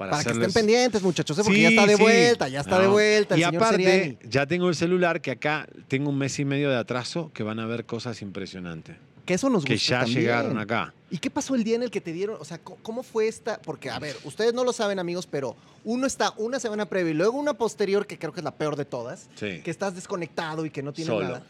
para, 0.00 0.12
Para 0.12 0.24
que 0.24 0.30
estén 0.30 0.50
pendientes, 0.54 1.02
muchachos, 1.02 1.36
¿eh? 1.38 1.42
porque 1.44 1.56
Sí, 1.58 1.62
ya 1.62 1.68
está 1.68 1.86
de 1.86 1.96
sí. 1.96 2.02
vuelta, 2.02 2.48
ya 2.48 2.60
está 2.60 2.78
de 2.80 2.86
vuelta. 2.88 3.34
El 3.34 3.40
Y 3.40 3.44
señor 3.44 3.62
aparte, 3.62 3.82
Seriani. 3.84 4.18
ya 4.30 4.46
tengo 4.46 4.68
el 4.70 4.74
celular 4.74 5.20
que 5.20 5.30
acá 5.30 5.68
tengo 5.88 6.08
un 6.08 6.16
mes 6.16 6.38
y 6.38 6.46
medio 6.46 6.70
de 6.70 6.76
atraso 6.78 7.30
que 7.34 7.42
van 7.42 7.60
a 7.60 7.66
ver 7.66 7.84
cosas 7.84 8.22
impresionantes. 8.22 8.96
Que 9.26 9.34
eso 9.34 9.50
nos 9.50 9.62
Que 9.62 9.74
gustó 9.74 9.90
ya 9.90 9.98
también. 10.00 10.20
llegaron 10.20 10.58
acá. 10.58 10.94
¿Y 11.10 11.18
qué 11.18 11.28
pasó 11.28 11.54
el 11.54 11.64
día 11.64 11.76
en 11.76 11.82
el 11.82 11.90
que 11.90 12.00
te 12.00 12.14
dieron? 12.14 12.38
O 12.40 12.44
sea, 12.46 12.56
¿cómo 12.58 13.02
fue 13.02 13.28
esta? 13.28 13.60
Porque, 13.60 13.90
a 13.90 13.98
ver, 13.98 14.16
ustedes 14.24 14.54
no 14.54 14.64
lo 14.64 14.72
saben, 14.72 14.98
amigos, 14.98 15.26
pero 15.26 15.54
uno 15.84 16.06
está 16.06 16.32
una 16.38 16.58
semana 16.58 16.86
previa 16.86 17.10
y 17.10 17.14
luego 17.14 17.38
una 17.38 17.52
posterior, 17.52 18.06
que 18.06 18.18
creo 18.18 18.32
que 18.32 18.40
es 18.40 18.44
la 18.44 18.54
peor 18.54 18.76
de 18.76 18.86
todas, 18.86 19.28
Sí. 19.34 19.60
que 19.62 19.70
estás 19.70 19.94
desconectado 19.94 20.64
y 20.64 20.70
que 20.70 20.82
no 20.82 20.94
tiene 20.94 21.10
Solo. 21.10 21.26
nada. 21.28 21.42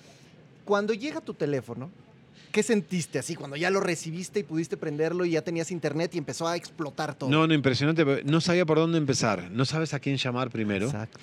Cuando 0.64 0.92
llega 0.92 1.20
tu 1.20 1.34
teléfono, 1.34 1.88
¿qué 2.52 2.62
sentiste 2.62 3.18
así? 3.18 3.34
Cuando 3.34 3.56
ya 3.56 3.70
lo 3.70 3.80
recibiste 3.80 4.40
y 4.40 4.42
pudiste 4.42 4.76
prenderlo 4.76 5.24
y 5.24 5.30
ya 5.32 5.42
tenías 5.42 5.70
internet 5.70 6.14
y 6.14 6.18
empezó 6.18 6.46
a 6.48 6.56
explotar 6.56 7.14
todo. 7.14 7.30
No, 7.30 7.46
no, 7.46 7.54
impresionante. 7.54 8.04
No 8.24 8.40
sabía 8.40 8.64
por 8.66 8.78
dónde 8.78 8.98
empezar. 8.98 9.50
No 9.50 9.64
sabes 9.64 9.94
a 9.94 10.00
quién 10.00 10.16
llamar 10.16 10.50
primero. 10.50 10.86
Exacto. 10.86 11.18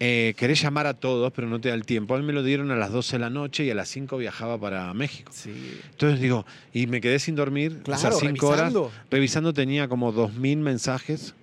Eh, 0.00 0.34
querés 0.36 0.62
llamar 0.62 0.86
a 0.86 0.94
todos, 0.94 1.32
pero 1.32 1.48
no 1.48 1.60
te 1.60 1.70
da 1.70 1.74
el 1.74 1.84
tiempo. 1.84 2.14
A 2.14 2.18
mí 2.18 2.24
me 2.24 2.32
lo 2.32 2.44
dieron 2.44 2.70
a 2.70 2.76
las 2.76 2.92
12 2.92 3.16
de 3.16 3.18
la 3.18 3.30
noche 3.30 3.64
y 3.64 3.70
a 3.70 3.74
las 3.74 3.88
5 3.88 4.16
viajaba 4.16 4.56
para 4.60 4.94
México. 4.94 5.32
Sí. 5.34 5.50
Entonces 5.90 6.20
digo, 6.20 6.46
y 6.72 6.86
me 6.86 7.00
quedé 7.00 7.18
sin 7.18 7.34
dormir 7.34 7.80
Claro, 7.82 7.98
esas 8.00 8.18
5 8.20 8.46
horas. 8.46 8.60
revisando. 8.72 8.92
Revisando 9.10 9.52
tenía 9.52 9.88
como 9.88 10.12
2.000 10.12 10.58
mensajes 10.58 11.34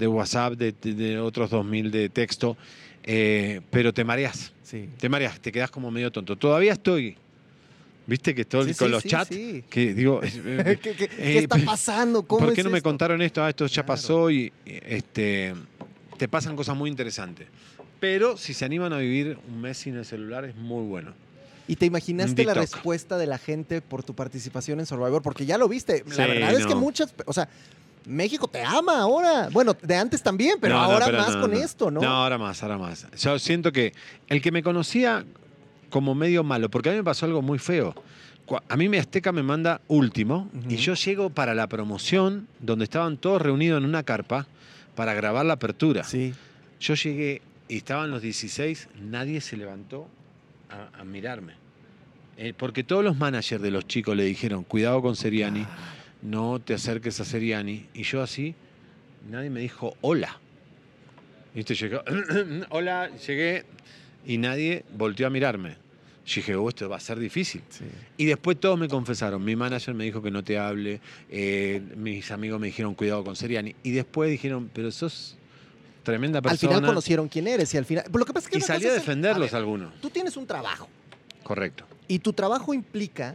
de 0.00 0.08
WhatsApp, 0.08 0.54
de, 0.54 0.72
de- 0.72 0.94
de 0.94 1.18
otros 1.20 1.50
2.000 1.52 1.90
de 1.92 2.08
texto, 2.08 2.56
eh, 3.04 3.60
pero 3.70 3.94
te 3.94 4.02
mareas, 4.02 4.52
Sí. 4.64 4.88
te 4.98 5.08
mareas, 5.08 5.38
te 5.40 5.52
quedas 5.52 5.70
como 5.70 5.90
medio 5.92 6.10
tonto. 6.10 6.34
Todavía 6.36 6.72
estoy, 6.72 7.16
viste 8.10 8.34
que 8.34 8.42
estoy 8.42 8.72
Sí, 8.72 8.74
con 8.78 8.88
sí, 8.88 8.92
los 8.92 9.02
sí, 9.02 9.08
chats, 9.08 9.28
que 9.70 9.94
digo, 9.94 10.20
eh, 10.22 10.78
¿Qué, 10.82 10.94
qué- 10.94 11.04
eh, 11.04 11.08
qué 11.16 11.38
está 11.38 11.56
pe- 11.56 11.62
pasando? 11.64 12.22
¿Cómo 12.24 12.44
¿por 12.46 12.54
qué 12.54 12.60
es 12.60 12.64
no 12.66 12.70
me 12.70 12.82
contaron 12.82 13.22
esto? 13.22 13.42
Ah, 13.42 13.48
esto 13.48 13.66
ya 13.66 13.74
Claro. 13.84 13.86
pasó 13.86 14.30
y 14.30 14.52
este, 14.64 15.54
te 16.18 16.28
pasan 16.28 16.56
cosas 16.56 16.76
muy 16.76 16.90
interesantes. 16.90 17.46
Pero 18.00 18.36
si 18.36 18.52
se 18.54 18.64
animan 18.64 18.92
a 18.92 18.98
vivir 18.98 19.38
un 19.48 19.60
mes 19.60 19.78
sin 19.78 19.96
el 19.96 20.04
celular 20.04 20.44
es 20.44 20.56
muy 20.56 20.84
bueno. 20.86 21.12
¿Y 21.68 21.76
te 21.76 21.86
imaginaste 21.86 22.44
la 22.44 22.54
respuesta 22.54 23.16
de 23.16 23.26
la 23.26 23.38
gente 23.38 23.80
por 23.80 24.02
tu 24.02 24.14
participación 24.14 24.80
en 24.80 24.86
Survivor? 24.86 25.22
Porque 25.22 25.46
ya 25.46 25.56
lo 25.56 25.68
viste. 25.68 26.02
La 26.16 26.26
verdad 26.26 26.54
es 26.54 26.66
que 26.66 26.74
muchas, 26.74 27.14
o 27.26 27.32
sea, 27.32 27.48
México 28.06 28.48
te 28.48 28.62
ama 28.62 28.98
ahora. 29.00 29.50
Bueno, 29.52 29.76
de 29.80 29.94
antes 29.96 30.20
también, 30.22 30.56
pero 30.60 30.74
No, 30.74 30.80
no, 30.82 30.92
ahora 30.92 31.06
pero 31.06 31.18
más 31.18 31.34
no, 31.36 31.40
con 31.42 31.54
esto, 31.54 31.90
¿no? 31.90 32.00
No, 32.00 32.08
ahora 32.08 32.38
más, 32.38 32.62
ahora 32.64 32.78
más. 32.78 33.06
Yo 33.16 33.38
siento 33.38 33.70
que 33.70 33.92
el 34.28 34.40
que 34.42 34.50
me 34.50 34.62
conocía 34.64 35.24
como 35.90 36.14
medio 36.14 36.42
malo, 36.44 36.70
porque 36.70 36.88
a 36.88 36.92
mí 36.92 36.98
me 36.98 37.04
pasó 37.04 37.26
algo 37.26 37.42
muy 37.42 37.58
feo. 37.58 37.94
A 38.68 38.76
mí 38.76 38.88
mi 38.88 38.96
Azteca 38.96 39.30
me 39.30 39.44
manda 39.44 39.80
último 39.86 40.50
y 40.68 40.74
yo 40.76 40.94
llego 40.94 41.30
para 41.30 41.54
la 41.54 41.68
promoción 41.68 42.48
donde 42.58 42.84
estaban 42.84 43.16
todos 43.16 43.40
reunidos 43.40 43.78
en 43.78 43.88
una 43.88 44.02
carpa 44.02 44.46
para 44.96 45.14
grabar 45.14 45.46
la 45.46 45.52
apertura. 45.52 46.02
Sí. 46.02 46.34
Yo 46.80 46.94
llegué 46.94 47.42
y 47.68 47.76
estaban 47.76 48.10
los 48.10 48.22
16, 48.22 48.88
nadie 49.02 49.40
se 49.40 49.56
levantó 49.56 50.08
a, 50.68 51.00
a 51.00 51.04
mirarme. 51.04 51.52
Eh, 52.36 52.54
porque 52.56 52.82
todos 52.82 53.04
los 53.04 53.18
managers 53.18 53.62
de 53.62 53.70
los 53.70 53.86
chicos 53.86 54.16
le 54.16 54.24
dijeron, 54.24 54.64
cuidado 54.64 55.02
con 55.02 55.14
Seriani, 55.14 55.66
no 56.22 56.58
te 56.58 56.72
acerques 56.74 57.20
a 57.20 57.24
Seriani. 57.26 57.86
Y 57.92 58.02
yo 58.02 58.22
así, 58.22 58.54
nadie 59.30 59.50
me 59.50 59.60
dijo 59.60 59.94
hola. 60.00 60.38
¿Viste? 61.54 61.74
Llegó, 61.74 62.02
hola, 62.70 63.10
llegué 63.16 63.66
y 64.26 64.38
nadie 64.38 64.84
volteó 64.96 65.26
a 65.26 65.30
mirarme. 65.30 65.76
Yo 66.26 66.34
dije, 66.36 66.54
oh, 66.54 66.68
esto 66.68 66.88
va 66.88 66.96
a 66.96 67.00
ser 67.00 67.18
difícil. 67.18 67.62
sí. 67.70 67.84
Y 68.16 68.26
después 68.26 68.60
todos 68.60 68.78
me 68.78 68.88
confesaron. 68.88 69.42
Mi 69.44 69.56
manager 69.56 69.94
me 69.94 70.04
dijo 70.04 70.22
que 70.22 70.30
no 70.30 70.44
te 70.44 70.58
hable. 70.58 71.00
eh, 71.28 71.82
mis 71.96 72.30
amigos 72.30 72.60
me 72.60 72.66
dijeron 72.68 72.94
cuidado 72.94 73.24
con 73.24 73.34
Seriani. 73.34 73.74
Y 73.82 73.90
después 73.90 74.30
dijeron, 74.30 74.70
pero 74.72 74.92
sos 74.92 75.36
tremenda 76.04 76.38
Al 76.38 76.42
persona. 76.42 76.72
final 76.74 76.86
conocieron 76.86 77.28
quién 77.28 77.48
eres 77.48 77.72
y 77.74 77.78
al 77.78 77.84
final. 77.84 78.04
Lo 78.12 78.24
que 78.24 78.32
pasa 78.32 78.46
es 78.46 78.52
que 78.52 78.58
y 78.58 78.60
salí 78.60 78.86
a 78.86 78.92
defenderlos 78.92 79.48
a 79.52 79.56
ver, 79.56 79.62
algunos. 79.64 80.00
Tú 80.00 80.10
tienes 80.10 80.36
un 80.36 80.46
trabajo 80.46 80.88
Correcto. 81.42 81.84
y 82.06 82.18
tu 82.20 82.32
trabajo 82.32 82.74
implica 82.74 83.34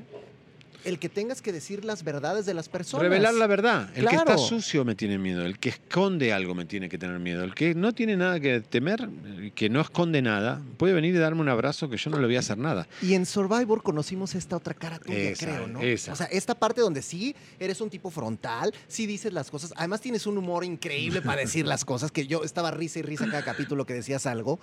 el 0.85 0.99
que 0.99 1.09
tengas 1.09 1.41
que 1.41 1.51
decir 1.51 1.83
las 1.83 2.03
verdades 2.03 2.45
de 2.45 2.53
las 2.53 2.69
personas. 2.69 3.03
Revelar 3.03 3.33
la 3.33 3.47
verdad. 3.47 3.89
El 3.95 4.07
que 4.07 4.15
está 4.15 4.37
sucio 4.37 4.85
me 4.85 4.95
tiene 4.95 5.17
miedo. 5.17 5.45
El 5.45 5.59
que 5.59 5.69
esconde 5.69 6.31
algo 6.31 6.55
me 6.55 6.65
tiene 6.65 6.87
que 6.89 6.97
tener 6.97 7.19
miedo. 7.19 7.43
El 7.43 7.53
que 7.53 7.75
no 7.75 7.93
tiene 7.93 8.15
nada 8.15 8.39
que 8.39 8.61
temer, 8.61 9.09
el 9.37 9.51
que 9.53 9.69
no 9.69 9.81
esconde 9.81 10.21
nada, 10.21 10.61
puede 10.77 10.93
venir 10.93 11.15
y 11.15 11.17
darme 11.17 11.41
un 11.41 11.49
abrazo 11.49 11.89
que 11.89 11.97
yo 11.97 12.09
no 12.09 12.19
le 12.19 12.27
voy 12.27 12.35
a 12.35 12.39
hacer 12.39 12.57
nada. 12.57 12.87
Y 13.01 13.13
en 13.15 13.25
Survivor 13.25 13.83
conocimos 13.83 14.35
esta 14.35 14.57
otra 14.57 14.73
cara 14.73 14.99
tuya, 14.99 15.17
Esa, 15.17 15.45
creo, 15.45 15.67
¿no? 15.67 15.81
esa. 15.81 16.13
O 16.13 16.15
sea, 16.15 16.27
esta 16.27 16.55
parte 16.55 16.81
donde 16.81 17.01
sí 17.01 17.35
eres 17.59 17.81
un 17.81 17.89
tipo 17.89 18.09
frontal, 18.11 18.73
sí 18.87 19.05
dices 19.05 19.33
las 19.33 19.49
cosas. 19.51 19.73
Además, 19.75 20.01
tienes 20.01 20.27
un 20.27 20.37
humor 20.37 20.63
increíble 20.63 21.21
para 21.21 21.41
decir 21.41 21.65
las 21.65 21.83
cosas, 21.85 22.11
que 22.11 22.27
yo 22.27 22.43
estaba 22.43 22.71
risa 22.71 22.99
y 22.99 23.01
risa 23.01 23.25
cada 23.25 23.43
capítulo 23.43 23.85
que 23.85 23.93
decías 23.93 24.25
algo. 24.25 24.59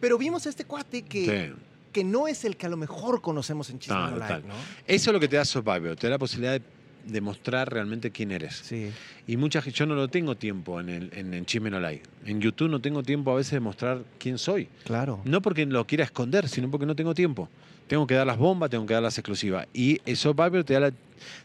Pero 0.00 0.18
vimos 0.18 0.46
a 0.46 0.50
este 0.50 0.64
cuate 0.64 1.02
que, 1.02 1.24
Sí. 1.56 1.62
Que 1.96 2.04
no 2.04 2.28
es 2.28 2.44
el 2.44 2.58
que 2.58 2.66
a 2.66 2.68
lo 2.68 2.76
mejor 2.76 3.22
conocemos 3.22 3.70
en 3.70 3.78
Chisme 3.78 3.96
No. 3.96 4.10
¿no? 4.10 4.54
Eso 4.86 5.10
es 5.10 5.14
lo 5.14 5.18
que 5.18 5.28
te 5.28 5.36
da 5.36 5.46
Survivor. 5.46 5.96
Te 5.96 6.06
da 6.08 6.10
la 6.10 6.18
posibilidad 6.18 6.52
de 6.52 6.62
demostrar 7.06 7.72
realmente 7.72 8.10
quién 8.10 8.32
eres. 8.32 8.56
Sí. 8.64 8.90
Y 9.26 9.38
mucha 9.38 9.62
gente, 9.62 9.78
yo 9.78 9.86
no 9.86 9.94
lo 9.94 10.08
tengo 10.08 10.34
tiempo 10.34 10.78
en, 10.78 10.90
el, 10.90 11.10
en, 11.14 11.32
en 11.32 11.46
Chisme 11.46 11.70
No 11.70 11.80
Like. 11.80 12.02
En 12.26 12.38
YouTube 12.42 12.68
no 12.68 12.80
tengo 12.80 13.02
tiempo 13.02 13.30
a 13.32 13.36
veces 13.36 13.52
de 13.52 13.60
mostrar 13.60 14.02
quién 14.18 14.36
soy. 14.36 14.68
Claro. 14.84 15.22
No 15.24 15.40
porque 15.40 15.64
lo 15.64 15.86
quiera 15.86 16.04
esconder, 16.04 16.48
sino 16.50 16.70
porque 16.70 16.84
no 16.84 16.94
tengo 16.94 17.14
tiempo. 17.14 17.48
Tengo 17.86 18.06
que 18.06 18.14
dar 18.14 18.26
las 18.26 18.36
bombas, 18.36 18.68
tengo 18.68 18.84
que 18.84 18.92
dar 18.92 19.02
las 19.02 19.16
exclusivas. 19.16 19.66
Y 19.72 20.00
el 20.04 20.18
Survivor 20.18 20.64
te 20.64 20.74
da, 20.74 20.80
la- 20.80 20.92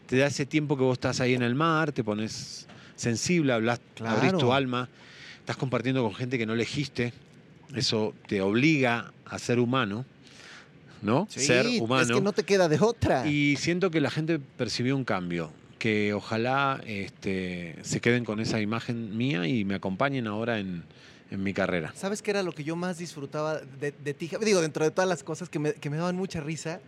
te 0.06 0.16
da 0.18 0.26
ese 0.26 0.44
tiempo 0.44 0.76
que 0.76 0.82
vos 0.82 0.94
estás 0.94 1.20
ahí 1.20 1.32
en 1.32 1.42
el 1.42 1.54
mar, 1.54 1.92
te 1.92 2.04
pones 2.04 2.66
sensible, 2.96 3.54
hablas, 3.54 3.80
Claro. 3.94 4.16
abrís 4.18 4.32
tu 4.38 4.52
alma, 4.52 4.88
estás 5.38 5.56
compartiendo 5.56 6.02
con 6.02 6.14
gente 6.14 6.36
que 6.36 6.44
no 6.44 6.52
elegiste. 6.52 7.14
Eso 7.74 8.12
te 8.28 8.42
obliga 8.42 9.12
a 9.24 9.38
ser 9.38 9.58
humano, 9.58 10.04
¿no? 11.02 11.26
Sí, 11.30 11.40
ser 11.40 11.66
humano. 11.80 12.02
Es 12.02 12.10
que 12.10 12.20
no 12.20 12.32
te 12.32 12.44
queda 12.44 12.68
de 12.68 12.78
otra. 12.80 13.26
Y 13.26 13.56
siento 13.56 13.90
que 13.90 14.00
la 14.00 14.10
gente 14.10 14.38
percibió 14.38 14.96
un 14.96 15.04
cambio, 15.04 15.50
que 15.78 16.14
ojalá 16.14 16.80
este, 16.86 17.76
se 17.82 18.00
queden 18.00 18.24
con 18.24 18.40
esa 18.40 18.60
imagen 18.60 19.16
mía 19.16 19.46
y 19.46 19.64
me 19.64 19.74
acompañen 19.74 20.26
ahora 20.26 20.58
en, 20.58 20.84
en 21.30 21.42
mi 21.42 21.52
carrera. 21.52 21.92
¿Sabes 21.96 22.22
qué 22.22 22.30
era 22.30 22.42
lo 22.42 22.52
que 22.52 22.64
yo 22.64 22.76
más 22.76 22.98
disfrutaba 22.98 23.58
de, 23.58 23.92
de 23.92 24.14
ti? 24.14 24.30
Digo, 24.44 24.60
dentro 24.60 24.84
de 24.84 24.90
todas 24.90 25.08
las 25.08 25.22
cosas 25.22 25.48
que 25.48 25.58
me, 25.58 25.74
que 25.74 25.90
me 25.90 25.96
daban 25.96 26.16
mucha 26.16 26.40
risa, 26.40 26.80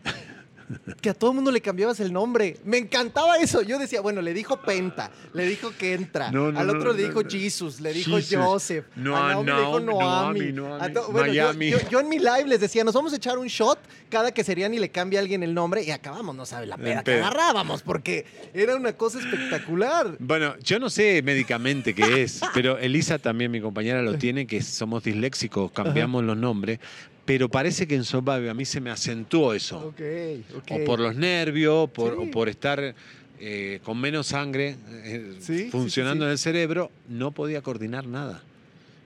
que 1.01 1.11
a 1.11 1.15
todo 1.15 1.31
el 1.31 1.37
mundo 1.37 1.51
le 1.51 1.61
cambiabas 1.61 2.01
el 2.01 2.13
nombre. 2.13 2.57
Me 2.65 2.79
encantaba 2.79 3.37
eso. 3.39 3.63
Yo 3.63 3.79
decía, 3.79 4.01
bueno, 4.01 4.23
le 4.23 4.33
dijo 4.35 4.61
Penta, 4.63 5.11
le 5.33 5.47
dijo 5.47 5.73
Kentra, 5.79 6.31
No, 6.31 6.51
no, 6.53 6.59
al 6.61 6.69
otro 6.71 6.93
no, 6.93 6.93
le 6.93 7.07
dijo. 7.09 7.23
Jesus, 7.29 7.81
le 7.81 7.93
dijo 7.93 8.17
Jesus. 8.17 8.37
Joseph, 8.39 8.85
No, 8.97 9.17
a 9.17 9.29
Naomi 9.31 9.51
le 9.51 9.57
dijo 9.59 9.81
no, 9.81 9.93
Noami. 9.93 10.53
Noami, 10.53 10.95
bueno, 11.11 11.33
yo, 11.33 11.43
Miami. 11.45 11.71
yo- 11.71 11.79
yo 11.91 12.01
en 12.01 12.09
mi 12.09 12.19
live 12.19 12.45
les 12.47 12.61
decía, 12.61 12.85
nos 12.85 12.95
vamos 12.95 13.13
a 13.13 13.17
echar 13.17 13.39
un 13.39 13.47
shot 13.47 13.79
cada 14.09 14.33
que 14.33 14.45
serían 14.45 14.73
y 14.75 14.79
le 14.79 14.91
cambia 14.91 15.19
a 15.19 15.23
alguien 15.23 15.43
el 15.43 15.55
nombre 15.55 15.83
y 15.83 15.91
acabamos, 15.91 16.35
no 16.37 16.47
sabe 16.47 16.67
la 16.67 16.77
peda 16.77 17.03
que 17.03 17.15
agarrábamos 17.15 17.83
porque 17.83 18.25
era 18.53 18.77
una 18.77 18.93
cosa 18.93 19.19
espectacular. 19.19 20.17
Bueno, 20.19 20.55
yo 20.63 20.79
no 20.79 20.91
sé 20.91 21.23
médicamente 21.23 21.95
qué 21.95 22.23
es, 22.23 22.41
pero 22.55 22.79
Elisa 22.79 23.19
también, 23.19 23.51
mi 23.51 23.61
compañera, 23.61 24.03
lo 24.03 24.17
tiene, 24.19 24.47
que 24.47 24.63
somos 24.63 25.03
disléxicos, 25.05 25.73
cambiamos 25.73 26.25
los 26.25 26.37
nombres, 26.37 26.79
pero 27.25 27.49
parece 27.49 27.87
que 27.87 27.95
en 27.95 28.05
Survivor 28.05 28.49
a 28.49 28.55
mí 28.55 28.65
se 28.65 28.81
me 28.81 28.91
acentuó 28.91 29.55
eso. 29.55 29.79
Ok, 29.89 30.01
ok. 30.59 30.71
O 30.73 30.85
por 30.85 31.01
los 31.01 31.17
nervios, 31.17 31.91
por, 31.91 32.13
Sí. 32.15 32.19
o 32.21 32.31
por 32.31 32.49
estar 32.49 32.95
eh, 33.41 33.81
con 33.83 34.01
menos 34.01 34.29
sangre 34.29 34.77
eh, 34.91 35.37
Sí, 35.41 35.69
funcionando 35.71 36.25
sí, 36.25 36.27
en 36.27 36.33
el 36.33 36.39
cerebro, 36.39 36.91
no 37.09 37.33
podía 37.33 37.63
coordinar 37.63 38.07
nada. 38.07 38.43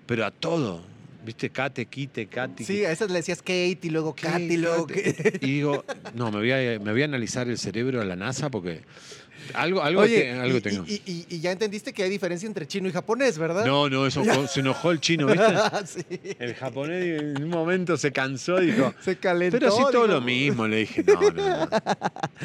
Pero 0.07 0.25
a 0.25 0.31
todo. 0.31 0.83
¿Viste? 1.25 1.51
Cate, 1.51 1.85
quite, 1.87 2.27
Cate. 2.27 2.65
Sí, 2.65 2.85
a 2.85 2.93
esas 2.93 3.11
le 3.11 3.17
decías 3.17 3.41
Kate 3.41 3.79
y 3.83 3.91
luego 3.91 4.15
Kate, 4.15 4.45
y 4.45 4.57
luego 4.57 4.87
Kate. 4.87 5.15
Kate. 5.15 5.39
Y 5.47 5.55
digo, 5.55 5.85
no, 6.15 6.31
me 6.31 6.39
voy 6.39 6.53
a, 6.53 6.79
me 6.79 6.93
voy 6.93 7.03
a 7.03 7.05
analizar 7.05 7.49
el 7.49 7.59
cerebro 7.59 8.01
a 8.01 8.05
la 8.05 8.17
NASA 8.17 8.49
porque 8.51 8.81
algo, 9.55 9.83
algo, 9.83 10.01
Oye, 10.03 10.21
te- 10.21 10.33
algo 10.33 10.59
y, 10.59 10.61
tengo. 10.61 10.85
y- 10.87 11.03
y- 11.07 11.27
y 11.29 11.41
ya 11.41 11.53
entendiste 11.53 11.93
que 11.93 12.03
hay 12.03 12.11
diferencia 12.11 12.47
entre 12.47 12.67
chino 12.67 12.89
y 12.89 12.93
japonés, 12.93 13.39
¿verdad? 13.39 13.65
No, 13.65 13.89
no, 13.89 14.07
eso 14.07 14.23
se 14.49 14.61
enojó 14.61 14.91
el 14.91 15.01
chino, 15.01 15.27
¿viste? 15.27 15.45
sí. 15.87 16.05
El 16.39 16.55
japonés 16.55 17.21
en 17.21 17.43
un 17.45 17.49
momento 17.51 17.97
se 17.97 18.13
cansó 18.13 18.63
y 18.63 18.73
dijo, 18.73 18.95
Se 19.01 19.17
calentó. 19.17 19.59
pero 19.59 19.71
si 19.73 19.79
todo 19.83 19.91
digo. 19.91 20.07
lo 20.07 20.21
mismo, 20.21 20.67
le 20.67 20.77
dije, 20.79 21.05
no, 21.07 21.15
no, 21.21 21.31
no. 21.31 21.69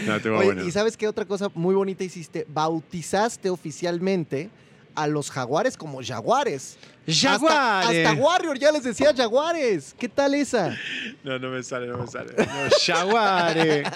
No, 0.06 0.20
te 0.22 0.30
va 0.30 0.38
Oye, 0.40 0.46
bueno. 0.48 0.64
y 0.66 0.72
sabes 0.72 0.98
qué 0.98 1.08
otra 1.08 1.26
cosa 1.26 1.50
muy 1.54 1.76
bonita 1.76 2.04
hiciste? 2.04 2.46
Bautizaste 2.50 3.50
oficialmente 3.50 4.50
a 4.96 5.08
los 5.08 5.32
jaguares 5.32 5.76
como 5.76 6.02
jaguares. 6.04 6.78
¡Jaguares! 7.08 7.58
Hasta, 7.60 7.90
hasta 8.10 8.14
Warrior 8.14 8.58
ya 8.60 8.72
les 8.72 8.84
decía 8.84 9.12
jaguares. 9.16 9.96
¿Qué 9.98 10.08
tal 10.08 10.36
esa? 10.36 10.78
No, 11.24 11.38
no 11.40 11.50
me 11.50 11.64
sale, 11.64 11.88
no 11.88 11.98
me 11.98 12.08
sale. 12.08 12.32
No, 12.38 12.46
jaguares. 12.86 13.88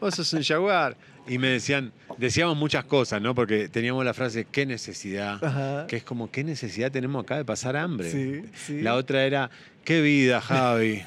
Vos 0.00 0.14
sos 0.14 0.32
un 0.32 0.42
jaguar. 0.42 0.96
Y 1.28 1.38
me 1.38 1.48
decían, 1.48 1.92
decíamos 2.18 2.56
muchas 2.56 2.84
cosas, 2.84 3.20
¿no? 3.20 3.34
Porque 3.34 3.68
teníamos 3.68 4.04
la 4.04 4.14
frase, 4.14 4.46
qué 4.50 4.66
necesidad. 4.66 5.42
Ajá. 5.44 5.86
Que 5.86 5.96
es 5.96 6.04
como, 6.04 6.30
¿qué 6.30 6.44
necesidad 6.44 6.90
tenemos 6.92 7.22
acá 7.24 7.36
de 7.36 7.44
pasar 7.44 7.76
hambre? 7.76 8.10
Sí, 8.10 8.42
sí. 8.54 8.80
La 8.82 8.94
otra 8.94 9.24
era, 9.24 9.50
qué 9.84 10.00
vida, 10.00 10.40
Javi. 10.40 11.02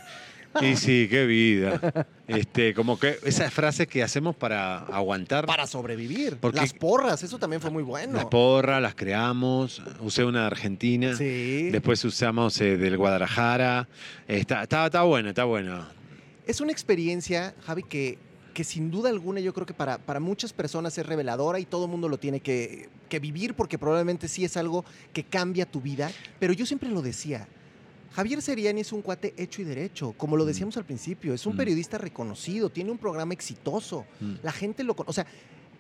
Y 0.62 0.76
sí, 0.78 1.08
qué 1.10 1.26
vida. 1.28 1.80
Este, 2.28 2.74
como 2.74 3.00
que 3.00 3.18
esas 3.24 3.54
frases 3.54 3.88
que 3.88 4.02
hacemos 4.04 4.36
para 4.36 4.80
aguantar. 4.80 5.46
Para 5.46 5.68
sobrevivir. 5.68 6.38
Porque- 6.38 6.60
Las 6.60 6.74
porras, 6.74 7.22
eso 7.24 7.38
también 7.38 7.62
fue 7.62 7.70
muy 7.70 7.84
bueno. 7.84 8.14
Las 8.14 8.26
porras, 8.26 8.82
las 8.82 8.96
creamos. 8.96 9.82
Usé 10.00 10.24
una 10.24 10.42
de 10.42 10.46
Argentina. 10.48 11.16
Sí. 11.16 11.70
Después 11.72 12.04
usamos 12.04 12.60
eh, 12.62 12.78
del 12.78 12.98
Guadalajara. 12.98 13.88
Está, 14.28 14.64
está, 14.64 14.88
está 14.88 15.04
bueno, 15.04 15.30
está 15.30 15.44
bueno. 15.44 15.86
Es 16.48 16.62
una 16.62 16.72
experiencia, 16.72 17.54
Javi, 17.66 17.84
que, 17.84 18.18
que 18.60 18.66
sin 18.66 18.92
duda 18.92 19.08
alguna 19.08 19.40
yo 19.40 19.54
creo 19.54 19.66
que 19.66 19.74
para, 19.74 19.98
para 20.00 20.20
muchas 20.20 20.52
personas 20.52 20.98
es 20.98 21.06
reveladora 21.06 21.62
y 21.62 21.66
todo 21.66 21.86
el 21.86 21.92
mundo 21.92 22.10
lo 22.10 22.18
tiene 22.18 22.42
que, 22.42 22.90
que 23.08 23.18
vivir 23.18 23.54
porque 23.54 23.78
probablemente 23.80 24.28
sí 24.28 24.44
es 24.44 24.58
algo 24.58 24.84
que 25.14 25.24
cambia 25.24 25.66
tu 25.66 25.80
vida. 25.80 26.12
Pero 26.42 26.52
yo 26.52 26.66
siempre 26.66 26.90
lo 26.90 27.02
decía. 27.02 27.48
Javier 28.12 28.42
Seriani 28.42 28.82
es 28.82 28.92
un 28.92 29.02
cuate 29.02 29.34
hecho 29.38 29.62
y 29.62 29.64
derecho, 29.64 30.12
como 30.12 30.36
lo 30.36 30.44
Mm. 30.44 30.48
decíamos 30.48 30.76
al 30.76 30.84
principio, 30.84 31.34
es 31.34 31.46
un 31.46 31.54
Mm. 31.54 31.58
periodista 31.58 31.98
reconocido, 31.98 32.70
tiene 32.70 32.92
un 32.92 32.98
programa 32.98 33.32
exitoso, 33.34 34.04
Mm. 34.20 34.34
la 34.44 34.52
gente 34.52 34.84
lo 34.84 34.94
conoce. 34.94 35.10
O 35.10 35.14
sea, 35.14 35.26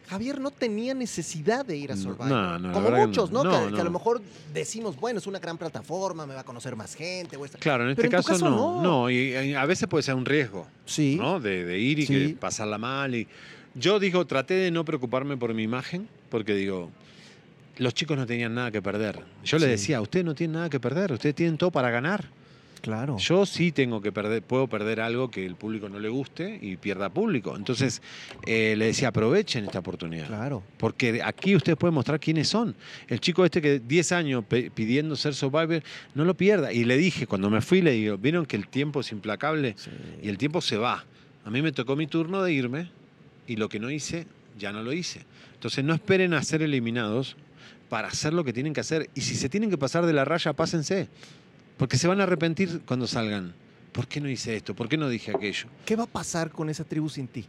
Javier 0.09 0.41
no 0.41 0.49
tenía 0.49 0.93
necesidad 0.95 1.63
de 1.65 1.77
ir 1.77 1.91
a 1.91 1.95
No, 1.95 2.01
Survivor. 2.01 2.27
no, 2.29 2.59
no, 2.59 2.71
como 2.73 2.89
muchos, 2.89 3.31
no. 3.31 3.43
que, 3.43 3.73
que 3.75 3.81
a 3.81 3.83
lo 3.83 3.91
mejor 3.91 4.21
decimos, 4.53 4.95
bueno, 4.99 5.19
es 5.19 5.27
una 5.27 5.37
gran 5.39 5.57
plataforma, 5.57 6.25
me 6.25 6.33
va 6.33 6.41
a 6.41 6.43
conocer 6.43 6.75
más 6.75 6.95
gente. 6.95 7.37
o 7.37 7.45
esta- 7.45 7.59
Claro, 7.59 7.83
en 7.83 7.91
este 7.91 8.01
Pero 8.03 8.17
en 8.17 8.23
tu 8.23 8.27
caso, 8.27 8.43
caso, 8.45 8.49
no. 8.49 8.77
no. 8.77 8.81
No, 8.81 9.09
y, 9.09 9.15
y 9.35 9.53
a 9.53 9.65
veces 9.65 9.87
puede 9.87 10.01
ser 10.03 10.15
un 10.15 10.25
riesgo, 10.25 10.65
Sí. 10.85 11.15
¿no? 11.19 11.39
De, 11.39 11.63
de 11.63 11.77
ir 11.77 11.99
y 11.99 12.05
Sí. 12.07 12.13
que 12.13 12.29
pasarla 12.35 12.77
mal. 12.79 13.13
Y... 13.13 13.27
Yo 13.75 13.99
digo, 13.99 14.25
traté 14.25 14.55
de 14.55 14.71
no 14.71 14.83
preocuparme 14.83 15.37
por 15.37 15.53
mi 15.53 15.61
imagen, 15.63 16.07
porque 16.29 16.55
digo, 16.55 16.89
los 17.77 17.93
chicos 17.93 18.17
no 18.17 18.25
tenían 18.25 18.55
nada 18.55 18.71
que 18.71 18.81
perder. 18.81 19.23
Yo 19.43 19.57
les 19.59 19.65
Sí. 19.67 19.71
decía, 19.71 20.01
ustedes 20.01 20.25
no 20.25 20.33
tienen 20.33 20.55
nada 20.55 20.69
que 20.71 20.79
perder, 20.79 21.11
ustedes 21.13 21.35
tienen 21.35 21.57
todo 21.57 21.69
para 21.71 21.91
ganar. 21.91 22.25
Claro. 22.81 23.17
Yo 23.17 23.45
sí 23.45 23.71
tengo 23.71 24.01
que 24.01 24.11
perder, 24.11 24.41
puedo 24.41 24.67
perder 24.67 25.01
algo 25.01 25.29
que 25.29 25.45
el 25.45 25.55
público 25.55 25.89
no 25.89 25.99
le 25.99 26.09
guste 26.09 26.59
y 26.61 26.77
pierda 26.77 27.09
público. 27.09 27.55
Entonces, 27.55 28.01
eh, 28.45 28.75
le 28.77 28.85
decía, 28.85 29.09
aprovechen 29.09 29.65
esta 29.65 29.79
oportunidad. 29.79 30.27
Claro. 30.27 30.63
Porque 30.77 31.21
aquí 31.23 31.55
ustedes 31.55 31.77
pueden 31.77 31.93
mostrar 31.93 32.19
quiénes 32.19 32.47
son. 32.47 32.75
El 33.07 33.19
chico 33.19 33.45
este 33.45 33.61
que 33.61 33.79
10 33.79 34.11
años 34.11 34.45
pidiendo 34.45 35.15
ser 35.15 35.33
Survivor, 35.33 35.83
no 36.15 36.25
lo 36.25 36.33
pierda. 36.35 36.71
Y 36.71 36.85
le 36.85 36.97
dije, 36.97 37.27
cuando 37.27 37.49
me 37.49 37.61
fui, 37.61 37.81
le 37.81 37.91
digo, 37.91 38.17
¿vieron 38.17 38.45
que 38.45 38.55
el 38.55 38.67
tiempo 38.67 39.01
es 39.01 39.11
implacable? 39.11 39.75
Sí. 39.77 39.91
Y 40.23 40.29
el 40.29 40.37
tiempo 40.37 40.61
se 40.61 40.77
va. 40.77 41.05
A 41.45 41.49
mí 41.49 41.61
me 41.61 41.71
tocó 41.71 41.95
mi 41.95 42.07
turno 42.07 42.43
de 42.43 42.53
irme 42.53 42.89
y 43.47 43.55
lo 43.55 43.69
que 43.69 43.79
no 43.79 43.89
hice, 43.89 44.27
ya 44.57 44.71
no 44.71 44.83
lo 44.83 44.93
hice. 44.93 45.25
Entonces 45.55 45.83
no 45.83 45.93
esperen 45.93 46.33
a 46.33 46.43
ser 46.43 46.61
eliminados 46.61 47.35
para 47.89 48.07
hacer 48.07 48.33
lo 48.33 48.43
que 48.43 48.53
tienen 48.53 48.73
que 48.73 48.81
hacer. 48.81 49.09
Y 49.15 49.21
si 49.21 49.35
se 49.35 49.49
tienen 49.49 49.69
que 49.69 49.77
pasar 49.77 50.05
de 50.05 50.13
la 50.13 50.23
raya, 50.23 50.53
pásense. 50.53 51.09
Porque 51.79 51.97
se 51.97 52.07
van 52.07 52.19
a 52.19 52.23
arrepentir 52.23 52.81
cuando 52.85 53.07
salgan. 53.07 53.55
¿Por 53.93 54.05
qué 54.05 54.21
no 54.21 54.29
hice 54.29 54.55
esto? 54.55 54.75
¿Por 54.75 54.87
qué 54.89 54.97
no 54.97 55.09
dije 55.09 55.31
aquello? 55.35 55.67
¿Qué 55.85 55.95
va 55.95 56.03
a 56.03 56.07
pasar 56.07 56.51
con 56.51 56.69
esa 56.69 56.83
tribu 56.83 57.09
sin 57.09 57.27
ti? 57.27 57.45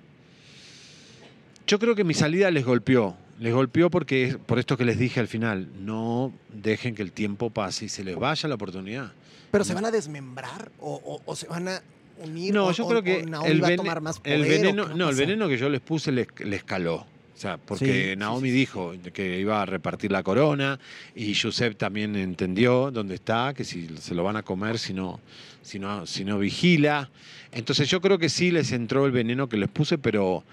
Yo 1.66 1.78
creo 1.78 1.94
que 1.94 2.04
mi 2.04 2.14
salida 2.14 2.50
les 2.50 2.64
golpeó. 2.64 3.16
Les 3.38 3.52
golpeó 3.52 3.90
porque 3.90 4.24
es 4.24 4.36
por 4.36 4.58
esto 4.58 4.76
que 4.76 4.84
les 4.84 4.98
dije 4.98 5.18
al 5.20 5.28
final. 5.28 5.68
No 5.80 6.32
dejen 6.52 6.94
que 6.94 7.02
el 7.02 7.12
tiempo 7.12 7.50
pase 7.50 7.86
y 7.86 7.88
se 7.88 8.04
les 8.04 8.16
vaya 8.16 8.48
la 8.48 8.54
oportunidad. 8.54 9.12
¿Pero 9.50 9.64
se 9.64 9.74
van 9.74 9.84
a 9.84 9.90
desmembrar 9.90 10.70
o, 10.78 10.94
o- 11.04 11.22
o 11.24 11.36
se 11.36 11.48
van 11.48 11.66
a 11.68 11.82
unir? 12.22 12.54
No, 12.54 12.66
o- 12.68 12.72
yo 12.72 12.86
creo 12.86 13.02
que 13.02 13.20
el, 13.20 13.62
va 13.62 13.68
a 13.68 13.76
tomar 13.76 14.00
más 14.00 14.20
poder, 14.20 14.38
¿o 14.40 14.42
veneno, 14.48 14.88
no, 14.94 15.08
el 15.10 15.16
veneno 15.16 15.48
que 15.48 15.58
yo 15.58 15.68
les 15.68 15.80
puse 15.80 16.12
les, 16.12 16.28
les 16.38 16.62
caló. 16.62 17.04
O 17.40 17.42
sea, 17.42 17.56
porque 17.56 17.86
Sí, 17.86 18.10
sí, 18.10 18.16
Naomi 18.18 18.50
sí. 18.50 18.54
dijo 18.54 18.92
que 19.14 19.40
iba 19.40 19.62
a 19.62 19.64
repartir 19.64 20.12
la 20.12 20.22
corona 20.22 20.78
y 21.16 21.34
Josep 21.34 21.74
también 21.74 22.14
entendió 22.14 22.90
dónde 22.90 23.14
está, 23.14 23.54
que 23.54 23.64
si 23.64 23.88
se 23.96 24.14
lo 24.14 24.22
van 24.24 24.36
a 24.36 24.42
comer 24.42 24.78
si 24.78 24.92
no, 24.92 25.20
si 25.62 25.78
no, 25.78 26.04
si 26.04 26.26
no 26.26 26.38
vigila. 26.38 27.08
Entonces 27.50 27.88
yo 27.88 28.02
creo 28.02 28.18
que 28.18 28.28
sí 28.28 28.50
les 28.50 28.72
entró 28.72 29.06
el 29.06 29.12
veneno 29.12 29.48
que 29.48 29.56
les 29.56 29.70
puse, 29.70 29.96
pero 29.96 30.44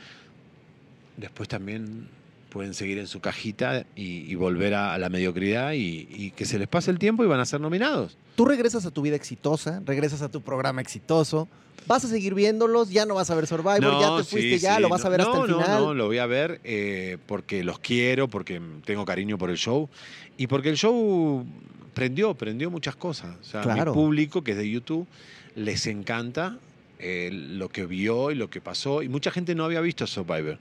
después 1.18 1.50
también 1.50 2.08
pueden 2.50 2.74
seguir 2.74 2.98
en 2.98 3.08
su 3.08 3.20
cajita 3.20 3.86
y, 3.96 4.30
y 4.32 4.36
volver 4.36 4.74
a, 4.74 4.94
a 4.94 4.98
la 4.98 5.10
mediocridad 5.10 5.74
y, 5.74 6.08
y 6.10 6.32
que 6.32 6.46
se 6.46 6.58
les 6.60 6.68
pase 6.68 6.92
el 6.92 7.00
tiempo 7.00 7.24
y 7.24 7.28
van 7.28 7.40
a 7.40 7.46
ser 7.46 7.60
nominados. 7.62 8.18
Tú 8.36 8.46
regresas 8.46 8.86
a 8.86 8.92
tu 8.92 9.02
vida 9.02 9.16
exitosa, 9.16 9.82
regresas 9.86 10.22
a 10.22 10.30
tu 10.30 10.42
programa 10.42 10.82
exitoso, 10.82 11.48
vas 11.88 12.04
a 12.06 12.08
seguir 12.08 12.34
viéndolos, 12.34 12.90
ya 12.90 13.06
no 13.06 13.16
vas 13.16 13.30
a 13.30 13.36
ver 13.36 13.48
Survivor, 13.48 14.00
ya 14.00 14.18
te 14.18 14.24
fuiste 14.24 14.58
sí, 14.58 14.60
ya, 14.60 14.80
lo 14.80 14.90
vas 14.90 15.06
a 15.06 15.10
ver 15.10 15.22
No, 15.22 15.26
hasta 15.28 15.42
el 15.46 15.52
no, 15.52 15.62
final. 15.62 15.82
No, 15.82 15.94
lo 15.94 16.06
voy 16.08 16.18
a 16.20 16.26
ver 16.26 16.60
eh, 16.64 17.18
porque 17.26 17.64
los 17.64 17.80
quiero, 17.80 18.28
porque 18.28 18.62
tengo 18.86 19.06
cariño 19.06 19.38
por 19.38 19.50
el 19.50 19.58
show 19.58 19.90
y 20.38 20.48
porque 20.48 20.70
el 20.70 20.78
show 20.78 21.46
prendió, 21.94 22.34
prendió 22.36 22.70
muchas 22.70 22.96
cosas. 22.96 23.36
O 23.42 23.44
sea, 23.44 23.62
Claro. 23.62 23.92
mi 23.94 23.96
público, 24.02 24.44
que 24.44 24.52
es 24.52 24.58
de 24.58 24.70
YouTube, 24.70 25.08
les 25.56 25.88
encanta 25.88 26.58
eh, 27.00 27.30
lo 27.32 27.70
que 27.70 27.86
vio 27.86 28.30
y 28.32 28.36
lo 28.36 28.50
que 28.50 28.62
pasó. 28.62 29.02
Y 29.02 29.10
mucha 29.10 29.32
gente 29.32 29.56
no 29.56 29.64
había 29.66 29.82
visto 29.82 30.06
Survivor, 30.06 30.60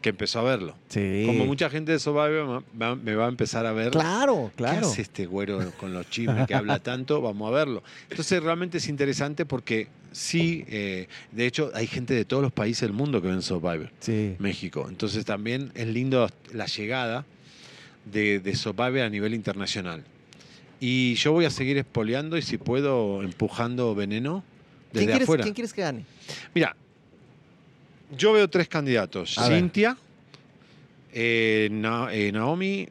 que 0.00 0.10
empezó 0.10 0.38
a 0.40 0.42
verlo. 0.44 0.76
Sí. 0.88 1.24
Como 1.26 1.44
mucha 1.46 1.68
gente 1.70 1.90
de 1.92 1.98
Survivor 1.98 2.62
me 3.02 3.14
va 3.16 3.26
a 3.26 3.28
empezar 3.28 3.66
a 3.66 3.72
ver. 3.72 3.90
Claro, 3.90 4.50
¿Qué 4.56 4.62
claro. 4.62 4.86
hace 4.86 5.02
este 5.02 5.26
güero 5.26 5.72
con 5.78 5.92
los 5.92 6.08
chismes 6.08 6.46
que 6.46 6.54
habla 6.54 6.78
tanto? 6.78 7.20
Vamos 7.20 7.48
a 7.50 7.54
verlo. 7.54 7.82
Entonces 8.08 8.42
realmente 8.42 8.78
es 8.78 8.88
interesante 8.88 9.44
porque 9.44 9.88
sí, 10.12 10.64
eh, 10.68 11.08
de 11.32 11.46
hecho 11.46 11.72
hay 11.74 11.86
gente 11.88 12.14
de 12.14 12.24
todos 12.24 12.42
los 12.42 12.52
países 12.52 12.82
del 12.82 12.92
mundo 12.92 13.20
que 13.20 13.28
ven 13.28 13.42
Survivor, 13.42 13.90
Sí. 13.98 14.36
México. 14.38 14.86
Entonces 14.88 15.24
también 15.24 15.72
es 15.74 15.88
lindo 15.88 16.28
la 16.52 16.66
llegada 16.66 17.26
de, 18.04 18.38
de 18.38 18.54
Survivor 18.54 19.00
a 19.00 19.10
nivel 19.10 19.34
internacional. 19.34 20.04
Y 20.80 21.14
yo 21.16 21.32
voy 21.32 21.44
a 21.44 21.50
seguir 21.50 21.76
espoleando 21.76 22.36
y 22.36 22.42
si 22.42 22.56
puedo 22.56 23.22
empujando 23.24 23.96
veneno 23.96 24.44
¿Quién 24.92 25.00
desde 25.00 25.06
quieres, 25.06 25.22
afuera. 25.24 25.42
quién 25.42 25.54
quieres 25.54 25.72
que 25.72 25.80
gane? 25.82 26.04
Mira, 26.54 26.76
yo 28.16 28.32
veo 28.32 28.48
tres 28.48 28.68
candidatos. 28.68 29.36
A. 29.38 29.48
Cintia, 29.48 29.96
eh, 31.12 31.68
Na- 31.70 32.08
eh, 32.12 32.32
Naomi, 32.32 32.88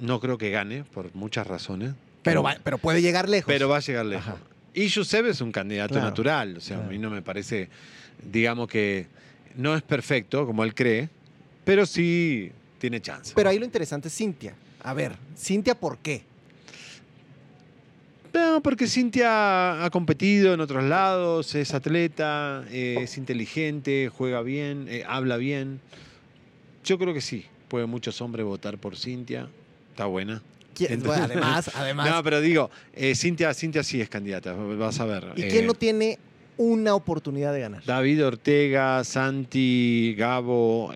no 0.00 0.20
creo 0.20 0.38
que 0.38 0.50
gane 0.50 0.84
por 0.84 1.14
muchas 1.14 1.46
razones. 1.46 1.92
Pero, 2.22 2.42
va- 2.42 2.58
pero 2.62 2.78
puede 2.78 3.00
llegar 3.02 3.28
lejos. 3.28 3.46
Pero 3.52 3.68
va 3.68 3.78
a 3.78 3.80
llegar 3.80 4.04
lejos. 4.06 4.28
Ajá. 4.34 4.36
Y 4.74 4.86
Yusef 4.88 5.26
es 5.26 5.40
un 5.40 5.50
candidato 5.52 5.94
Claro, 5.94 6.06
natural. 6.08 6.56
O 6.56 6.60
sea, 6.60 6.76
claro. 6.76 6.88
a 6.90 6.92
mí 6.92 6.98
no 6.98 7.10
me 7.10 7.22
parece, 7.22 7.68
digamos 8.30 8.68
que 8.68 9.06
no 9.56 9.74
es 9.74 9.82
perfecto 9.82 10.46
como 10.46 10.62
él 10.64 10.74
cree, 10.74 11.08
pero 11.64 11.86
sí 11.86 12.52
tiene 12.78 13.00
chance. 13.00 13.32
Pero 13.34 13.50
ahí 13.50 13.58
lo 13.58 13.64
interesante 13.64 14.08
es 14.08 14.14
Cintia. 14.14 14.54
A 14.82 14.94
ver, 14.94 15.16
Cintia, 15.36 15.74
¿por 15.74 15.98
qué? 15.98 16.22
No, 18.32 18.62
porque 18.62 18.86
Cintia 18.86 19.84
ha 19.84 19.90
competido 19.90 20.54
en 20.54 20.60
otros 20.60 20.84
lados, 20.84 21.54
es 21.54 21.74
atleta, 21.74 22.64
eh, 22.70 22.98
es 23.02 23.16
inteligente, 23.18 24.08
juega 24.12 24.40
bien, 24.42 24.86
eh, 24.88 25.04
habla 25.06 25.36
bien. 25.36 25.80
Yo 26.84 26.98
creo 26.98 27.12
que 27.12 27.20
sí. 27.20 27.44
Pueden 27.68 27.88
muchos 27.90 28.20
hombres 28.20 28.44
votar 28.46 28.78
por 28.78 28.96
Cintia. 28.96 29.48
Está 29.90 30.06
buena. 30.06 30.42
¿Quién- 30.74 30.92
Entonces- 30.94 31.26
bueno, 31.26 31.42
además, 31.44 31.70
además. 31.74 32.10
No, 32.10 32.22
pero 32.22 32.40
digo, 32.40 32.70
eh, 32.94 33.14
Cintia, 33.14 33.52
Cintia 33.54 33.82
sí 33.82 34.00
es 34.00 34.08
candidata, 34.08 34.52
vas 34.54 34.98
a 35.00 35.04
ver. 35.06 35.26
¿Y 35.36 35.42
Eh, 35.42 35.48
quién 35.48 35.66
no 35.66 35.74
tiene 35.74 36.18
una 36.56 36.94
oportunidad 36.94 37.52
de 37.52 37.60
ganar? 37.60 37.84
David 37.84 38.26
Ortega, 38.26 39.02
Santi, 39.04 40.14
Gabo, 40.16 40.92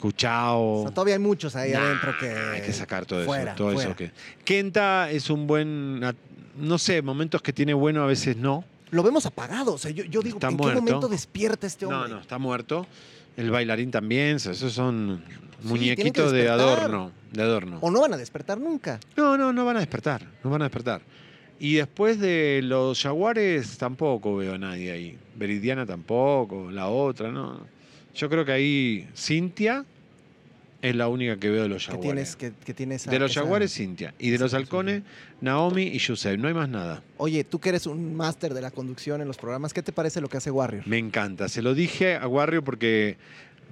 eh, 0.00 0.06
O 0.06 0.10
Cuchao. 0.10 0.82
sea, 0.84 0.90
todavía 0.94 1.14
hay 1.14 1.20
muchos 1.20 1.54
ahí 1.56 1.72
Nah, 1.72 1.80
adentro 1.80 2.14
que. 2.18 2.28
Hay 2.30 2.62
que 2.62 2.72
sacar 2.72 3.06
todo 3.06 3.24
fuera, 3.24 3.52
eso. 3.52 3.56
Todo 3.56 3.72
fuera. 3.72 3.88
eso 3.90 3.96
que... 3.96 4.10
Kenta 4.44 5.10
es 5.10 5.30
un 5.30 5.46
buen. 5.46 6.00
No 6.56 6.78
sé, 6.78 7.00
momentos 7.02 7.42
que 7.42 7.52
tiene 7.52 7.72
bueno, 7.74 8.02
a 8.02 8.06
veces 8.06 8.36
no. 8.36 8.64
Lo 8.90 9.02
vemos 9.02 9.24
apagado. 9.26 9.74
O 9.74 9.78
sea, 9.78 9.90
yo, 9.90 10.04
yo 10.04 10.20
digo, 10.20 10.36
Está 10.38 10.48
¿en 10.48 10.56
muerto. 10.56 10.74
qué 10.74 10.90
momento 10.92 11.08
despierta 11.08 11.66
este 11.66 11.86
hombre? 11.86 12.08
No, 12.08 12.16
no, 12.16 12.20
está 12.20 12.38
muerto. 12.38 12.86
El 13.36 13.50
bailarín 13.50 13.90
también, 13.90 14.36
esos 14.36 14.72
son 14.72 15.22
muñequitos 15.62 16.32
de 16.32 16.48
adorno. 16.48 17.12
De 17.32 17.42
adorno. 17.42 17.78
O 17.80 17.90
no 17.90 18.00
van 18.00 18.14
a 18.14 18.16
despertar 18.16 18.58
nunca. 18.58 18.98
No, 19.16 19.36
no, 19.36 19.52
no 19.52 19.64
van 19.64 19.76
a 19.76 19.80
despertar. 19.80 20.26
No 20.42 20.50
van 20.50 20.62
a 20.62 20.64
despertar. 20.64 21.02
Y 21.60 21.74
después 21.74 22.18
de 22.18 22.60
los 22.64 23.00
jaguares 23.00 23.78
tampoco 23.78 24.36
veo 24.36 24.54
a 24.54 24.58
nadie 24.58 24.90
ahí. 24.90 25.18
Veridiana 25.36 25.86
tampoco, 25.86 26.70
la 26.70 26.88
otra, 26.88 27.30
¿no? 27.30 27.60
Yo 28.14 28.28
creo 28.28 28.44
que 28.44 28.52
ahí 28.52 29.08
Cintia 29.16 29.84
es 30.82 30.96
la 30.96 31.08
única 31.08 31.36
que 31.36 31.50
veo 31.50 31.62
de 31.64 31.68
los 31.68 31.84
Que 31.86 31.92
jaguares. 31.92 32.36
tienes, 32.36 32.54
que, 32.56 32.64
que 32.64 32.74
tienes 32.74 33.02
esa- 33.02 33.10
de 33.10 33.18
los 33.18 33.34
jaguares, 33.34 33.72
Cintia. 33.74 34.14
Y 34.18 34.30
de 34.30 34.38
los 34.38 34.54
halcones, 34.54 35.02
Naomi 35.40 35.82
y 35.84 35.98
Yusef. 35.98 36.38
No 36.38 36.48
hay 36.48 36.54
más 36.54 36.68
nada. 36.68 37.02
Oye, 37.18 37.44
tú 37.44 37.58
que 37.60 37.68
eres 37.68 37.86
un 37.86 38.14
máster 38.14 38.54
de 38.54 38.62
la 38.62 38.70
conducción 38.70 39.20
en 39.20 39.28
los 39.28 39.36
programas, 39.36 39.72
¿qué 39.74 39.82
te 39.82 39.92
parece 39.92 40.20
lo 40.20 40.28
que 40.28 40.38
hace 40.38 40.50
Warrior? 40.50 40.86
Me 40.86 40.98
encanta. 40.98 41.48
Se 41.48 41.60
lo 41.62 41.74
dije 41.74 42.16
a 42.16 42.26
Warrio 42.26 42.64
porque 42.64 43.16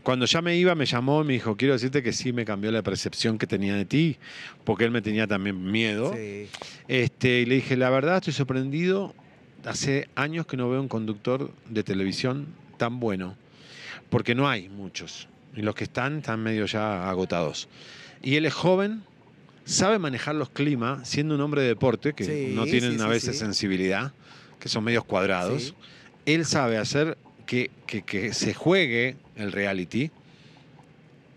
cuando 0.02 0.26
ya 0.26 0.40
me 0.42 0.56
iba, 0.56 0.74
me 0.74 0.84
llamó 0.86 1.22
y 1.22 1.26
me 1.26 1.32
dijo, 1.32 1.56
quiero 1.56 1.74
decirte 1.74 2.02
que 2.02 2.12
sí 2.12 2.32
me 2.32 2.44
cambió 2.44 2.70
la 2.70 2.82
percepción 2.82 3.38
que 3.38 3.46
tenía 3.46 3.74
de 3.74 3.84
ti, 3.86 4.16
porque 4.64 4.84
él 4.84 4.90
me 4.90 5.00
tenía 5.02 5.26
también 5.26 5.70
miedo. 5.70 6.12
Sí. 6.14 6.46
Este, 6.88 7.40
y 7.40 7.46
le 7.46 7.56
dije, 7.56 7.76
la 7.76 7.90
verdad 7.90 8.16
estoy 8.18 8.32
sorprendido. 8.34 9.14
Hace 9.64 10.08
años 10.14 10.46
que 10.46 10.56
no 10.56 10.70
veo 10.70 10.80
un 10.80 10.88
conductor 10.88 11.50
de 11.68 11.82
televisión 11.82 12.46
tan 12.76 13.00
bueno, 13.00 13.34
porque 14.10 14.34
no 14.34 14.48
hay 14.48 14.68
muchos. 14.68 15.28
Y 15.56 15.62
los 15.62 15.74
que 15.74 15.84
están 15.84 16.18
están 16.18 16.40
medio 16.42 16.66
ya 16.66 17.08
agotados. 17.08 17.68
Y 18.22 18.36
él 18.36 18.46
es 18.46 18.54
joven, 18.54 19.02
sabe 19.64 19.98
manejar 19.98 20.34
los 20.34 20.50
climas, 20.50 21.08
siendo 21.08 21.34
un 21.34 21.40
hombre 21.40 21.62
de 21.62 21.68
deporte, 21.68 22.12
que 22.12 22.24
Sí, 22.24 22.52
no 22.54 22.64
tienen 22.64 22.98
sí, 22.98 23.04
a 23.04 23.08
veces 23.08 23.34
sí. 23.34 23.40
sensibilidad, 23.40 24.12
que 24.60 24.68
son 24.68 24.84
medios 24.84 25.04
cuadrados. 25.04 25.74
Él 26.26 26.44
sabe 26.44 26.78
hacer 26.78 27.16
que, 27.46 27.70
que- 27.86 28.02
que 28.02 28.32
se 28.34 28.54
juegue 28.54 29.16
el 29.36 29.52
reality 29.52 30.10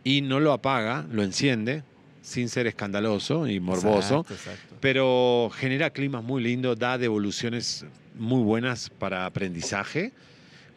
y 0.04 0.22
no 0.22 0.40
lo 0.40 0.52
apaga, 0.52 1.06
lo 1.12 1.24
enciende, 1.24 1.84
sin 2.22 2.50
ser 2.50 2.68
escandaloso 2.68 3.48
y 3.48 3.60
morboso 3.60 4.20
Exacto, 4.22 4.34
exacto. 4.34 4.76
pero 4.80 5.50
genera 5.56 5.90
climas 5.92 6.24
muy 6.24 6.44
lindos, 6.44 6.78
da 6.78 6.98
devoluciones 6.98 7.86
muy 8.16 8.44
buenas 8.44 8.90
para 8.90 9.26
aprendizaje. 9.26 10.12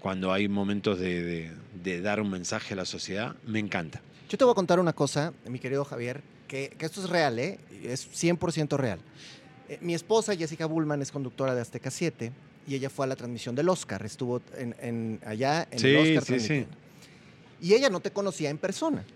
Cuando 0.04 0.34
hay 0.34 0.48
momentos 0.48 0.98
de, 1.00 1.22
de- 1.22 1.50
de 1.82 2.02
dar 2.02 2.20
un 2.20 2.28
mensaje 2.28 2.74
a 2.74 2.76
la 2.76 2.84
sociedad, 2.84 3.36
me 3.46 3.58
encanta. 3.58 4.02
Yo 4.28 4.36
te 4.36 4.44
voy 4.44 4.52
a 4.52 4.54
contar 4.54 4.78
una 4.78 4.92
cosa, 4.92 5.32
mi 5.48 5.58
querido 5.58 5.82
Javier, 5.82 6.20
que, 6.46 6.68
que 6.76 6.84
esto 6.84 7.00
es 7.02 7.08
real, 7.08 7.38
¿eh? 7.38 7.58
Es 7.82 8.06
100% 8.12 8.76
real. 8.76 8.98
Eh, 9.66 9.78
mi 9.80 9.94
esposa, 9.94 10.36
Jessica 10.36 10.66
Bullman, 10.66 11.00
es 11.00 11.10
conductora 11.10 11.54
de 11.54 11.62
Azteca 11.62 11.90
7 11.90 12.32
y 12.68 12.74
ella 12.74 12.90
fue 12.90 13.06
a 13.06 13.08
la 13.08 13.16
transmisión 13.16 13.54
del 13.54 13.66
Oscar. 13.70 14.04
Estuvo 14.04 14.42
en, 14.58 14.76
en- 14.82 15.20
allá 15.24 15.66
en 15.70 15.78
Sí, 15.78 15.86
el 15.86 15.96
Oscar 15.96 16.06
sí, 16.06 16.18
sí. 16.18 16.46
transmitiendo. 16.48 16.76
Y 17.62 17.72
ella 17.72 17.88
no 17.88 18.00
te 18.00 18.10
conocía 18.10 18.50
en 18.50 18.58
persona. 18.58 19.06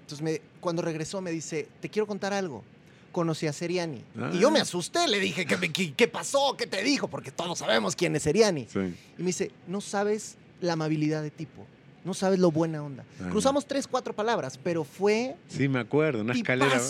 Entonces, 0.00 0.22
me- 0.22 0.40
cuando 0.60 0.80
regresó, 0.80 1.20
me 1.20 1.30
dice: 1.30 1.68
Te 1.82 1.90
quiero 1.90 2.06
contar 2.06 2.32
algo. 2.32 2.64
Conocí 3.12 3.46
a 3.46 3.52
Seriani. 3.52 4.04
Ah. 4.18 4.30
Y 4.32 4.38
yo 4.38 4.50
me 4.50 4.60
asusté, 4.60 5.08
le 5.08 5.18
dije: 5.18 5.46
¿Qué, 5.46 5.56
me- 5.56 5.72
qué, 5.72 5.92
qué 5.94 6.08
pasó? 6.08 6.54
¿Qué 6.56 6.66
te 6.66 6.82
dijo? 6.82 7.08
Porque 7.08 7.30
todos 7.30 7.58
sabemos 7.58 7.96
quién 7.96 8.14
es 8.16 8.22
Seriani. 8.22 8.66
Y 8.74 9.22
me 9.22 9.26
dice: 9.26 9.50
No 9.66 9.80
sabes 9.80 10.36
la 10.60 10.74
amabilidad 10.74 11.22
de 11.22 11.30
tipo. 11.30 11.66
No 12.04 12.14
sabes 12.14 12.38
lo 12.38 12.50
buena 12.50 12.82
onda. 12.82 13.04
Ah. 13.20 13.28
Cruzamos 13.30 13.66
tres, 13.66 13.86
cuatro 13.86 14.14
palabras, 14.14 14.58
pero 14.62 14.84
fue 14.84 15.36
Sí, 15.48 15.68
me 15.68 15.80
acuerdo, 15.80 16.22
una 16.22 16.32
escalera. 16.32 16.80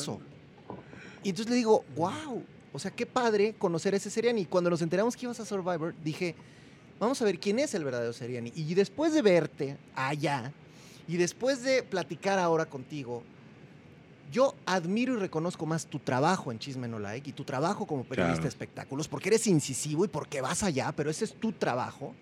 Y 1.22 1.30
entonces 1.30 1.50
le 1.50 1.56
digo, 1.56 1.84
wow. 1.96 2.42
O 2.72 2.78
sea, 2.78 2.90
qué 2.90 3.06
padre 3.06 3.54
conocer 3.58 3.94
a 3.94 3.96
ese 3.96 4.10
Seriani. 4.10 4.42
Y 4.42 4.44
cuando 4.44 4.70
nos 4.70 4.82
enteramos 4.82 5.16
que 5.16 5.26
ibas 5.26 5.40
a 5.40 5.44
Survivor, 5.44 5.94
dije, 6.04 6.34
vamos 7.00 7.20
a 7.20 7.24
ver 7.24 7.38
quién 7.40 7.58
es 7.58 7.74
el 7.74 7.82
verdadero 7.84 8.12
Seriani. 8.12 8.52
Y 8.54 8.74
después 8.74 9.12
de 9.12 9.22
verte 9.22 9.76
allá, 9.94 10.52
y 11.08 11.16
después 11.16 11.62
de 11.62 11.82
platicar 11.82 12.38
ahora 12.38 12.66
contigo, 12.66 13.22
yo 14.30 14.54
admiro 14.66 15.14
y 15.14 15.16
reconozco 15.16 15.64
más 15.66 15.86
tu 15.86 15.98
trabajo 15.98 16.52
en 16.52 16.58
Chisme 16.58 16.86
No 16.88 16.98
Like 16.98 17.30
y 17.30 17.32
tu 17.32 17.44
trabajo 17.44 17.86
como 17.86 18.04
periodista 18.04 18.34
Claro. 18.34 18.42
de 18.42 18.48
espectáculos, 18.48 19.08
porque 19.08 19.28
eres 19.30 19.46
incisivo 19.46 20.04
y 20.04 20.08
porque 20.08 20.40
vas 20.40 20.62
allá, 20.62 20.92
pero 20.96 21.10
ese 21.10 21.24
es 21.24 21.34
tu 21.34 21.52
trabajo. 21.52 22.14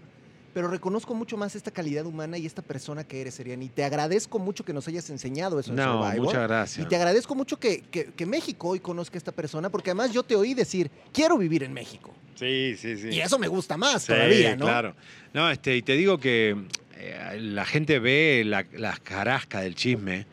Pero 0.55 0.69
reconozco 0.69 1.15
mucho 1.15 1.37
más 1.37 1.55
esta 1.55 1.71
calidad 1.71 2.07
humana 2.07 2.39
y 2.39 2.47
esta 2.47 2.63
persona 2.63 3.05
que 3.05 3.21
eres, 3.21 3.35
Seriani. 3.35 3.67
Y 3.67 3.69
te 3.69 3.85
agradezco 3.85 4.39
mucho 4.39 4.65
que 4.65 4.73
nos 4.73 4.89
hayas 4.89 5.11
enseñado 5.11 5.61
eso 5.61 5.69
en 5.71 5.77
No, 5.77 6.03
Survivor. 6.03 6.25
muchas 6.27 6.45
Y 6.45 6.47
gracias. 6.47 6.89
te 6.89 6.97
agradezco 6.97 7.35
mucho 7.35 7.59
que, 7.59 7.83
que- 7.83 8.07
que 8.07 8.25
México 8.25 8.69
hoy 8.69 8.81
conozca 8.81 9.17
a 9.17 9.19
esta 9.19 9.33
persona, 9.33 9.69
porque 9.69 9.91
además 9.91 10.13
yo 10.13 10.23
te 10.23 10.35
oí 10.35 10.55
decir, 10.55 10.91
quiero 11.13 11.37
vivir 11.37 11.63
en 11.63 11.75
México. 11.75 12.15
Sí, 12.37 12.75
sí, 12.79 12.97
sí. 12.97 13.09
Y 13.09 13.21
eso 13.21 13.39
me 13.39 13.49
gusta 13.49 13.77
más 13.77 14.03
Sí, 14.05 14.13
todavía, 14.15 14.57
¿no? 14.57 14.65
Claro. 14.65 14.95
No, 15.35 15.51
este, 15.51 15.77
y 15.77 15.83
te 15.83 15.93
digo 15.93 16.17
que 16.17 16.57
eh, 16.97 17.37
la 17.39 17.67
gente 17.67 17.99
ve 17.99 18.43
la, 18.47 18.65
las 18.73 19.01
carascas 19.01 19.63
del 19.63 19.75
chisme 19.75 20.27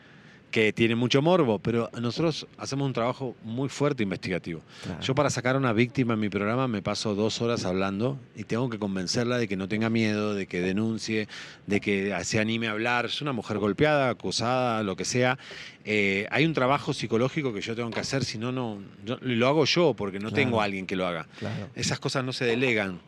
que 0.54 0.72
tiene 0.72 0.94
mucho 0.94 1.20
morbo, 1.20 1.58
pero 1.58 1.90
nosotros 2.00 2.46
hacemos 2.58 2.86
un 2.86 2.92
trabajo 2.92 3.34
muy 3.42 3.68
fuerte 3.68 4.04
investigativo. 4.04 4.60
Yo 5.00 5.12
para 5.12 5.28
sacar 5.28 5.56
a 5.56 5.58
una 5.58 5.72
víctima 5.72 6.14
en 6.14 6.20
mi 6.20 6.28
programa 6.28 6.68
me 6.68 6.80
paso 6.80 7.16
dos 7.16 7.42
horas 7.42 7.64
hablando 7.64 8.20
y 8.36 8.44
tengo 8.44 8.70
que 8.70 8.78
convencerla 8.78 9.36
de 9.36 9.48
que 9.48 9.56
no 9.56 9.66
tenga 9.66 9.90
miedo, 9.90 10.32
de 10.32 10.46
que 10.46 10.60
denuncie, 10.60 11.26
de 11.66 11.80
que 11.80 12.16
se 12.22 12.38
anime 12.38 12.68
a 12.68 12.70
hablar. 12.70 13.06
Es 13.06 13.20
una 13.20 13.32
mujer 13.32 13.58
golpeada, 13.58 14.10
acusada, 14.10 14.84
lo 14.84 14.94
que 14.94 15.04
sea. 15.04 15.40
Eh, 15.86 16.26
hay 16.30 16.46
un 16.46 16.54
trabajo 16.54 16.94
psicológico 16.94 17.52
que 17.52 17.60
yo 17.60 17.74
tengo 17.76 17.90
que 17.90 18.00
hacer, 18.00 18.24
si 18.24 18.38
no, 18.38 18.50
no, 18.52 18.80
lo 19.20 19.46
hago 19.48 19.66
yo 19.66 19.92
porque 19.94 20.18
no 20.18 20.30
Claro. 20.30 20.34
tengo 20.36 20.60
a 20.60 20.64
alguien 20.64 20.86
que 20.86 20.96
lo 20.96 21.06
haga. 21.06 21.26
Claro. 21.38 21.68
Esas 21.74 22.00
cosas 22.00 22.24
no 22.24 22.32
se 22.32 22.46
delegan. 22.46 23.00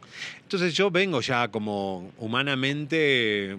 Entonces 0.43 0.75
yo 0.75 0.91
vengo 0.91 1.21
ya 1.23 1.49
como 1.49 2.13
humanamente 2.19 3.53
eh, 3.53 3.57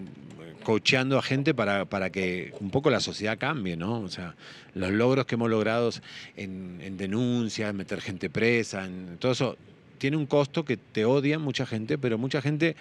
coacheando 0.62 1.18
a 1.18 1.22
gente 1.22 1.52
para, 1.54 1.84
para 1.86 2.10
que 2.10 2.52
un 2.60 2.70
poco 2.70 2.90
la 2.90 3.00
sociedad 3.00 3.38
cambie, 3.38 3.76
¿no? 3.76 4.00
O 4.00 4.08
sea, 4.08 4.34
los 4.74 4.90
logros 4.92 5.26
que 5.26 5.34
hemos 5.34 5.50
logrado 5.50 5.90
en, 6.36 6.78
en 6.82 6.96
denuncias, 6.96 7.74
meter 7.74 8.00
gente 8.00 8.30
presa, 8.30 8.84
en 8.84 9.16
todo 9.18 9.32
eso, 9.32 9.56
tiene 9.98 10.16
un 10.16 10.26
costo 10.26 10.64
que 10.64 10.76
te 10.76 11.04
odian 11.04 11.42
mucha 11.42 11.66
gente, 11.66 11.98
pero 11.98 12.18
mucha 12.18 12.40
gente 12.40 12.76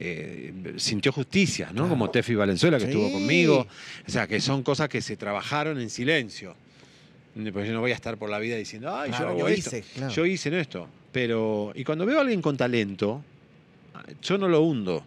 eh, 0.00 0.74
sintió 0.76 1.12
justicia, 1.12 1.66
¿no? 1.68 1.72
Claro. 1.74 1.88
Como 1.90 2.10
Tefi 2.10 2.34
Valenzuela, 2.34 2.78
que 2.78 2.84
estuvo 2.84 3.10
conmigo. 3.12 3.66
O 4.06 4.10
sea, 4.10 4.26
que 4.26 4.40
son 4.40 4.62
cosas 4.62 4.88
que 4.88 5.00
se 5.02 5.16
trabajaron 5.16 5.80
en 5.80 5.90
silencio. 5.90 6.54
Pues 7.52 7.66
yo 7.68 7.72
no 7.74 7.80
voy 7.80 7.92
a 7.92 7.94
estar 7.94 8.16
por 8.16 8.30
la 8.30 8.38
vida 8.38 8.56
diciendo, 8.56 8.94
ay, 8.94 9.10
Claro, 9.10 9.32
yo 9.32 9.40
yo 9.40 9.48
esto. 9.48 9.76
hice, 9.76 9.84
claro. 9.94 10.12
Yo 10.12 10.26
hice 10.26 10.48
en 10.48 10.54
esto. 10.56 10.88
Pero, 11.12 11.72
y 11.74 11.84
cuando 11.84 12.04
veo 12.04 12.18
a 12.18 12.22
alguien 12.22 12.42
con 12.42 12.56
talento, 12.56 13.22
yo 14.22 14.38
no 14.38 14.48
lo 14.48 14.62
hundo. 14.62 15.04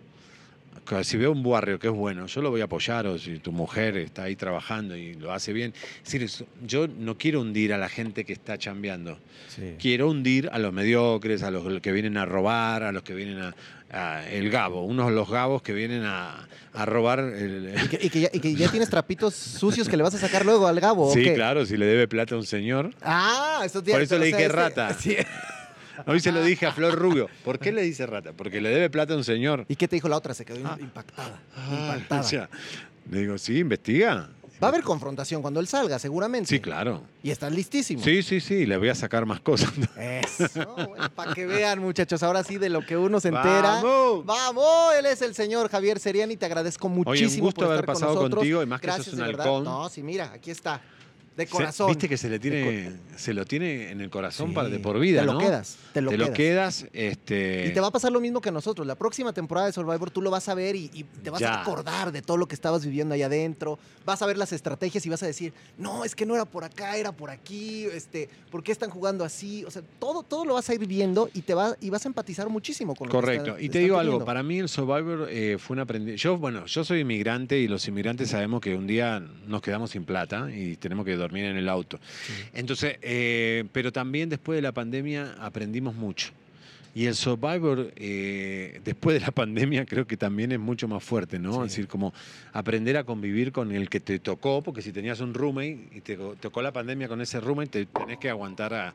Si 1.04 1.16
veo 1.16 1.32
un 1.32 1.42
barrio 1.44 1.80
que 1.80 1.88
es 1.88 1.94
bueno, 1.94 2.26
yo 2.28 2.42
lo 2.42 2.50
voy 2.50 2.60
a 2.60 2.66
apoyar, 2.66 3.08
o 3.08 3.18
si 3.18 3.40
tu 3.40 3.54
mujer 3.54 3.96
está 3.98 4.24
ahí 4.24 4.36
trabajando 4.36 4.98
y 4.98 5.14
lo 5.14 5.32
hace 5.32 5.54
bien. 5.54 5.74
Es 6.00 6.04
decir, 6.12 6.24
es- 6.24 6.44
yo 6.66 6.88
no 6.88 7.18
quiero 7.18 7.40
hundir 7.40 7.72
a 7.72 7.78
la 7.78 7.88
gente 7.88 8.26
que 8.26 8.34
está 8.34 8.58
chambeando. 8.58 9.18
Quiero 9.80 10.10
hundir 10.10 10.50
a 10.52 10.60
los 10.60 10.74
mediocres, 10.74 11.44
a 11.44 11.52
los 11.52 11.82
que 11.82 11.92
vienen 11.94 12.18
a 12.18 12.26
robar, 12.26 12.84
a 12.84 12.92
los 12.92 13.04
que 13.04 13.14
vienen 13.14 13.40
a, 13.40 13.56
el 14.30 14.50
gabo, 14.50 14.84
unos 14.86 15.08
de 15.10 15.14
los 15.16 15.30
gabos 15.30 15.62
que 15.62 15.74
vienen 15.74 16.04
a, 16.06 16.48
a 16.74 16.86
robar. 16.86 17.20
el- 17.20 17.74
Y 17.84 17.88
que, 17.90 18.00
y 18.06 18.10
que 18.10 18.22
ya, 18.22 18.30
y 18.32 18.40
que 18.40 18.56
ya 18.56 18.70
tienes 18.72 18.90
trapitos 18.90 19.34
sucios 19.36 19.90
que 19.90 19.98
le 19.98 20.04
vas 20.04 20.14
a 20.16 20.18
sacar 20.18 20.46
luego 20.46 20.68
al 20.68 20.80
Gabo. 20.80 21.08
¿o 21.08 21.14
sí, 21.14 21.24
claro, 21.34 21.66
si 21.66 21.76
le 21.78 21.86
debe 21.86 22.08
plata 22.08 22.36
a 22.36 22.38
un 22.38 22.46
señor. 22.46 22.94
Ah, 23.02 23.62
eso 23.66 23.84
Por 23.84 24.02
eso 24.02 24.18
le 24.18 24.28
dije 24.28 24.46
ese- 24.46 24.50
rata. 24.54 24.94
sí. 24.94 25.18
Hoy 26.08 26.20
se 26.20 26.32
lo 26.32 26.42
dije 26.42 26.66
a 26.66 26.72
Flor 26.72 26.96
Rubio. 26.98 27.30
¿Por 27.44 27.60
qué 27.60 27.72
le 27.72 27.82
dice 27.84 28.08
rata? 28.08 28.32
Porque 28.34 28.60
le 28.60 28.70
debe 28.70 28.90
plata 28.90 29.14
a 29.14 29.18
un 29.18 29.24
señor. 29.24 29.66
¿Y 29.68 29.76
qué 29.76 29.88
te 29.88 29.98
dijo 29.98 30.10
la 30.10 30.18
otra? 30.18 30.34
Se 30.34 30.46
quedó 30.46 30.60
Ah. 30.66 30.78
impactada. 30.80 31.40
Ah, 31.56 31.92
impactada. 31.96 32.22
o 32.22 32.24
sea, 32.24 32.50
le 33.12 33.20
digo, 33.20 33.38
sí, 33.38 33.60
investiga. 33.60 34.30
Va 34.62 34.68
a 34.68 34.70
haber 34.70 34.84
confrontación 34.84 35.42
cuando 35.42 35.60
él 35.60 35.68
salga, 35.68 35.98
seguramente. 35.98 36.48
Sí, 36.48 36.60
claro. 36.60 37.02
Y 37.24 37.32
estás 37.32 37.52
listísimo. 37.52 38.04
Sí, 38.04 38.22
sí, 38.22 38.40
sí, 38.40 38.66
le 38.66 38.78
voy 38.78 38.90
a 38.90 38.96
sacar 38.96 39.26
más 39.26 39.40
cosas. 39.40 39.72
Eso, 39.98 40.78
para 41.16 41.34
que 41.34 41.48
vean, 41.48 41.80
muchachos, 41.80 42.22
ahora 42.22 42.44
sí 42.44 42.58
de 42.58 42.70
lo 42.70 42.86
que 42.86 42.96
uno 42.96 43.20
se 43.20 43.30
entera. 43.30 43.82
¡Vamos! 43.82 44.26
¡Vamos! 44.26 44.94
Él 45.00 45.08
es 45.08 45.22
el 45.24 45.34
señor 45.34 45.70
Javier 45.70 46.00
Seriani. 46.00 46.38
Te 46.38 46.46
agradezco 46.46 46.90
muchísimo 46.90 47.46
gusto 47.46 47.62
por 47.62 47.72
haber 47.72 47.86
con 47.86 47.94
pasado 47.96 48.14
nosotros. 48.14 48.40
contigo, 48.40 48.62
y 48.62 48.66
más 48.68 48.82
que 48.82 48.88
Gracias, 48.88 49.08
sos 49.08 49.16
un 49.16 49.22
halcón. 49.22 49.64
No, 49.64 49.90
sí, 49.90 50.04
mira, 50.04 50.32
aquí 50.34 50.52
está. 50.52 50.82
De 51.38 51.46
Se- 51.46 51.52
corazón. 51.52 51.88
Viste 51.88 52.10
que 52.10 52.18
se 52.18 52.30
le 52.30 52.40
tiene, 52.40 52.92
se 53.16 53.34
lo 53.34 53.46
tiene 53.46 53.90
en 53.92 54.02
el 54.02 54.10
corazón 54.10 54.50
Sí. 54.50 54.54
para 54.56 54.68
de 54.70 54.80
por 54.80 55.00
vida, 55.00 55.22
Te 55.22 55.26
lo 55.28 55.34
¿no? 55.34 55.40
quedas, 55.40 55.78
te 55.94 56.02
lo 56.02 56.12
quedas. 56.12 56.30
quedas, 56.32 56.86
este. 56.92 57.68
Y 57.68 57.74
te 57.74 57.80
va 57.80 57.88
a 57.88 57.92
pasar 57.92 58.12
lo 58.12 58.20
mismo 58.20 58.42
que 58.42 58.50
a 58.50 58.52
nosotros. 58.52 58.86
La 58.86 58.96
próxima 58.96 59.32
temporada 59.32 59.68
de 59.68 59.74
Survivor 59.74 60.12
tú 60.12 60.22
lo 60.22 60.30
vas 60.30 60.50
a 60.50 60.54
ver 60.56 60.76
y, 60.76 60.92
y 60.94 61.04
te 61.04 61.30
vas 61.30 61.40
Ya. 61.40 61.54
a 61.56 61.62
acordar 61.62 62.12
de 62.12 62.22
todo 62.22 62.36
lo 62.38 62.48
que 62.48 62.56
estabas 62.56 62.84
viviendo 62.86 63.16
allá 63.16 63.28
adentro. 63.28 63.80
Vas 64.06 64.22
a 64.22 64.26
ver 64.26 64.38
las 64.38 64.52
estrategias 64.52 65.06
y 65.06 65.10
vas 65.10 65.24
a 65.24 65.28
decir, 65.28 65.54
no, 65.78 66.04
es 66.04 66.16
que 66.16 66.26
no 66.26 66.36
era 66.36 66.44
por 66.46 66.64
acá, 66.66 66.98
era 66.98 67.12
por 67.14 67.30
aquí. 67.30 67.86
Este, 67.86 68.28
¿Por 68.52 68.62
qué 68.62 68.74
están 68.74 68.90
jugando 68.90 69.24
así? 69.24 69.64
O 69.64 69.72
sea, 69.72 69.82
todo, 70.00 70.24
todo 70.24 70.44
lo 70.44 70.56
vas 70.56 70.70
a 70.70 70.74
ir 70.74 70.86
viendo 70.86 71.30
y 71.34 71.42
te 71.44 71.54
va, 71.54 71.78
y 71.80 71.90
vas 71.90 72.06
a 72.06 72.10
empatizar 72.10 72.50
muchísimo 72.50 72.94
con 72.94 73.08
lo 73.08 73.12
que 73.12 73.18
Correcto. 73.18 73.52
está- 73.52 73.62
y 73.62 73.70
te 73.70 73.80
digo 73.80 73.98
algo, 73.98 74.26
para 74.26 74.44
mí 74.44 74.60
el 74.60 74.68
Survivor 74.68 75.28
eh, 75.32 75.58
fue 75.58 75.76
un 75.76 75.80
aprendizaje. 75.80 76.18
Yo, 76.18 76.38
bueno, 76.38 76.66
yo 76.66 76.84
soy 76.84 77.00
inmigrante 77.00 77.58
y 77.58 77.70
los 77.70 77.88
inmigrantes 77.88 78.30
sabemos 78.30 78.60
que 78.60 78.76
un 78.76 78.86
día 78.88 79.24
nos 79.48 79.62
quedamos 79.62 79.92
sin 79.92 80.04
plata 80.04 80.50
y 80.54 80.76
tenemos 80.76 81.06
que 81.06 81.21
dormir 81.22 81.46
en 81.46 81.58
el 81.58 81.70
auto. 81.70 82.00
Entonces, 82.54 82.98
eh, 83.02 83.66
pero 83.72 83.92
también 83.92 84.30
después 84.30 84.58
de 84.58 84.62
la 84.62 84.72
pandemia 84.72 85.36
aprendimos 85.40 85.96
mucho. 85.96 86.32
Y 86.94 87.06
el 87.06 87.16
Survivor, 87.16 87.94
eh, 87.96 88.82
después 88.84 89.20
de 89.20 89.26
la 89.26 89.32
pandemia, 89.32 89.86
creo 89.86 90.06
que 90.06 90.18
también 90.18 90.52
es 90.52 90.60
mucho 90.60 90.88
más 90.88 91.04
fuerte, 91.04 91.40
¿no? 91.40 91.54
Sí. 91.54 91.58
Es 91.60 91.64
decir, 91.70 91.88
como 91.88 92.14
aprender 92.52 92.98
a 92.98 93.06
convivir 93.06 93.52
con 93.52 93.72
el 93.72 93.90
que 93.90 94.00
te 94.00 94.20
tocó, 94.20 94.62
porque 94.62 94.82
si 94.82 94.92
tenías 94.92 95.22
un 95.22 95.34
roommate 95.34 95.88
y 95.94 96.02
te 96.02 96.18
tocó 96.40 96.62
la 96.62 96.74
pandemia 96.74 97.08
con 97.08 97.22
ese 97.22 97.40
roommate, 97.40 97.86
te 97.86 97.86
tenés 97.86 98.18
que 98.18 98.30
aguantar 98.30 98.74
a, 98.74 98.94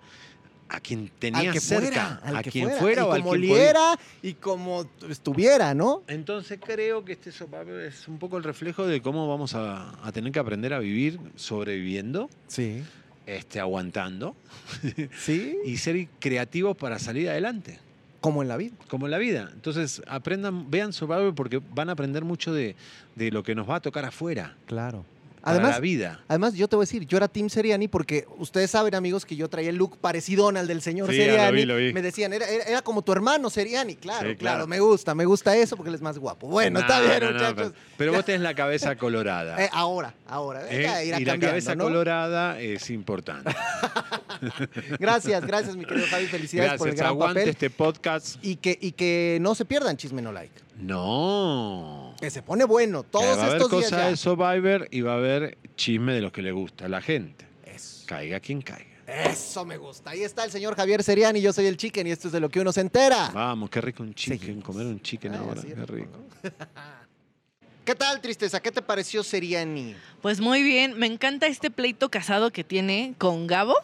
a 0.68 0.80
quien 0.80 1.10
tenías 1.18 1.46
al 1.46 1.52
que 1.52 1.60
cerca, 1.60 1.86
fuera, 1.86 2.20
al 2.24 2.36
a 2.36 2.42
que 2.42 2.50
quien 2.50 2.70
fuera, 2.70 2.80
fuera, 2.80 3.02
y 3.02 3.04
o 3.06 3.12
al 3.12 3.20
como 3.20 3.30
quien 3.32 3.40
podía. 3.42 3.54
oliera 3.54 3.98
y 4.22 4.32
como 4.34 4.86
estuviera, 5.08 5.74
¿no? 5.74 6.02
Entonces 6.08 6.58
creo 6.64 7.04
que 7.04 7.12
este 7.12 7.30
Survivor 7.32 7.80
es 7.80 8.08
un 8.08 8.18
poco 8.18 8.36
el 8.36 8.42
reflejo 8.44 8.86
de 8.86 9.00
cómo 9.00 9.28
vamos 9.28 9.54
a, 9.54 9.94
a 10.06 10.12
tener 10.12 10.32
que 10.32 10.38
aprender 10.40 10.74
a 10.74 10.78
vivir 10.80 11.20
sobreviviendo, 11.36 12.28
Sí. 12.48 12.82
este, 13.26 13.60
aguantando 13.60 14.34
Sí. 15.18 15.56
y 15.64 15.76
ser 15.76 16.08
creativos 16.18 16.76
para 16.76 16.98
salir 16.98 17.28
adelante, 17.28 17.78
Como 18.20 18.42
en 18.42 18.48
la 18.48 18.56
vida. 18.56 18.74
como 18.88 19.06
en 19.06 19.12
la 19.12 19.18
vida. 19.18 19.50
Entonces 19.52 20.02
aprendan, 20.08 20.70
vean 20.70 20.92
Survivor 20.92 21.34
porque 21.34 21.60
van 21.74 21.88
a 21.90 21.92
aprender 21.92 22.24
mucho 22.24 22.52
de, 22.52 22.74
de 23.14 23.30
lo 23.30 23.42
que 23.44 23.54
nos 23.54 23.68
va 23.70 23.76
a 23.76 23.80
tocar 23.80 24.04
afuera, 24.04 24.56
Claro. 24.66 25.04
Además, 25.50 25.70
la 25.72 25.80
vida. 25.80 26.20
Además, 26.28 26.54
yo 26.54 26.68
te 26.68 26.76
voy 26.76 26.82
a 26.82 26.86
decir, 26.86 27.06
yo 27.06 27.16
era 27.16 27.28
Team 27.28 27.48
Seriani 27.48 27.88
porque 27.88 28.26
ustedes 28.38 28.70
saben, 28.70 28.94
amigos, 28.94 29.24
que 29.24 29.36
yo 29.36 29.48
traía 29.48 29.70
el 29.70 29.76
look 29.76 29.96
parecido 29.98 30.48
al 30.48 30.66
del 30.66 30.82
señor 30.82 31.10
Sí, 31.10 31.16
ya 31.18 31.24
lo 31.26 31.30
Seriani. 31.32 31.56
vi, 31.56 31.64
lo 31.64 31.76
vi. 31.76 31.92
Me 31.92 32.02
decían, 32.02 32.32
era, 32.32 32.46
era, 32.48 32.64
era 32.64 32.82
como 32.82 33.02
tu 33.02 33.12
hermano 33.12 33.48
Seriani. 33.50 33.96
Claro, 33.96 34.28
Sí, 34.30 34.36
claro, 34.36 34.56
claro. 34.56 34.66
me 34.66 34.80
gusta, 34.80 35.14
me 35.14 35.24
gusta 35.24 35.56
eso 35.56 35.76
porque 35.76 35.88
él 35.90 35.94
es 35.94 36.02
más 36.02 36.18
guapo. 36.18 36.46
Bueno, 36.48 36.80
está 36.80 37.00
bien, 37.00 37.20
no, 37.20 37.26
no, 37.26 37.32
muchachos. 37.32 37.54
pero, 37.56 37.72
pero 37.96 38.12
vos 38.12 38.24
tenés 38.24 38.40
la 38.42 38.54
cabeza 38.54 38.96
colorada. 38.96 39.56
Eh, 39.64 39.70
ahora, 39.72 40.14
ahora. 40.26 40.62
¿eh? 40.70 40.82
ya 40.82 41.02
irá 41.02 41.20
y 41.20 41.24
la 41.24 41.38
cabeza 41.38 41.76
colorada 41.76 42.60
es 42.60 42.90
importante. 42.90 43.54
Gracias, 44.98 45.46
gracias, 45.46 45.76
mi 45.76 45.84
querido 45.84 46.06
Javi. 46.10 46.26
Felicidades 46.26 46.74
por 46.74 46.88
el 46.88 46.94
gran 46.94 47.08
aguante 47.08 47.40
papel. 47.40 47.48
este 47.48 47.70
podcast. 47.70 48.36
Y 48.44 48.56
que, 48.56 48.76
y 48.80 48.92
que 48.92 49.38
no 49.40 49.54
se 49.54 49.64
pierdan 49.64 49.96
Chisme 49.96 50.20
No 50.22 50.32
Like. 50.32 50.52
No. 50.78 52.05
Que 52.20 52.30
se 52.30 52.42
pone 52.42 52.64
bueno 52.64 53.02
Que 53.02 53.10
todos 53.10 53.38
va 53.38 53.42
a 53.42 53.46
haber 53.46 53.56
estos 53.62 53.70
días 53.70 53.84
cosas 53.84 53.98
ya. 54.04 54.08
de 54.08 54.16
Survivor 54.16 54.88
y 54.90 55.00
va 55.02 55.12
a 55.12 55.16
haber 55.16 55.58
chisme 55.76 56.14
de 56.14 56.20
los 56.20 56.32
que 56.32 56.42
le 56.42 56.52
gusta 56.52 56.86
a 56.86 56.88
la 56.88 57.00
gente. 57.02 57.46
Eso. 57.64 58.04
Caiga 58.06 58.40
quien 58.40 58.62
caiga. 58.62 58.86
Eso 59.06 59.64
me 59.64 59.76
gusta. 59.76 60.10
Ahí 60.10 60.22
está 60.24 60.44
el 60.44 60.50
señor 60.50 60.74
Javier 60.74 61.02
Seriani, 61.04 61.40
yo 61.40 61.52
soy 61.52 61.66
el 61.66 61.76
chicken 61.76 62.06
y 62.08 62.10
esto 62.10 62.26
es 62.28 62.32
de 62.32 62.40
lo 62.40 62.48
que 62.48 62.58
uno 62.60 62.72
se 62.72 62.80
entera. 62.80 63.30
Vamos, 63.32 63.70
qué 63.70 63.80
rico 63.80 64.02
un 64.02 64.14
chicken, 64.14 64.38
Seguimos. 64.40 64.64
comer 64.64 64.86
un 64.86 65.00
chicken 65.00 65.32
Ay, 65.32 65.38
ahora, 65.38 65.62
qué 65.62 65.74
rico. 65.86 66.18
¿Qué 67.84 67.94
tal, 67.94 68.20
tristeza? 68.20 68.58
¿Qué 68.60 68.72
te 68.72 68.82
pareció 68.82 69.22
Seriani? 69.22 69.94
Pues 70.20 70.40
muy 70.40 70.64
bien, 70.64 70.98
me 70.98 71.06
encanta 71.06 71.46
este 71.46 71.70
pleito 71.70 72.10
casado 72.10 72.50
que 72.50 72.64
tiene 72.64 73.14
con 73.16 73.46
Gabo. 73.46 73.76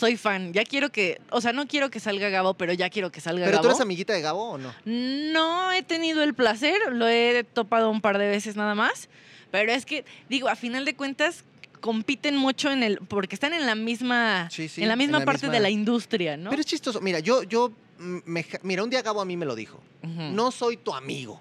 Soy 0.00 0.16
fan, 0.16 0.52
ya 0.54 0.64
quiero 0.64 0.90
que, 0.90 1.20
o 1.30 1.40
sea, 1.42 1.52
no 1.52 1.66
quiero 1.66 1.90
que 1.90 2.00
salga 2.00 2.28
Gabo, 2.30 2.54
pero 2.54 2.72
ya 2.72 2.88
quiero 2.88 3.12
que 3.12 3.20
salga 3.20 3.44
¿Pero 3.44 3.58
Gabo. 3.58 3.62
tú 3.64 3.68
eres 3.68 3.80
amiguita 3.82 4.12
de 4.14 4.22
Gabo 4.22 4.52
o 4.52 4.58
no? 4.58 4.72
No 4.86 5.70
he 5.72 5.82
tenido 5.82 6.22
el 6.22 6.32
placer, 6.34 6.74
lo 6.90 7.06
he 7.06 7.44
topado 7.44 7.90
un 7.90 8.00
par 8.00 8.16
de 8.18 8.26
veces 8.28 8.56
nada 8.56 8.74
más, 8.74 9.08
pero 9.50 9.70
es 9.72 9.84
que, 9.84 10.04
digo, 10.30 10.48
a 10.48 10.56
final 10.56 10.84
de 10.86 10.94
cuentas 10.96 11.44
compiten 11.80 12.36
mucho 12.36 12.70
en 12.70 12.82
el, 12.82 12.98
porque 12.98 13.34
están 13.34 13.52
en 13.52 13.66
la 13.66 13.74
misma, 13.74 14.48
Sí, 14.50 14.68
sí, 14.68 14.82
en 14.82 14.88
la 14.88 14.96
misma 14.96 15.18
en 15.18 15.20
la 15.20 15.26
parte 15.26 15.46
misma- 15.46 15.52
de 15.54 15.60
la 15.60 15.70
industria, 15.70 16.36
¿no? 16.36 16.50
Pero 16.50 16.60
es 16.60 16.66
chistoso. 16.66 17.00
Mira, 17.00 17.18
yo, 17.20 17.42
yo, 17.42 17.70
me 17.98 18.44
mira, 18.62 18.82
un 18.82 18.90
día 18.90 19.02
Gabo 19.02 19.20
a 19.20 19.24
mí 19.26 19.36
me 19.36 19.44
lo 19.46 19.54
dijo. 19.54 19.80
No 20.02 20.50
soy 20.50 20.78
tu 20.78 20.94
amigo. 20.94 21.40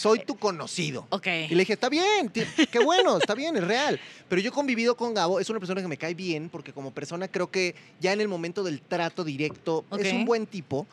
Soy 0.00 0.20
tu 0.20 0.36
conocido. 0.36 1.06
Ok. 1.10 1.26
Y 1.26 1.54
le 1.54 1.58
dije, 1.60 1.74
está 1.74 1.88
bien, 1.90 2.30
qué 2.30 2.78
bueno, 2.78 3.18
está 3.18 3.34
bien, 3.34 3.54
es 3.56 3.64
real. 3.64 4.00
Pero 4.28 4.40
yo 4.40 4.48
he 4.48 4.52
convivido 4.52 4.96
con 4.96 5.12
Gabo, 5.12 5.40
es 5.40 5.50
una 5.50 5.58
persona 5.58 5.82
que 5.82 5.88
me 5.88 5.96
cae 5.98 6.14
bien, 6.14 6.48
porque 6.48 6.72
como 6.72 6.90
persona 6.90 7.28
creo 7.28 7.50
que 7.50 7.74
ya 8.00 8.12
en 8.12 8.20
el 8.20 8.28
momento 8.28 8.62
del 8.62 8.80
trato 8.80 9.24
directo 9.24 9.84
es 9.98 10.12
un 10.12 10.24
buen 10.24 10.46
tipo. 10.46 10.86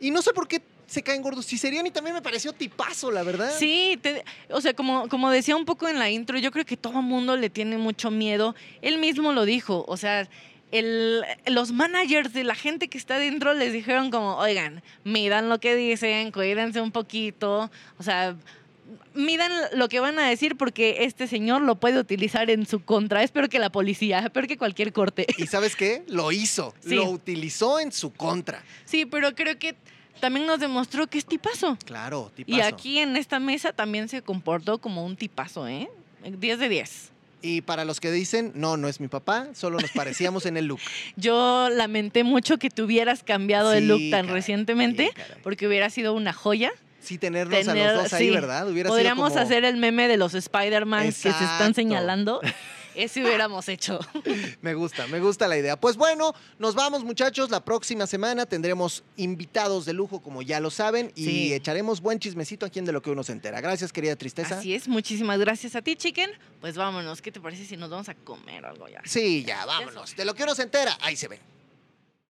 Y 0.00 0.10
no 0.10 0.20
sé 0.20 0.32
por 0.32 0.46
qué 0.46 0.60
se 0.86 1.02
caen 1.02 1.22
gordos. 1.22 1.46
Si 1.46 1.56
Seriani 1.58 1.90
también 1.90 2.14
me 2.14 2.22
pareció 2.22 2.52
tipazo, 2.52 3.10
la 3.10 3.22
verdad. 3.22 3.50
Sí, 3.58 3.98
te- 4.02 4.24
o 4.50 4.60
sea, 4.60 4.74
como, 4.74 5.08
como 5.08 5.30
decía 5.30 5.56
un 5.56 5.64
poco 5.64 5.88
en 5.88 5.98
la 5.98 6.10
intro, 6.10 6.38
yo 6.38 6.50
creo 6.50 6.64
que 6.64 6.76
todo 6.76 7.00
mundo 7.02 7.36
le 7.36 7.48
tiene 7.50 7.78
mucho 7.78 8.10
miedo. 8.10 8.54
Él 8.82 8.98
mismo 8.98 9.32
lo 9.32 9.44
dijo, 9.46 9.84
o 9.88 9.96
sea, 9.96 10.28
el, 10.72 11.22
los 11.46 11.72
managers 11.72 12.32
de 12.32 12.44
la 12.44 12.54
gente 12.54 12.88
que 12.88 12.98
está 12.98 13.18
dentro 13.18 13.54
les 13.54 13.72
dijeron 13.72 14.10
como, 14.10 14.36
oigan, 14.36 14.82
midan 15.04 15.48
lo 15.48 15.60
que 15.60 15.74
dicen, 15.76 16.30
cuídense 16.32 16.80
un 16.80 16.92
poquito, 16.92 17.70
o 17.98 18.02
sea, 18.02 18.36
midan 19.14 19.50
lo 19.74 19.88
que 19.88 20.00
van 20.00 20.18
a 20.18 20.28
decir 20.28 20.56
porque 20.56 20.98
este 21.04 21.26
señor 21.26 21.62
lo 21.62 21.76
puede 21.76 21.98
utilizar 21.98 22.50
en 22.50 22.66
su 22.66 22.84
contra. 22.84 23.22
Espero 23.22 23.48
que 23.48 23.58
la 23.58 23.70
policía, 23.70 24.20
espero 24.20 24.46
que 24.46 24.56
cualquier 24.56 24.92
corte. 24.92 25.26
¿Y 25.36 25.46
sabes 25.46 25.76
qué? 25.76 26.02
Lo 26.08 26.32
hizo, 26.32 26.74
Sí. 26.80 26.94
lo 26.94 27.04
utilizó 27.10 27.80
en 27.80 27.92
su 27.92 28.12
contra. 28.12 28.62
Sí, 28.84 29.06
pero 29.06 29.34
creo 29.34 29.58
que 29.58 29.74
también 30.20 30.46
nos 30.46 30.60
demostró 30.60 31.06
que 31.06 31.18
es 31.18 31.26
tipazo. 31.26 31.76
Claro, 31.84 32.30
tipazo. 32.34 32.56
Y 32.56 32.60
aquí 32.60 32.98
en 32.98 33.16
esta 33.16 33.38
mesa 33.38 33.72
también 33.72 34.08
se 34.08 34.22
comportó 34.22 34.78
como 34.78 35.04
un 35.04 35.16
tipazo, 35.16 35.68
¿eh? 35.68 35.88
10 36.24 36.58
de 36.58 36.68
10. 36.68 37.12
Y 37.40 37.60
para 37.60 37.84
los 37.84 38.00
que 38.00 38.10
dicen, 38.10 38.50
no, 38.54 38.76
no 38.76 38.88
es 38.88 39.00
mi 39.00 39.06
papá, 39.08 39.48
solo 39.54 39.78
nos 39.78 39.90
parecíamos 39.92 40.44
en 40.46 40.56
el 40.56 40.66
look. 40.66 40.80
Yo 41.16 41.68
lamenté 41.70 42.24
mucho 42.24 42.58
que 42.58 42.68
tuvieras 42.70 43.22
cambiado 43.22 43.72
el 43.72 43.86
look 43.88 44.00
tan 44.10 44.22
caray, 44.26 44.34
recientemente, 44.40 45.10
caray. 45.14 45.36
porque 45.42 45.66
hubiera 45.68 45.88
sido 45.90 46.14
una 46.14 46.32
joya. 46.32 46.72
Sí, 47.00 47.16
tenernos 47.16 47.68
a 47.68 47.74
los 47.74 48.02
dos 48.02 48.12
ahí, 48.12 48.26
sí. 48.28 48.34
¿verdad? 48.34 48.68
Hubiera 48.68 48.88
sido 48.88 48.96
Podríamos 48.96 49.30
como- 49.30 49.40
hacer 49.42 49.64
el 49.64 49.76
meme 49.76 50.08
de 50.08 50.16
los 50.16 50.34
Spider-Man 50.34 51.06
que 51.06 51.12
se 51.12 51.28
están 51.28 51.74
señalando. 51.74 52.40
Ese 52.98 53.22
hubiéramos 53.22 53.68
hecho. 53.68 54.00
Me 54.60 54.74
gusta, 54.74 55.06
me 55.06 55.20
gusta 55.20 55.46
la 55.46 55.56
idea. 55.56 55.78
Pues 55.80 55.96
bueno, 55.96 56.34
nos 56.58 56.74
vamos 56.74 57.04
muchachos. 57.04 57.48
La 57.48 57.64
próxima 57.64 58.08
semana 58.08 58.44
tendremos 58.44 59.04
invitados 59.16 59.84
de 59.86 59.92
lujo, 59.92 60.20
como 60.20 60.42
ya 60.42 60.58
lo 60.58 60.68
saben, 60.70 61.12
y 61.14 61.24
Sí. 61.24 61.52
echaremos 61.54 62.00
buen 62.00 62.18
chismecito 62.18 62.66
aquí 62.66 62.80
en 62.80 62.84
De 62.86 62.92
lo 62.92 63.00
que 63.00 63.10
uno 63.10 63.22
se 63.22 63.30
entera. 63.32 63.60
Gracias, 63.60 63.92
querida 63.92 64.16
Tristeza. 64.16 64.58
Así 64.58 64.74
es, 64.74 64.88
muchísimas 64.88 65.38
gracias 65.38 65.76
a 65.76 65.82
ti, 65.82 65.94
chicken. 65.94 66.30
Pues 66.60 66.76
vámonos, 66.76 67.22
¿qué 67.22 67.30
te 67.30 67.40
parece 67.40 67.64
si 67.66 67.76
nos 67.76 67.88
vamos 67.88 68.08
a 68.08 68.14
comer 68.14 68.66
algo 68.66 68.88
ya? 68.88 69.00
Sí, 69.04 69.44
ya, 69.46 69.64
vámonos. 69.64 70.16
De 70.16 70.24
lo 70.24 70.34
que 70.34 70.42
uno 70.42 70.56
se 70.56 70.62
entera, 70.64 70.98
ahí 71.00 71.14
se 71.14 71.28
ven. 71.28 71.38